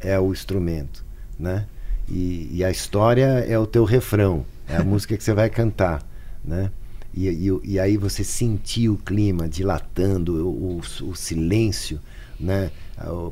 é 0.00 0.18
o 0.18 0.32
instrumento, 0.32 1.04
né? 1.38 1.66
E, 2.08 2.48
e, 2.52 2.64
a 2.64 2.70
história 2.70 3.44
é 3.46 3.58
o 3.58 3.66
teu 3.66 3.84
refrão, 3.84 4.44
é 4.66 4.76
a 4.76 4.84
música 4.84 5.16
que 5.16 5.22
você 5.22 5.34
vai 5.34 5.50
cantar, 5.50 6.02
né? 6.44 6.70
E, 7.14 7.28
e, 7.28 7.60
e 7.64 7.80
aí 7.80 7.96
você 7.96 8.22
sentir 8.22 8.88
o 8.88 8.96
clima 8.96 9.48
dilatando 9.48 10.46
o, 10.46 10.76
o, 10.76 11.08
o 11.10 11.14
silêncio, 11.16 12.00
né? 12.38 12.70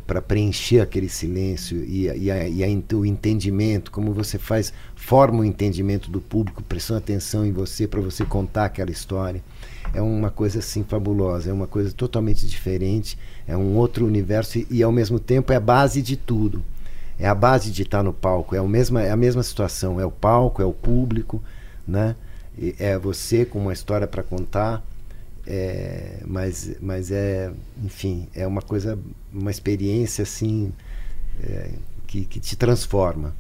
para 0.06 0.22
preencher 0.22 0.80
aquele 0.80 1.08
silêncio 1.08 1.82
e, 1.82 2.06
e, 2.06 2.30
a, 2.30 2.48
e 2.48 2.62
a, 2.62 2.96
o 2.96 3.04
entendimento, 3.04 3.90
como 3.90 4.12
você 4.12 4.38
faz, 4.38 4.72
forma 4.94 5.40
o 5.40 5.44
entendimento 5.44 6.08
do 6.08 6.20
público, 6.20 6.62
prestando 6.62 6.98
atenção 6.98 7.44
em 7.44 7.50
você 7.50 7.88
para 7.88 8.00
você 8.00 8.24
contar 8.24 8.66
aquela 8.66 8.90
história 8.90 9.42
é 9.94 10.00
uma 10.00 10.30
coisa 10.30 10.58
assim 10.58 10.84
fabulosa, 10.84 11.50
é 11.50 11.52
uma 11.52 11.66
coisa 11.66 11.92
totalmente 11.92 12.46
diferente, 12.46 13.18
é 13.46 13.56
um 13.56 13.76
outro 13.76 14.06
universo 14.06 14.58
e, 14.58 14.66
e 14.70 14.82
ao 14.82 14.92
mesmo 14.92 15.18
tempo 15.18 15.52
é 15.52 15.56
a 15.56 15.60
base 15.60 16.02
de 16.02 16.16
tudo. 16.16 16.62
É 17.18 17.26
a 17.26 17.34
base 17.34 17.70
de 17.70 17.82
estar 17.82 18.02
no 18.02 18.12
palco, 18.12 18.54
é, 18.54 18.60
mesma, 18.60 19.02
é 19.02 19.10
a 19.10 19.16
mesma 19.16 19.42
situação, 19.42 19.98
é 19.98 20.04
o 20.04 20.10
palco, 20.10 20.60
é 20.60 20.66
o 20.66 20.72
público, 20.72 21.42
né? 21.88 22.14
É 22.78 22.98
você 22.98 23.44
com 23.44 23.58
uma 23.58 23.72
história 23.72 24.06
para 24.06 24.22
contar, 24.22 24.82
é, 25.46 26.22
mas, 26.26 26.76
mas 26.80 27.10
é, 27.10 27.52
enfim, 27.84 28.28
é 28.34 28.46
uma 28.46 28.62
coisa, 28.62 28.98
uma 29.32 29.50
experiência 29.50 30.22
assim 30.22 30.72
é, 31.42 31.70
que, 32.16 32.24
que 32.24 32.40
te 32.40 32.56
transforma. 32.56 33.34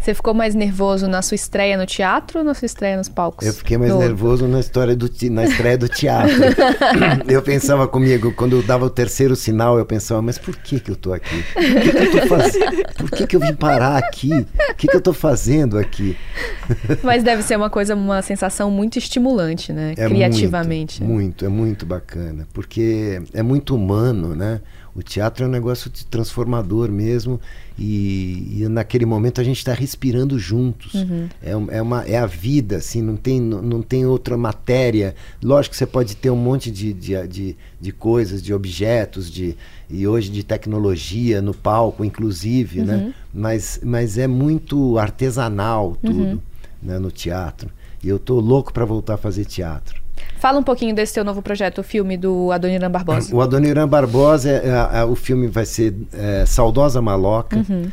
Você 0.00 0.14
ficou 0.14 0.32
mais 0.32 0.54
nervoso 0.54 1.06
na 1.06 1.20
sua 1.20 1.34
estreia 1.34 1.76
no 1.76 1.84
teatro 1.84 2.38
ou 2.38 2.44
na 2.44 2.54
sua 2.54 2.66
estreia 2.66 2.96
nos 2.96 3.08
palcos? 3.08 3.46
Eu 3.46 3.52
fiquei 3.52 3.76
mais 3.76 3.92
no... 3.92 3.98
nervoso 3.98 4.48
na, 4.48 4.58
história 4.58 4.96
do, 4.96 5.10
na 5.30 5.44
estreia 5.44 5.76
do 5.76 5.88
teatro. 5.88 6.34
eu 7.28 7.42
pensava 7.42 7.86
comigo, 7.86 8.32
quando 8.32 8.56
eu 8.56 8.62
dava 8.62 8.86
o 8.86 8.90
terceiro 8.90 9.36
sinal, 9.36 9.78
eu 9.78 9.84
pensava, 9.84 10.22
mas 10.22 10.38
por 10.38 10.56
que, 10.56 10.80
que 10.80 10.90
eu 10.90 10.94
estou 10.94 11.12
aqui? 11.12 11.44
O 11.56 11.80
que, 11.80 11.90
que 11.90 11.98
eu 11.98 12.04
estou 12.04 12.26
fazendo? 12.26 12.94
Por 12.96 13.10
que, 13.10 13.26
que 13.26 13.36
eu 13.36 13.40
vim 13.40 13.54
parar 13.54 13.98
aqui? 13.98 14.32
O 14.32 14.74
que, 14.74 14.86
que 14.86 14.96
eu 14.96 14.98
estou 14.98 15.14
fazendo 15.14 15.78
aqui? 15.78 16.16
mas 17.02 17.22
deve 17.22 17.42
ser 17.42 17.56
uma 17.56 17.68
coisa, 17.68 17.94
uma 17.94 18.22
sensação 18.22 18.70
muito 18.70 18.98
estimulante, 18.98 19.72
né? 19.72 19.94
É 19.96 20.08
Criativamente. 20.08 21.02
Muito, 21.02 21.14
muito, 21.14 21.44
é 21.44 21.48
muito 21.48 21.86
bacana. 21.86 22.46
Porque 22.52 23.20
é 23.34 23.42
muito 23.42 23.74
humano, 23.74 24.34
né? 24.34 24.60
O 24.96 25.02
teatro 25.02 25.44
é 25.44 25.46
um 25.46 25.50
negócio 25.50 25.90
transformador 26.10 26.90
mesmo 26.90 27.38
e, 27.78 28.62
e 28.62 28.68
naquele 28.70 29.04
momento 29.04 29.42
a 29.42 29.44
gente 29.44 29.58
está 29.58 29.74
respirando 29.74 30.38
juntos. 30.38 30.94
Uhum. 30.94 31.28
É, 31.42 31.50
é, 31.50 31.82
uma, 31.82 32.02
é 32.04 32.16
a 32.16 32.24
vida, 32.24 32.76
assim, 32.76 33.02
não 33.02 33.14
tem, 33.14 33.38
não, 33.38 33.60
não 33.60 33.82
tem 33.82 34.06
outra 34.06 34.38
matéria. 34.38 35.14
Lógico 35.42 35.74
que 35.74 35.76
você 35.76 35.84
pode 35.84 36.16
ter 36.16 36.30
um 36.30 36.36
monte 36.36 36.70
de, 36.70 36.94
de, 36.94 37.26
de, 37.28 37.56
de 37.78 37.92
coisas, 37.92 38.42
de 38.42 38.54
objetos, 38.54 39.30
de, 39.30 39.54
e 39.90 40.06
hoje 40.06 40.30
de 40.30 40.42
tecnologia 40.42 41.42
no 41.42 41.52
palco, 41.52 42.02
inclusive, 42.02 42.80
né? 42.80 42.96
uhum. 42.96 43.06
né? 43.08 43.14
Mas, 43.34 43.80
mas 43.84 44.16
é 44.16 44.26
muito 44.26 44.96
artesanal 44.96 45.94
tudo 46.02 46.18
uhum. 46.18 46.40
né, 46.82 46.98
no 46.98 47.10
teatro. 47.10 47.68
E 48.02 48.08
eu 48.08 48.18
tô 48.18 48.40
louco 48.40 48.72
para 48.72 48.86
voltar 48.86 49.14
a 49.14 49.18
fazer 49.18 49.44
teatro. 49.44 50.05
Fala 50.38 50.58
um 50.58 50.62
pouquinho 50.62 50.94
desse 50.94 51.14
teu 51.14 51.24
novo 51.24 51.42
projeto, 51.42 51.78
o 51.78 51.82
filme 51.82 52.16
do 52.16 52.52
Adoniran 52.52 52.90
Barbosa. 52.90 53.34
O 53.34 53.40
Adoniran 53.40 53.88
Barbosa, 53.88 54.50
é, 54.50 54.54
é, 54.54 54.98
é, 55.00 55.04
o 55.04 55.14
filme 55.14 55.46
vai 55.48 55.64
ser 55.64 55.94
é, 56.12 56.44
Saudosa 56.46 57.00
Maloca. 57.00 57.56
Uhum. 57.56 57.90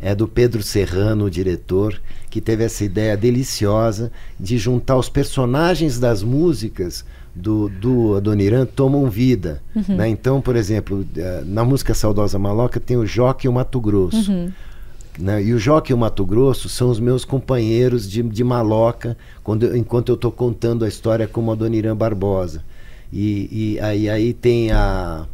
É 0.00 0.14
do 0.14 0.28
Pedro 0.28 0.62
Serrano, 0.62 1.24
o 1.24 1.30
diretor, 1.30 1.98
que 2.28 2.40
teve 2.40 2.62
essa 2.62 2.84
ideia 2.84 3.16
deliciosa 3.16 4.12
de 4.38 4.58
juntar 4.58 4.96
os 4.96 5.08
personagens 5.08 5.98
das 5.98 6.22
músicas 6.22 7.04
do, 7.34 7.68
do 7.68 8.16
Adoniran 8.16 8.66
tomam 8.66 9.08
vida. 9.08 9.62
Né? 9.88 10.08
Então, 10.08 10.40
por 10.40 10.56
exemplo, 10.56 11.06
eh, 11.16 11.42
na 11.46 11.64
música 11.64 11.94
Saudosa 11.94 12.38
Maloca 12.38 12.78
tem 12.78 12.96
o 12.96 13.06
Joque 13.06 13.46
e 13.46 13.48
o 13.48 13.52
Mato 13.52 13.80
Grosso. 13.80 14.30
Né? 15.18 15.42
E 15.42 15.52
o 15.52 15.58
Joque 15.58 15.92
e 15.92 15.94
o 15.94 15.98
Mato 15.98 16.24
Grosso 16.24 16.68
são 16.68 16.90
os 16.90 16.98
meus 16.98 17.24
companheiros 17.24 18.10
de, 18.10 18.22
de 18.22 18.44
maloca 18.44 19.16
quando, 19.42 19.76
enquanto 19.76 20.08
eu 20.10 20.16
estou 20.16 20.32
contando 20.32 20.84
a 20.84 20.88
história 20.88 21.26
como 21.28 21.52
Adoniran 21.52 21.96
Barbosa. 21.96 22.64
E, 23.12 23.48
e 23.76 23.80
aí, 23.80 24.08
aí 24.08 24.32
tem 24.32 24.72
a 24.72 25.26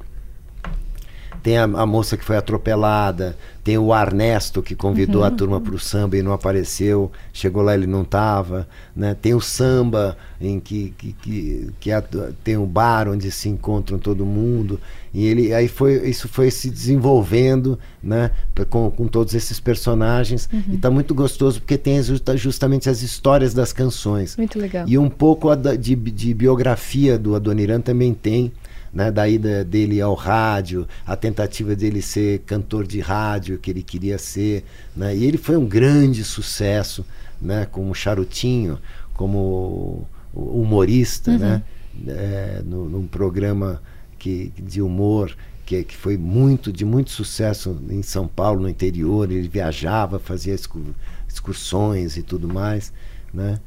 tem 1.43 1.57
a, 1.59 1.65
a 1.65 1.87
moça 1.87 2.17
que 2.17 2.25
foi 2.25 2.37
atropelada, 2.37 3.37
tem 3.65 3.77
o 3.79 3.93
Arnesto 3.93 4.63
que 4.63 4.75
convidou 4.75 5.23
a 5.23 5.31
turma 5.31 5.61
para 5.61 5.75
o 5.75 5.79
samba 5.79 6.17
e 6.17 6.23
não 6.23 6.33
apareceu, 6.33 7.11
chegou 7.33 7.63
lá 7.63 7.75
ele 7.75 7.87
não 7.87 8.03
estava, 8.03 8.67
né? 8.97 9.15
tem 9.21 9.35
o 9.35 9.41
samba 9.41 10.17
em 10.41 10.59
que, 10.59 10.95
que, 10.97 11.13
que, 11.13 11.71
que 11.79 11.93
a- 11.93 12.03
tem 12.43 12.57
o 12.57 12.65
bar 12.67 13.09
onde 13.09 13.31
se 13.31 13.49
encontram 13.49 13.99
todo 13.99 14.25
mundo 14.25 14.81
e 15.13 15.27
ele 15.27 15.53
aí 15.53 15.69
foi 15.69 16.09
isso 16.09 16.29
foi 16.29 16.51
se 16.51 16.71
desenvolvendo 16.71 17.79
né 18.03 18.31
com, 18.69 18.91
com 18.91 19.07
todos 19.07 19.35
esses 19.35 19.59
personagens 19.59 20.49
e 20.69 20.77
está 20.77 20.91
muito 20.91 21.15
gostoso 21.15 21.61
porque 21.61 21.77
tem 21.77 22.03
justa- 22.03 22.37
justamente 22.37 22.89
as 22.89 23.03
histórias 23.03 23.53
das 23.53 23.73
canções 23.73 24.37
Muito 24.37 24.59
legal. 24.59 24.85
e 24.89 24.97
um 24.97 25.09
pouco 25.11 25.55
da- 25.57 25.75
de, 25.75 25.95
de 25.95 26.33
biografia 26.35 27.19
do 27.19 27.35
Adoniran 27.35 27.81
também 27.81 28.15
tem, 28.15 28.53
né, 28.93 29.11
da 29.11 29.29
ida 29.29 29.65
dele 29.65 30.01
ao 30.01 30.15
rádio, 30.15 30.87
a 31.07 31.17
tentativa 31.17 31.75
dele 31.77 32.03
ser 32.03 32.41
cantor 32.41 32.87
de 32.87 33.01
rádio, 33.01 33.59
que 33.59 33.71
ele 33.71 33.83
queria 33.83 34.19
ser. 34.19 34.65
Né, 34.97 35.17
e 35.17 35.25
ele 35.25 35.39
foi 35.39 35.57
um 35.57 35.67
grande 35.67 36.25
sucesso, 36.25 37.05
né, 37.41 37.67
como 37.71 37.95
charutinho, 37.95 38.79
como 39.15 40.07
humorista, 40.33 41.37
né, 41.37 41.63
é, 42.07 42.63
no, 42.65 42.89
num 42.89 43.07
programa 43.07 43.83
que, 44.19 44.53
de 44.59 44.81
humor 44.81 45.35
que, 45.71 45.85
que 45.85 45.97
foi 45.97 46.17
muito 46.17 46.73
de 46.73 46.85
muito 46.85 47.13
sucesso 47.13 47.81
em 47.89 48.03
São 48.03 48.27
Paulo, 48.27 48.63
no 48.63 48.69
interior. 48.69 49.31
Ele 49.31 49.47
viajava, 49.47 50.19
fazia 50.19 50.53
excu- 50.53 50.95
excursões 51.29 52.17
e 52.17 52.25
tudo 52.25 52.49
mais, 52.49 52.93
né? 53.33 53.61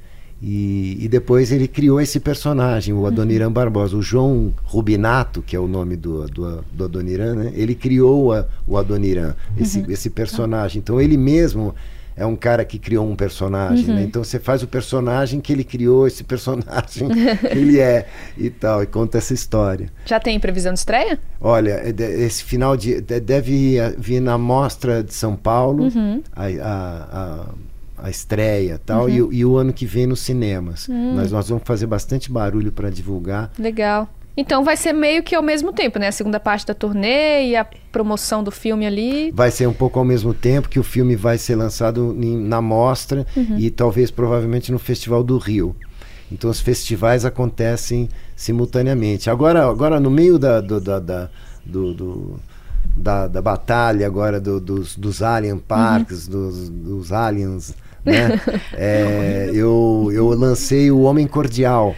E, 0.46 0.98
e 1.00 1.08
depois 1.08 1.54
ele 1.54 1.70
criou 1.70 2.02
esse 2.02 2.20
personagem, 2.20 2.94
o 2.94 3.06
Adoniran 3.06 3.50
Barbosa. 3.50 3.96
O 3.96 4.02
João 4.02 4.54
Rubinato, 4.66 5.42
que 5.42 5.56
é 5.56 5.60
o 5.60 5.68
nome 5.68 5.96
do, 5.96 6.28
do, 6.28 6.62
do 6.74 6.84
Adoniran, 6.84 7.36
né? 7.36 7.52
ele 7.56 7.74
criou 7.74 8.34
a- 8.34 8.46
o 8.68 8.78
Adoniran, 8.78 9.36
esse, 9.58 9.86
esse 9.90 10.10
personagem. 10.10 10.80
Então 10.80 11.00
ele 11.00 11.16
mesmo 11.16 11.74
é 12.16 12.26
um 12.26 12.36
cara 12.36 12.64
que 12.66 12.78
criou 12.78 13.10
um 13.10 13.16
personagem. 13.16 13.86
né? 13.88 14.04
Então 14.04 14.22
você 14.22 14.38
faz 14.38 14.62
o 14.62 14.68
personagem 14.68 15.40
que 15.40 15.54
ele 15.54 15.64
criou, 15.64 16.06
esse 16.06 16.26
personagem 16.26 17.08
que 17.10 17.48
ele 17.48 17.80
é 17.80 18.06
e 18.38 18.50
tal, 18.50 18.84
e 18.84 18.86
conta 18.86 19.18
essa 19.20 19.34
história. 19.34 19.88
Já 20.06 20.20
tem 20.20 20.38
previsão 20.42 20.74
de 20.74 20.80
estreia? 20.80 21.18
Olha, 21.40 21.82
é 21.86 21.94
esse 22.22 22.44
final 22.44 22.76
de. 22.76 23.00
de- 23.00 23.20
Deve 23.22 23.78
vir 23.98 24.20
na 24.20 24.38
Mostra 24.38 25.02
de 25.02 25.14
São 25.14 25.36
Paulo 25.38 25.88
a, 26.36 26.44
a, 26.46 26.50
a, 26.62 27.46
a 28.04 28.10
estreia 28.10 28.80
tal, 28.86 29.10
e, 29.10 29.22
o- 29.22 29.32
e 29.34 29.46
o 29.46 29.56
ano 29.58 29.72
que 29.72 29.86
vem 29.86 30.06
nos 30.06 30.20
cinemas. 30.20 30.88
Mas 31.16 31.32
nós 31.32 31.48
vamos 31.48 31.64
fazer 31.66 31.88
bastante 31.88 32.30
barulho 32.30 32.70
para 32.72 32.90
divulgar. 32.90 33.50
Legal. 33.58 34.08
Então 34.36 34.64
vai 34.64 34.76
ser 34.76 34.92
meio 34.94 35.24
que 35.24 35.34
ao 35.36 35.42
mesmo 35.44 35.72
tempo, 35.72 35.98
né? 36.00 36.08
A 36.08 36.12
segunda 36.12 36.40
parte 36.40 36.66
da 36.66 36.74
turnê 36.74 37.46
e 37.50 37.56
a 37.56 37.64
promoção 37.92 38.44
do 38.44 38.52
filme 38.52 38.86
ali. 38.86 39.32
Vai 39.32 39.52
ser 39.52 39.68
um 39.68 39.74
pouco 39.74 40.00
ao 40.00 40.04
mesmo 40.04 40.34
tempo 40.34 40.68
que 40.68 40.80
o 40.80 40.84
filme 40.84 41.16
vai 41.16 41.38
ser 41.38 41.56
lançado 41.56 42.14
em- 42.20 42.38
na 42.40 42.60
Mostra 42.62 43.26
e 43.58 43.70
talvez 43.70 44.12
provavelmente 44.12 44.72
no 44.72 44.80
Festival 44.80 45.24
do 45.24 45.38
Rio. 45.38 45.76
Então 46.32 46.50
os 46.50 46.60
festivais 46.60 47.24
acontecem 47.26 48.10
simultaneamente. 48.36 49.30
Agora, 49.30 49.70
agora 49.70 50.00
no 50.00 50.10
meio 50.12 50.38
da, 50.38 50.60
do, 50.60 50.82
da, 50.82 51.00
da- 51.00 51.30
do- 51.66 51.94
do- 51.94 52.40
da, 52.98 53.28
da 53.28 53.42
batalha 53.42 54.06
agora 54.06 54.40
do- 54.42 54.60
dos, 54.60 54.96
dos 54.98 55.22
Alien 55.24 55.58
Parks, 55.58 56.28
dos, 56.28 56.70
dos 56.70 57.12
aliens, 57.12 57.74
né? 58.06 58.40
É, 58.74 59.50
eu, 59.54 60.10
eu 60.14 60.28
lancei 60.30 60.92
o 60.92 61.02
Homem 61.02 61.28
Cordial, 61.28 61.96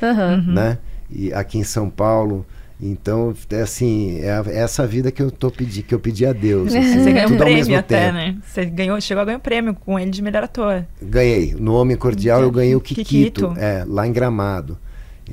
né? 0.47 0.77
E 1.09 1.31
aqui 1.33 1.57
em 1.57 1.63
São 1.63 1.89
Paulo. 1.89 2.45
Então, 2.81 3.33
é 3.51 3.61
assim, 3.61 4.19
é, 4.19 4.41
é 4.47 4.57
essa 4.59 4.85
vida 4.85 5.09
que 5.09 5.21
eu 5.21 5.31
tô 5.31 5.49
pedi, 5.49 5.81
que 5.81 5.95
eu 5.95 5.99
pedi 5.99 6.25
a 6.25 6.33
Deus. 6.33 6.75
assim, 6.75 7.03
Você 7.03 7.13
ganhou 7.13 7.29
um 7.29 7.31
tudo 7.31 7.43
ao 7.43 7.47
mesmo 7.49 7.63
prêmio 7.63 7.79
até, 7.79 7.99
tempo. 8.07 8.13
né? 8.13 8.35
Você 8.45 8.65
ganhou, 8.65 8.99
chegou 9.01 9.21
a 9.21 9.25
ganhar 9.25 9.37
um 9.37 9.41
prêmio 9.41 9.73
com 9.73 9.97
ele 9.97 10.11
de 10.11 10.21
melhor 10.21 10.43
ator. 10.43 10.85
Ganhei. 11.01 11.55
No 11.57 11.73
Homem 11.75 11.95
Cordial 11.95 12.41
eu 12.41 12.51
ganhei 12.51 12.75
o 12.75 12.81
Kikito, 12.81 13.05
Kikito. 13.09 13.53
É, 13.57 13.85
lá 13.87 14.05
em 14.05 14.11
Gramado. 14.11 14.77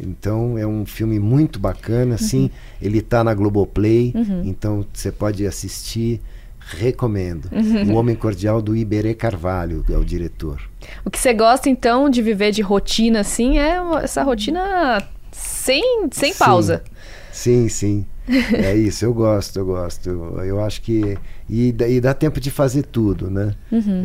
Então 0.01 0.57
é 0.57 0.67
um 0.67 0.87
filme 0.87 1.19
muito 1.19 1.59
bacana, 1.59 2.15
assim. 2.15 2.49
Ele 2.81 3.03
tá 3.03 3.23
na 3.25 3.35
Globoplay, 3.35 4.15
então 4.45 4.87
você 4.93 5.11
pode 5.13 5.45
assistir. 5.47 6.21
Recomendo. 6.71 7.51
O 7.91 7.95
Homem 7.97 8.17
Cordial 8.17 8.63
do 8.63 8.77
Iberê 8.77 9.15
Carvalho, 9.15 9.85
é 9.91 9.97
o 9.97 10.05
diretor. 10.05 10.61
O 11.05 11.11
que 11.11 11.19
você 11.19 11.33
gosta, 11.33 11.69
então, 11.69 12.09
de 12.09 12.23
viver 12.23 12.53
de 12.53 12.63
rotina, 12.63 13.21
assim, 13.21 13.59
é 13.59 13.77
essa 14.03 14.23
rotina 14.23 15.03
sem, 15.31 16.09
sem 16.11 16.33
Sim. 16.33 16.39
pausa. 16.39 16.83
Sim, 17.33 17.69
sim. 17.69 18.07
É 18.53 18.77
isso, 18.77 19.05
eu 19.05 19.13
gosto, 19.13 19.59
eu 19.59 19.67
gosto. 19.67 20.09
Eu, 20.09 20.45
eu 20.45 20.65
acho 20.65 20.81
que. 20.83 21.19
E, 21.49 21.75
e 21.89 22.01
dá 22.01 22.15
tempo 22.15 22.41
de 22.41 22.51
fazer 22.51 22.85
tudo, 22.85 23.29
né? 23.29 23.55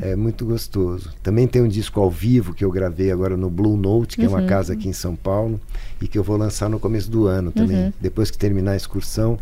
É 0.02 0.16
muito 0.16 0.44
gostoso. 0.46 1.14
Também 1.22 1.48
tem 1.48 1.62
um 1.62 1.68
disco 1.68 2.00
ao 2.02 2.10
vivo 2.10 2.54
que 2.54 2.66
eu 2.66 2.72
gravei 2.72 3.12
agora 3.12 3.38
no 3.38 3.50
Blue 3.50 3.78
Note, 3.78 4.18
que 4.18 4.26
é 4.26 4.28
uma 4.28 4.42
casa 4.44 4.74
aqui 4.74 4.88
em 4.88 4.94
São 4.94 5.16
Paulo, 5.16 5.62
e 6.02 6.08
que 6.08 6.18
eu 6.18 6.24
vou 6.24 6.36
lançar 6.36 6.70
no 6.70 6.80
começo 6.80 7.12
do 7.12 7.28
ano 7.28 7.52
também. 7.52 7.94
Depois 8.02 8.32
que 8.32 8.38
terminar 8.38 8.72
a 8.72 8.76
excursão, 8.76 9.38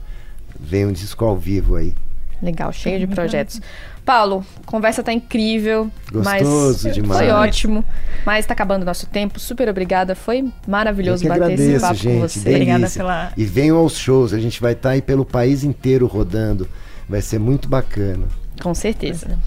vem 0.60 0.86
um 0.86 0.92
disco 0.92 1.24
ao 1.24 1.38
vivo 1.38 1.76
aí. 1.76 1.96
Legal, 2.42 2.72
cheio 2.74 3.00
de 3.00 3.08
projetos. 3.08 3.62
Paulo, 4.06 4.46
a 4.62 4.66
conversa 4.66 5.02
tá 5.02 5.12
incrível. 5.12 5.90
Gostoso 6.12 6.86
mas 6.88 6.94
demais. 6.96 7.20
Foi 7.22 7.30
ótimo. 7.32 7.84
Mas 8.26 8.46
tá 8.46 8.54
acabando 8.54 8.84
o 8.84 8.86
nosso 8.86 9.08
tempo. 9.08 9.40
Super 9.40 9.68
obrigada. 9.70 10.14
Foi 10.16 10.48
maravilhoso 10.68 11.28
bater 11.28 11.54
esse 11.54 11.76
agradeço, 11.76 11.82
papo 11.82 11.96
com 11.96 12.02
gente. 12.04 12.20
você. 12.20 12.40
Delícia. 12.42 12.76
Obrigada 12.76 12.94
pela- 12.94 13.34
E 13.36 13.46
venham 13.46 13.78
aos 13.78 13.98
shows, 13.98 14.34
a 14.34 14.40
gente 14.40 14.62
vai 14.62 14.74
estar 14.74 14.92
aí 14.92 15.02
pelo 15.02 15.26
país 15.26 15.64
inteiro 15.64 16.06
rodando. 16.06 16.68
Vai 17.10 17.22
ser 17.22 17.40
muito 17.40 17.68
bacana. 17.68 18.26
Com 18.62 18.74
certeza. 18.76 19.38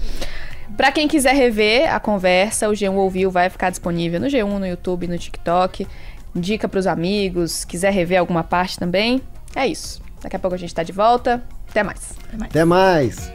Pra 0.75 0.91
quem 0.91 1.07
quiser 1.07 1.33
rever 1.35 1.93
a 1.93 1.99
conversa, 1.99 2.69
o 2.69 2.71
G1 2.73 2.93
Ouviu 2.95 3.29
vai 3.31 3.49
ficar 3.49 3.69
disponível 3.69 4.19
no 4.19 4.27
G1, 4.27 4.59
no 4.59 4.65
YouTube, 4.67 5.07
no 5.07 5.17
TikTok. 5.17 5.87
Indica 6.35 6.67
pros 6.69 6.85
amigos, 6.87 7.65
quiser 7.65 7.91
rever 7.91 8.19
alguma 8.19 8.43
parte 8.43 8.77
também. 8.77 9.21
É 9.55 9.65
isso. 9.65 10.01
Daqui 10.21 10.35
a 10.35 10.39
pouco 10.39 10.55
a 10.55 10.59
gente 10.59 10.73
tá 10.75 10.83
de 10.83 10.91
volta. 10.91 11.41
Até 11.69 11.83
mais. 11.83 12.13
Até 12.27 12.37
mais. 12.37 12.49
Até 12.49 12.65
mais. 12.65 13.33